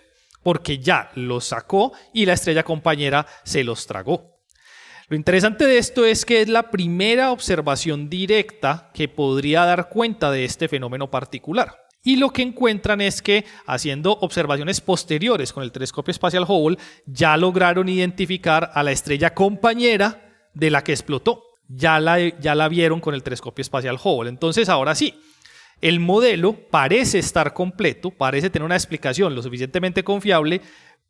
porque 0.48 0.80
ya 0.80 1.12
los 1.16 1.44
sacó 1.44 1.92
y 2.14 2.26
la 2.26 2.32
estrella 2.32 2.64
compañera 2.64 3.28
se 3.44 3.66
los 3.66 3.86
tragó. 3.86 4.40
Lo 5.10 5.18
interesante 5.18 5.66
de 5.66 5.78
esto 5.78 6.06
es 6.06 6.24
que 6.24 6.40
es 6.40 6.48
la 6.48 6.72
primera 6.72 7.34
observación 7.34 8.10
directa 8.10 8.90
que 8.94 9.10
podría 9.10 9.66
dar 9.66 9.90
cuenta 9.90 10.32
de 10.32 10.46
este 10.46 10.70
fenómeno 10.70 11.12
particular. 11.12 11.76
Y 12.02 12.16
lo 12.16 12.30
que 12.30 12.44
encuentran 12.44 13.02
es 13.02 13.22
que 13.22 13.44
haciendo 13.66 14.14
observaciones 14.22 14.80
posteriores 14.80 15.52
con 15.52 15.64
el 15.64 15.74
telescopio 15.74 16.14
espacial 16.14 16.46
Hubble, 16.48 16.78
ya 17.06 17.36
lograron 17.36 17.90
identificar 17.90 18.72
a 18.74 18.84
la 18.84 18.94
estrella 18.94 19.34
compañera 19.34 20.50
de 20.54 20.72
la 20.72 20.82
que 20.82 20.94
explotó. 20.94 21.44
Ya 21.68 22.00
la, 22.00 22.20
ya 22.40 22.56
la 22.56 22.70
vieron 22.70 23.02
con 23.02 23.14
el 23.14 23.24
telescopio 23.24 23.64
espacial 23.64 24.00
Hubble. 24.02 24.30
Entonces, 24.30 24.70
ahora 24.70 24.96
sí, 24.96 25.14
el 25.82 26.00
modelo 26.00 26.54
parece 26.54 27.20
estar 27.20 27.54
completo, 27.54 28.12
parece 28.12 28.50
tener 28.50 28.66
una 28.66 28.76
explicación 28.76 29.36
lo 29.36 29.42
suficientemente 29.42 30.04
confiable, 30.04 30.62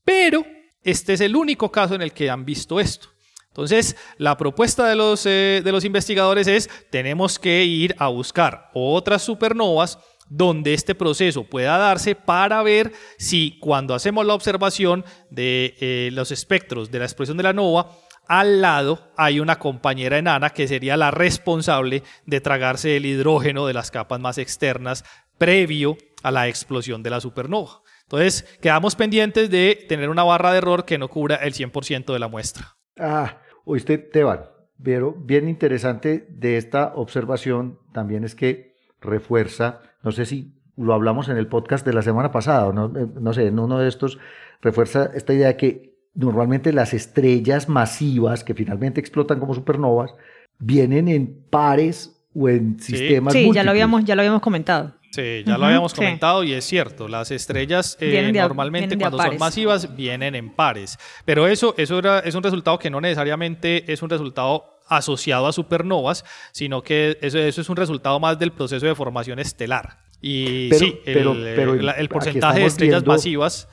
pero 0.04 0.46
este 0.84 1.14
es 1.14 1.22
el 1.22 1.36
único 1.36 1.72
caso 1.72 1.96
en 1.96 2.02
el 2.02 2.14
que 2.14 2.30
han 2.30 2.46
visto 2.46 2.80
esto. 2.80 3.10
Entonces, 3.48 3.96
la 4.18 4.38
propuesta 4.38 4.88
de 4.88 4.96
los, 4.96 5.26
eh, 5.26 5.62
de 5.64 5.72
los 5.72 5.84
investigadores 5.84 6.48
es, 6.48 6.70
tenemos 6.92 7.40
que 7.40 7.66
ir 7.66 7.96
a 7.98 8.08
buscar 8.08 8.70
otras 8.74 9.24
supernovas 9.24 9.98
donde 10.30 10.74
este 10.74 10.94
proceso 10.94 11.44
pueda 11.44 11.78
darse 11.78 12.14
para 12.14 12.62
ver 12.62 12.92
si 13.18 13.58
cuando 13.60 13.96
hacemos 13.96 14.26
la 14.26 14.34
observación 14.34 15.06
de 15.30 15.76
eh, 15.80 16.10
los 16.14 16.32
espectros 16.32 16.92
de 16.92 17.00
la 17.00 17.06
explosión 17.06 17.38
de 17.38 17.44
la 17.44 17.54
nova, 17.54 17.98
al 18.28 18.62
lado 18.62 19.00
hay 19.16 19.40
una 19.40 19.58
compañera 19.60 20.18
enana 20.18 20.50
que 20.50 20.68
sería 20.68 20.98
la 20.98 21.12
responsable 21.12 22.04
de 22.26 22.42
tragarse 22.42 22.98
el 22.98 23.06
hidrógeno 23.06 23.66
de 23.68 23.74
las 23.74 23.92
capas 23.92 24.20
más 24.20 24.38
externas 24.38 25.04
previo 25.38 25.98
a 26.24 26.32
la 26.32 26.48
explosión 26.48 27.04
de 27.04 27.10
la 27.10 27.22
supernova. 27.22 27.82
Entonces, 28.04 28.44
quedamos 28.62 28.96
pendientes 28.96 29.50
de 29.50 29.86
tener 29.88 30.10
una 30.10 30.24
barra 30.24 30.52
de 30.52 30.60
error 30.60 30.86
que 30.86 30.98
no 30.98 31.10
cubra 31.10 31.36
el 31.36 31.54
100% 31.54 32.14
de 32.14 32.20
la 32.20 32.28
muestra. 32.28 32.76
Ah, 32.98 33.42
oíste, 33.66 33.98
Teban, 33.98 34.46
pero 34.82 35.14
bien 35.14 35.50
interesante 35.50 36.26
de 36.30 36.58
esta 36.58 36.94
observación 36.96 37.80
también 37.94 38.24
es 38.24 38.34
que 38.34 38.76
refuerza, 39.02 39.82
no 40.04 40.12
sé 40.12 40.26
si 40.26 40.54
lo 40.78 40.94
hablamos 40.94 41.28
en 41.30 41.38
el 41.38 41.48
podcast 41.48 41.86
de 41.86 41.94
la 41.94 42.02
semana 42.02 42.32
pasada, 42.32 42.72
no, 42.72 42.86
eh, 42.98 43.08
no 43.20 43.34
sé, 43.34 43.48
en 43.48 43.60
uno 43.60 43.80
de 43.80 43.88
estos, 43.88 44.20
refuerza 44.62 45.12
esta 45.14 45.34
idea 45.34 45.48
de 45.48 45.58
que 45.58 45.97
normalmente 46.18 46.74
las 46.74 46.94
estrellas 46.94 47.70
masivas 47.70 48.44
que 48.44 48.54
finalmente 48.56 49.00
explotan 49.00 49.40
como 49.40 49.54
supernovas 49.54 50.14
vienen 50.58 51.08
en 51.08 51.46
pares 51.50 52.20
o 52.34 52.50
en 52.50 52.80
sistemas 52.80 53.34
sí, 53.34 53.50
ya 53.54 53.64
lo 53.64 53.70
habíamos 53.72 54.04
ya 54.04 54.16
lo 54.16 54.22
habíamos 54.22 54.42
comentado. 54.42 54.96
Sí, 55.12 55.44
ya 55.46 55.58
lo 55.58 55.66
habíamos 55.66 55.94
comentado 55.94 56.44
y 56.44 56.54
es 56.54 56.66
cierto, 56.66 57.08
las 57.08 57.32
estrellas 57.32 57.98
eh, 58.02 58.32
normalmente 58.34 58.98
cuando 58.98 59.18
son 59.20 59.38
masivas 59.38 59.96
vienen 59.96 60.36
en 60.36 60.54
pares, 60.54 61.00
pero 61.24 61.48
eso, 61.48 61.74
eso 61.78 61.98
era, 62.00 62.20
es 62.20 62.36
un 62.36 62.44
resultado 62.44 62.78
que 62.78 62.90
no 62.90 63.00
necesariamente 63.00 63.92
es 63.92 64.02
un 64.02 64.10
resultado 64.10 64.66
asociado 64.88 65.48
a 65.48 65.54
supernovas, 65.54 66.26
sino 66.52 66.84
que 66.84 67.18
eso, 67.22 67.40
eso 67.40 67.62
es 67.62 67.70
un 67.70 67.78
resultado 67.78 68.20
más 68.20 68.38
del 68.38 68.52
proceso 68.52 68.86
de 68.86 68.96
formación 68.96 69.40
estelar. 69.40 70.00
Y 70.22 70.70
sí, 70.74 71.00
el, 71.06 71.88
el 71.88 72.10
porcentaje 72.10 72.60
de 72.60 72.66
estrellas 72.66 73.06
masivas, 73.06 73.70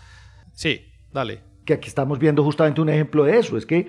sí, 0.53 0.93
dale 1.13 1.54
que 1.65 1.75
aquí 1.75 1.89
estamos 1.89 2.19
viendo 2.19 2.43
justamente 2.45 2.81
un 2.81 2.89
ejemplo 2.89 3.25
de 3.25 3.39
eso, 3.39 3.57
es 3.57 3.67
que 3.67 3.87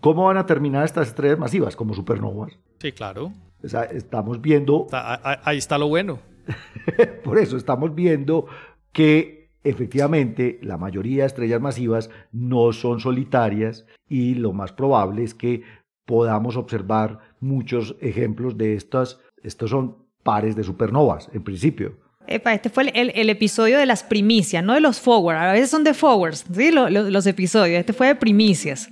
¿cómo 0.00 0.24
van 0.24 0.36
a 0.36 0.46
terminar 0.46 0.84
estas 0.84 1.08
estrellas 1.08 1.38
masivas? 1.38 1.76
Como 1.76 1.94
supernovas. 1.94 2.58
Sí, 2.80 2.92
claro. 2.92 3.32
O 3.62 3.68
sea, 3.68 3.82
estamos 3.84 4.40
viendo, 4.40 4.86
Ahí 4.92 5.58
está 5.58 5.78
lo 5.78 5.88
bueno. 5.88 6.20
por 7.24 7.38
eso 7.38 7.56
estamos 7.56 7.94
viendo 7.94 8.46
que 8.92 9.50
efectivamente 9.64 10.58
la 10.62 10.78
mayoría 10.78 11.22
de 11.22 11.26
estrellas 11.26 11.60
masivas 11.60 12.10
no 12.32 12.72
son 12.72 13.00
solitarias 13.00 13.86
y 14.08 14.34
lo 14.34 14.52
más 14.52 14.72
probable 14.72 15.24
es 15.24 15.34
que 15.34 15.62
podamos 16.06 16.56
observar 16.56 17.20
muchos 17.40 17.96
ejemplos 18.00 18.56
de 18.56 18.74
estas, 18.74 19.20
estos 19.42 19.70
son 19.70 19.98
pares 20.22 20.56
de 20.56 20.64
supernovas 20.64 21.28
en 21.32 21.42
principio. 21.42 21.96
Epa, 22.28 22.54
este 22.54 22.68
fue 22.70 22.90
el, 22.94 23.10
el, 23.14 23.30
episodio 23.30 23.78
de 23.78 23.86
las 23.86 24.02
primicias, 24.04 24.62
no 24.62 24.74
de 24.74 24.80
los 24.80 25.00
forward. 25.00 25.36
A 25.36 25.52
veces 25.52 25.70
son 25.70 25.84
de 25.84 25.94
forwards, 25.94 26.44
¿sí? 26.54 26.70
Los, 26.70 26.90
los, 26.90 27.10
los 27.10 27.26
episodios. 27.26 27.78
Este 27.80 27.92
fue 27.92 28.08
de 28.08 28.14
primicias. 28.14 28.88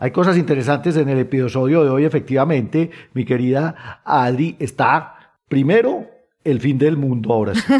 Hay 0.00 0.10
cosas 0.12 0.36
interesantes 0.36 0.96
en 0.96 1.08
el 1.08 1.18
episodio 1.18 1.82
de 1.82 1.90
hoy, 1.90 2.04
efectivamente. 2.04 2.90
Mi 3.14 3.24
querida 3.24 4.00
Adri 4.04 4.54
está 4.60 5.32
primero 5.48 6.06
el 6.44 6.60
fin 6.60 6.78
del 6.78 6.96
mundo 6.96 7.32
ahora 7.32 7.54
sí. 7.54 7.62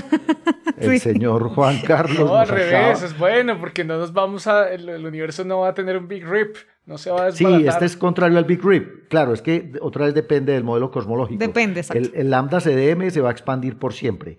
El 0.78 0.90
Sí. 0.92 0.98
señor 1.00 1.48
Juan 1.48 1.80
Carlos. 1.84 2.18
No, 2.30 2.36
al 2.36 2.46
revés, 2.46 3.02
es 3.02 3.18
bueno, 3.18 3.58
porque 3.58 3.82
no 3.82 3.98
nos 3.98 4.12
vamos 4.12 4.46
a. 4.46 4.72
El, 4.72 4.88
el 4.88 5.04
universo 5.06 5.44
no 5.44 5.60
va 5.60 5.70
a 5.70 5.74
tener 5.74 5.96
un 5.98 6.06
Big 6.06 6.24
Rip, 6.24 6.54
no 6.86 6.98
se 6.98 7.10
va 7.10 7.26
a 7.26 7.32
Sí, 7.32 7.42
desbaratar. 7.44 7.72
este 7.72 7.84
es 7.86 7.96
contrario 7.96 8.38
al 8.38 8.44
Big 8.44 8.62
Rip. 8.64 9.08
Claro, 9.08 9.32
es 9.34 9.42
que 9.42 9.72
otra 9.80 10.04
vez 10.04 10.14
depende 10.14 10.52
del 10.52 10.62
modelo 10.62 10.92
cosmológico. 10.92 11.40
Depende, 11.40 11.80
exacto. 11.80 12.00
El, 12.00 12.12
el 12.14 12.30
lambda 12.30 12.60
CDM 12.60 13.10
se 13.10 13.20
va 13.20 13.30
a 13.30 13.32
expandir 13.32 13.76
por 13.76 13.92
siempre. 13.92 14.38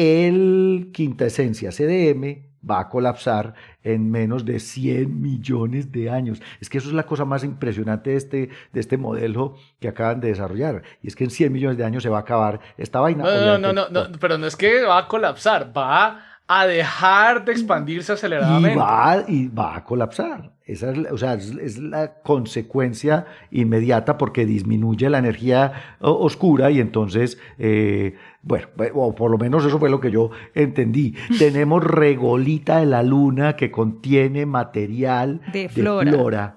El 0.00 0.90
quinta 0.92 1.26
esencia 1.26 1.72
CDM 1.72 2.46
va 2.68 2.78
a 2.78 2.88
colapsar 2.88 3.54
en 3.82 4.08
menos 4.12 4.44
de 4.44 4.60
100 4.60 5.20
millones 5.20 5.90
de 5.90 6.08
años. 6.08 6.40
Es 6.60 6.70
que 6.70 6.78
eso 6.78 6.86
es 6.86 6.94
la 6.94 7.02
cosa 7.02 7.24
más 7.24 7.42
impresionante 7.42 8.10
de 8.10 8.16
este, 8.16 8.48
de 8.72 8.78
este 8.78 8.96
modelo 8.96 9.56
que 9.80 9.88
acaban 9.88 10.20
de 10.20 10.28
desarrollar. 10.28 10.84
Y 11.02 11.08
es 11.08 11.16
que 11.16 11.24
en 11.24 11.30
100 11.30 11.52
millones 11.52 11.78
de 11.78 11.84
años 11.84 12.04
se 12.04 12.10
va 12.10 12.18
a 12.18 12.20
acabar 12.20 12.60
esta 12.76 13.00
vaina. 13.00 13.24
No, 13.24 13.58
no, 13.58 13.58
no, 13.58 13.72
no, 13.72 13.88
no, 13.88 14.18
pero 14.20 14.38
no 14.38 14.46
es 14.46 14.54
que 14.54 14.82
va 14.82 14.98
a 14.98 15.08
colapsar, 15.08 15.76
va 15.76 16.28
a 16.46 16.66
dejar 16.66 17.44
de 17.44 17.50
expandirse 17.50 18.12
y 18.12 18.14
aceleradamente. 18.14 18.78
va, 18.78 19.24
y 19.26 19.48
va 19.48 19.76
a 19.76 19.84
colapsar. 19.84 20.52
Esa 20.64 20.92
es, 20.92 20.98
o 21.10 21.18
sea, 21.18 21.34
es, 21.34 21.78
la 21.78 22.20
consecuencia 22.22 23.26
inmediata 23.50 24.16
porque 24.16 24.46
disminuye 24.46 25.10
la 25.10 25.18
energía 25.18 25.96
oscura 26.00 26.70
y 26.70 26.80
entonces, 26.80 27.38
eh, 27.58 28.16
bueno, 28.48 28.66
o 28.94 29.14
por 29.14 29.30
lo 29.30 29.38
menos 29.38 29.64
eso 29.64 29.78
fue 29.78 29.90
lo 29.90 30.00
que 30.00 30.10
yo 30.10 30.30
entendí. 30.54 31.14
Tenemos 31.38 31.84
regolita 31.84 32.78
de 32.80 32.86
la 32.86 33.02
luna 33.02 33.54
que 33.56 33.70
contiene 33.70 34.46
material 34.46 35.40
De 35.52 35.68
flora. 35.68 36.54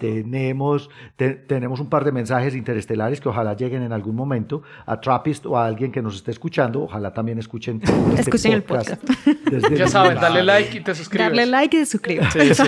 Tenemos, 0.00 0.88
te- 1.16 1.34
tenemos 1.34 1.80
un 1.80 1.88
par 1.88 2.04
de 2.04 2.12
mensajes 2.12 2.54
interestelares 2.54 3.20
que 3.20 3.28
ojalá 3.28 3.54
lleguen 3.56 3.82
en 3.82 3.92
algún 3.92 4.14
momento 4.14 4.62
a 4.86 5.00
Trappist 5.00 5.44
o 5.46 5.58
a 5.58 5.66
alguien 5.66 5.90
que 5.90 6.00
nos 6.02 6.14
esté 6.14 6.30
escuchando. 6.30 6.82
Ojalá 6.84 7.12
también 7.12 7.38
escuchen, 7.38 7.80
este 8.10 8.20
Escuchen 8.20 8.52
el 8.52 8.62
desde 9.50 9.76
Ya 9.76 9.88
saben, 9.88 10.14
dale 10.20 10.44
like 10.44 10.76
y 10.78 10.80
te 10.82 10.94
suscribes. 10.94 11.26
Darle 11.28 11.46
like 11.46 11.80
y. 11.84 12.30
Sí, 12.30 12.54
sí. 12.54 12.62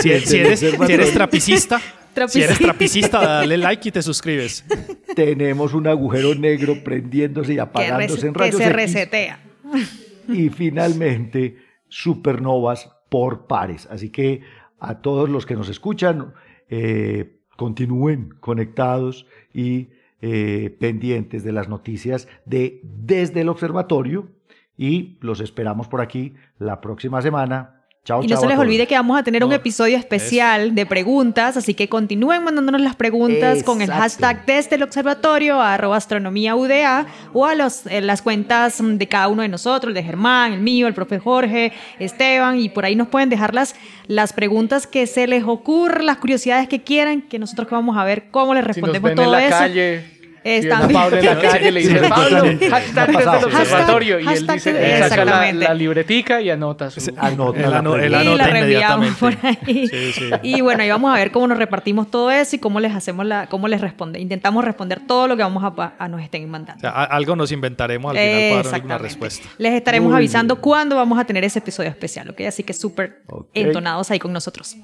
Si, 0.00 0.20
si 0.20 0.36
eres, 0.38 0.60
si 0.60 0.92
eres 0.92 1.12
trapicista, 1.12 1.80
si 2.28 2.42
eres 2.42 2.58
trapicista, 2.58 3.20
dale 3.20 3.56
like 3.56 3.88
y 3.88 3.92
te 3.92 4.02
suscribes. 4.02 4.64
tenemos 5.14 5.74
un 5.74 5.86
agujero 5.86 6.34
negro 6.34 6.82
prendiéndose 6.82 7.52
y 7.52 7.56
Que, 7.56 7.60
apagándose 7.60 8.26
en 8.26 8.32
que 8.32 8.38
rayos 8.38 8.56
se 8.56 8.64
X. 8.64 8.76
resetea. 8.76 9.40
y 10.28 10.48
finalmente 10.50 11.56
supernovas 11.88 12.90
por 13.08 13.46
pares. 13.46 13.86
Así 13.90 14.10
que 14.10 14.42
a 14.78 15.00
todos 15.00 15.28
los 15.28 15.46
que 15.46 15.54
nos 15.54 15.68
escuchan, 15.68 16.32
eh, 16.68 17.40
continúen 17.56 18.34
conectados 18.40 19.26
y 19.52 19.88
eh, 20.22 20.76
pendientes 20.78 21.44
de 21.44 21.52
las 21.52 21.68
noticias 21.68 22.28
de 22.46 22.80
desde 22.82 23.42
el 23.42 23.48
observatorio 23.48 24.28
y 24.76 25.18
los 25.20 25.40
esperamos 25.40 25.88
por 25.88 26.00
aquí 26.00 26.34
la 26.58 26.80
próxima 26.80 27.20
semana. 27.20 27.79
Y 28.22 28.26
no 28.28 28.40
se 28.40 28.46
les 28.46 28.58
olvide 28.58 28.86
que 28.86 28.94
vamos 28.94 29.18
a 29.18 29.22
tener 29.22 29.44
un 29.44 29.52
episodio 29.52 29.98
especial 29.98 30.74
de 30.74 30.86
preguntas, 30.86 31.58
así 31.58 31.74
que 31.74 31.90
continúen 31.90 32.42
mandándonos 32.42 32.80
las 32.80 32.96
preguntas 32.96 33.62
con 33.62 33.82
el 33.82 33.90
hashtag 33.90 34.46
desde 34.46 34.76
el 34.76 34.82
observatorio 34.82 35.60
a 35.60 35.74
arroba 35.74 35.98
astronomía 35.98 36.56
UDA 36.56 37.06
o 37.34 37.44
a 37.44 37.54
los, 37.54 37.86
eh, 37.86 38.00
las 38.00 38.22
cuentas 38.22 38.78
de 38.82 39.06
cada 39.06 39.28
uno 39.28 39.42
de 39.42 39.48
nosotros, 39.48 39.90
el 39.90 39.94
de 39.94 40.02
Germán, 40.02 40.54
el 40.54 40.60
mío, 40.60 40.88
el 40.88 40.94
profe 40.94 41.18
Jorge, 41.18 41.72
Esteban, 41.98 42.58
y 42.58 42.70
por 42.70 42.86
ahí 42.86 42.96
nos 42.96 43.08
pueden 43.08 43.28
dejar 43.28 43.54
las, 43.54 43.76
las 44.06 44.32
preguntas 44.32 44.86
que 44.86 45.06
se 45.06 45.26
les 45.26 45.44
ocurran, 45.44 46.06
las 46.06 46.16
curiosidades 46.16 46.68
que 46.68 46.82
quieran, 46.82 47.20
que 47.20 47.38
nosotros 47.38 47.68
que 47.68 47.74
vamos 47.74 47.98
a 47.98 48.04
ver 48.04 48.30
cómo 48.30 48.54
les 48.54 48.62
Si 48.62 48.68
nos 48.68 48.76
respondemos 48.76 49.08
ven 49.10 49.16
todo 49.16 49.26
en 49.26 49.32
la 49.32 49.46
eso. 49.46 49.58
calle, 49.58 50.19
Es 50.42 50.64
a 50.66 50.68
también. 50.70 51.00
Pablo 51.00 51.16
en 51.18 51.24
la 51.26 51.38
calle, 51.38 51.70
le 51.72 51.82
sí, 51.84 51.94
Pablo, 52.08 52.36
hashtag 52.70 53.06
desde 53.08 53.22
el 53.22 53.44
observatorio. 53.44 54.20
y 54.20 54.26
él 54.28 54.46
dice, 54.46 54.58
saca 54.58 54.72
la, 54.80 55.06
exactamente. 55.06 55.64
la 55.64 55.74
libretica 55.74 56.40
y 56.40 56.50
anota 56.50 56.90
su... 56.90 57.12
Anota 57.18 57.60
El 57.60 57.70
la 57.70 57.78
ano- 57.78 57.94
el 57.96 58.00
pregunta. 58.10 58.22
y 58.24 58.26
anota 58.26 58.36
la 58.46 58.50
reenviamos 58.52 59.06
por 59.16 59.32
inmediatamente. 59.32 59.70
ahí. 59.70 59.88
Sí, 59.88 60.12
sí. 60.12 60.30
Y 60.42 60.60
bueno, 60.62 60.82
ahí 60.82 60.88
vamos 60.90 61.10
a 61.12 61.18
ver 61.18 61.30
cómo 61.30 61.46
nos 61.46 61.58
repartimos 61.58 62.10
todo 62.10 62.30
eso 62.30 62.56
y 62.56 62.58
cómo 62.58 62.80
les 62.80 62.94
hacemos 62.94 63.26
la, 63.26 63.46
cómo 63.48 63.68
les 63.68 63.80
responde. 63.80 64.18
Intentamos 64.20 64.64
responder 64.64 65.00
todo 65.06 65.28
lo 65.28 65.36
que 65.36 65.42
vamos 65.42 65.62
a, 65.64 65.92
a 65.98 66.08
nos 66.08 66.22
estén 66.22 66.44
O 66.44 66.48
mandando. 66.48 66.80
sea, 66.80 66.90
algo 66.90 67.36
nos 67.36 67.52
inventaremos 67.52 68.10
al 68.10 68.16
final 68.16 68.30
para 68.30 68.40
dar 68.40 68.50
alguna 68.50 68.60
Exactamente. 68.96 69.02
respuesta. 69.02 69.48
Les 69.58 69.72
estaremos 69.74 70.10
Muy 70.10 70.16
avisando 70.16 70.54
bien. 70.54 70.62
cuándo 70.62 70.96
vamos 70.96 71.18
a 71.18 71.24
tener 71.24 71.44
ese 71.44 71.58
episodio 71.58 71.90
especial, 71.90 72.30
¿ok? 72.30 72.40
Así 72.48 72.62
que 72.62 72.72
súper 72.72 73.22
entonados 73.54 74.10
ahí 74.10 74.18
con 74.18 74.32
nosotros. 74.32 74.76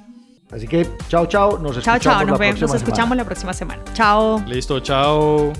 Así 0.52 0.66
que 0.68 0.88
chao, 1.08 1.26
chao. 1.26 1.58
Nos 1.58 1.72
Chao, 1.82 1.96
escuchamos 1.96 2.02
chao. 2.02 2.18
la 2.20 2.24
Nos 2.30 2.38
vemos. 2.38 2.58
próxima 2.58 2.66
Nos 2.72 2.76
escuchamos 2.82 3.04
semana. 3.08 3.22
la 3.22 3.26
próxima 3.26 3.52
semana. 3.52 3.82
Chao. 3.94 4.42
Listo, 4.46 4.80
chao. 4.80 5.52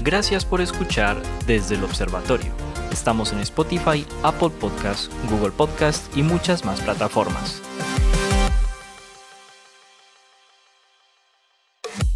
Gracias 0.00 0.44
por 0.44 0.60
escuchar 0.60 1.16
desde 1.46 1.74
el 1.74 1.84
observatorio. 1.84 2.50
Estamos 2.92 3.32
en 3.32 3.40
Spotify, 3.40 4.06
Apple 4.22 4.50
Podcast, 4.50 5.12
Google 5.30 5.50
Podcast 5.50 6.14
y 6.16 6.22
muchas 6.22 6.64
más 6.64 6.80
plataformas. 6.80 7.60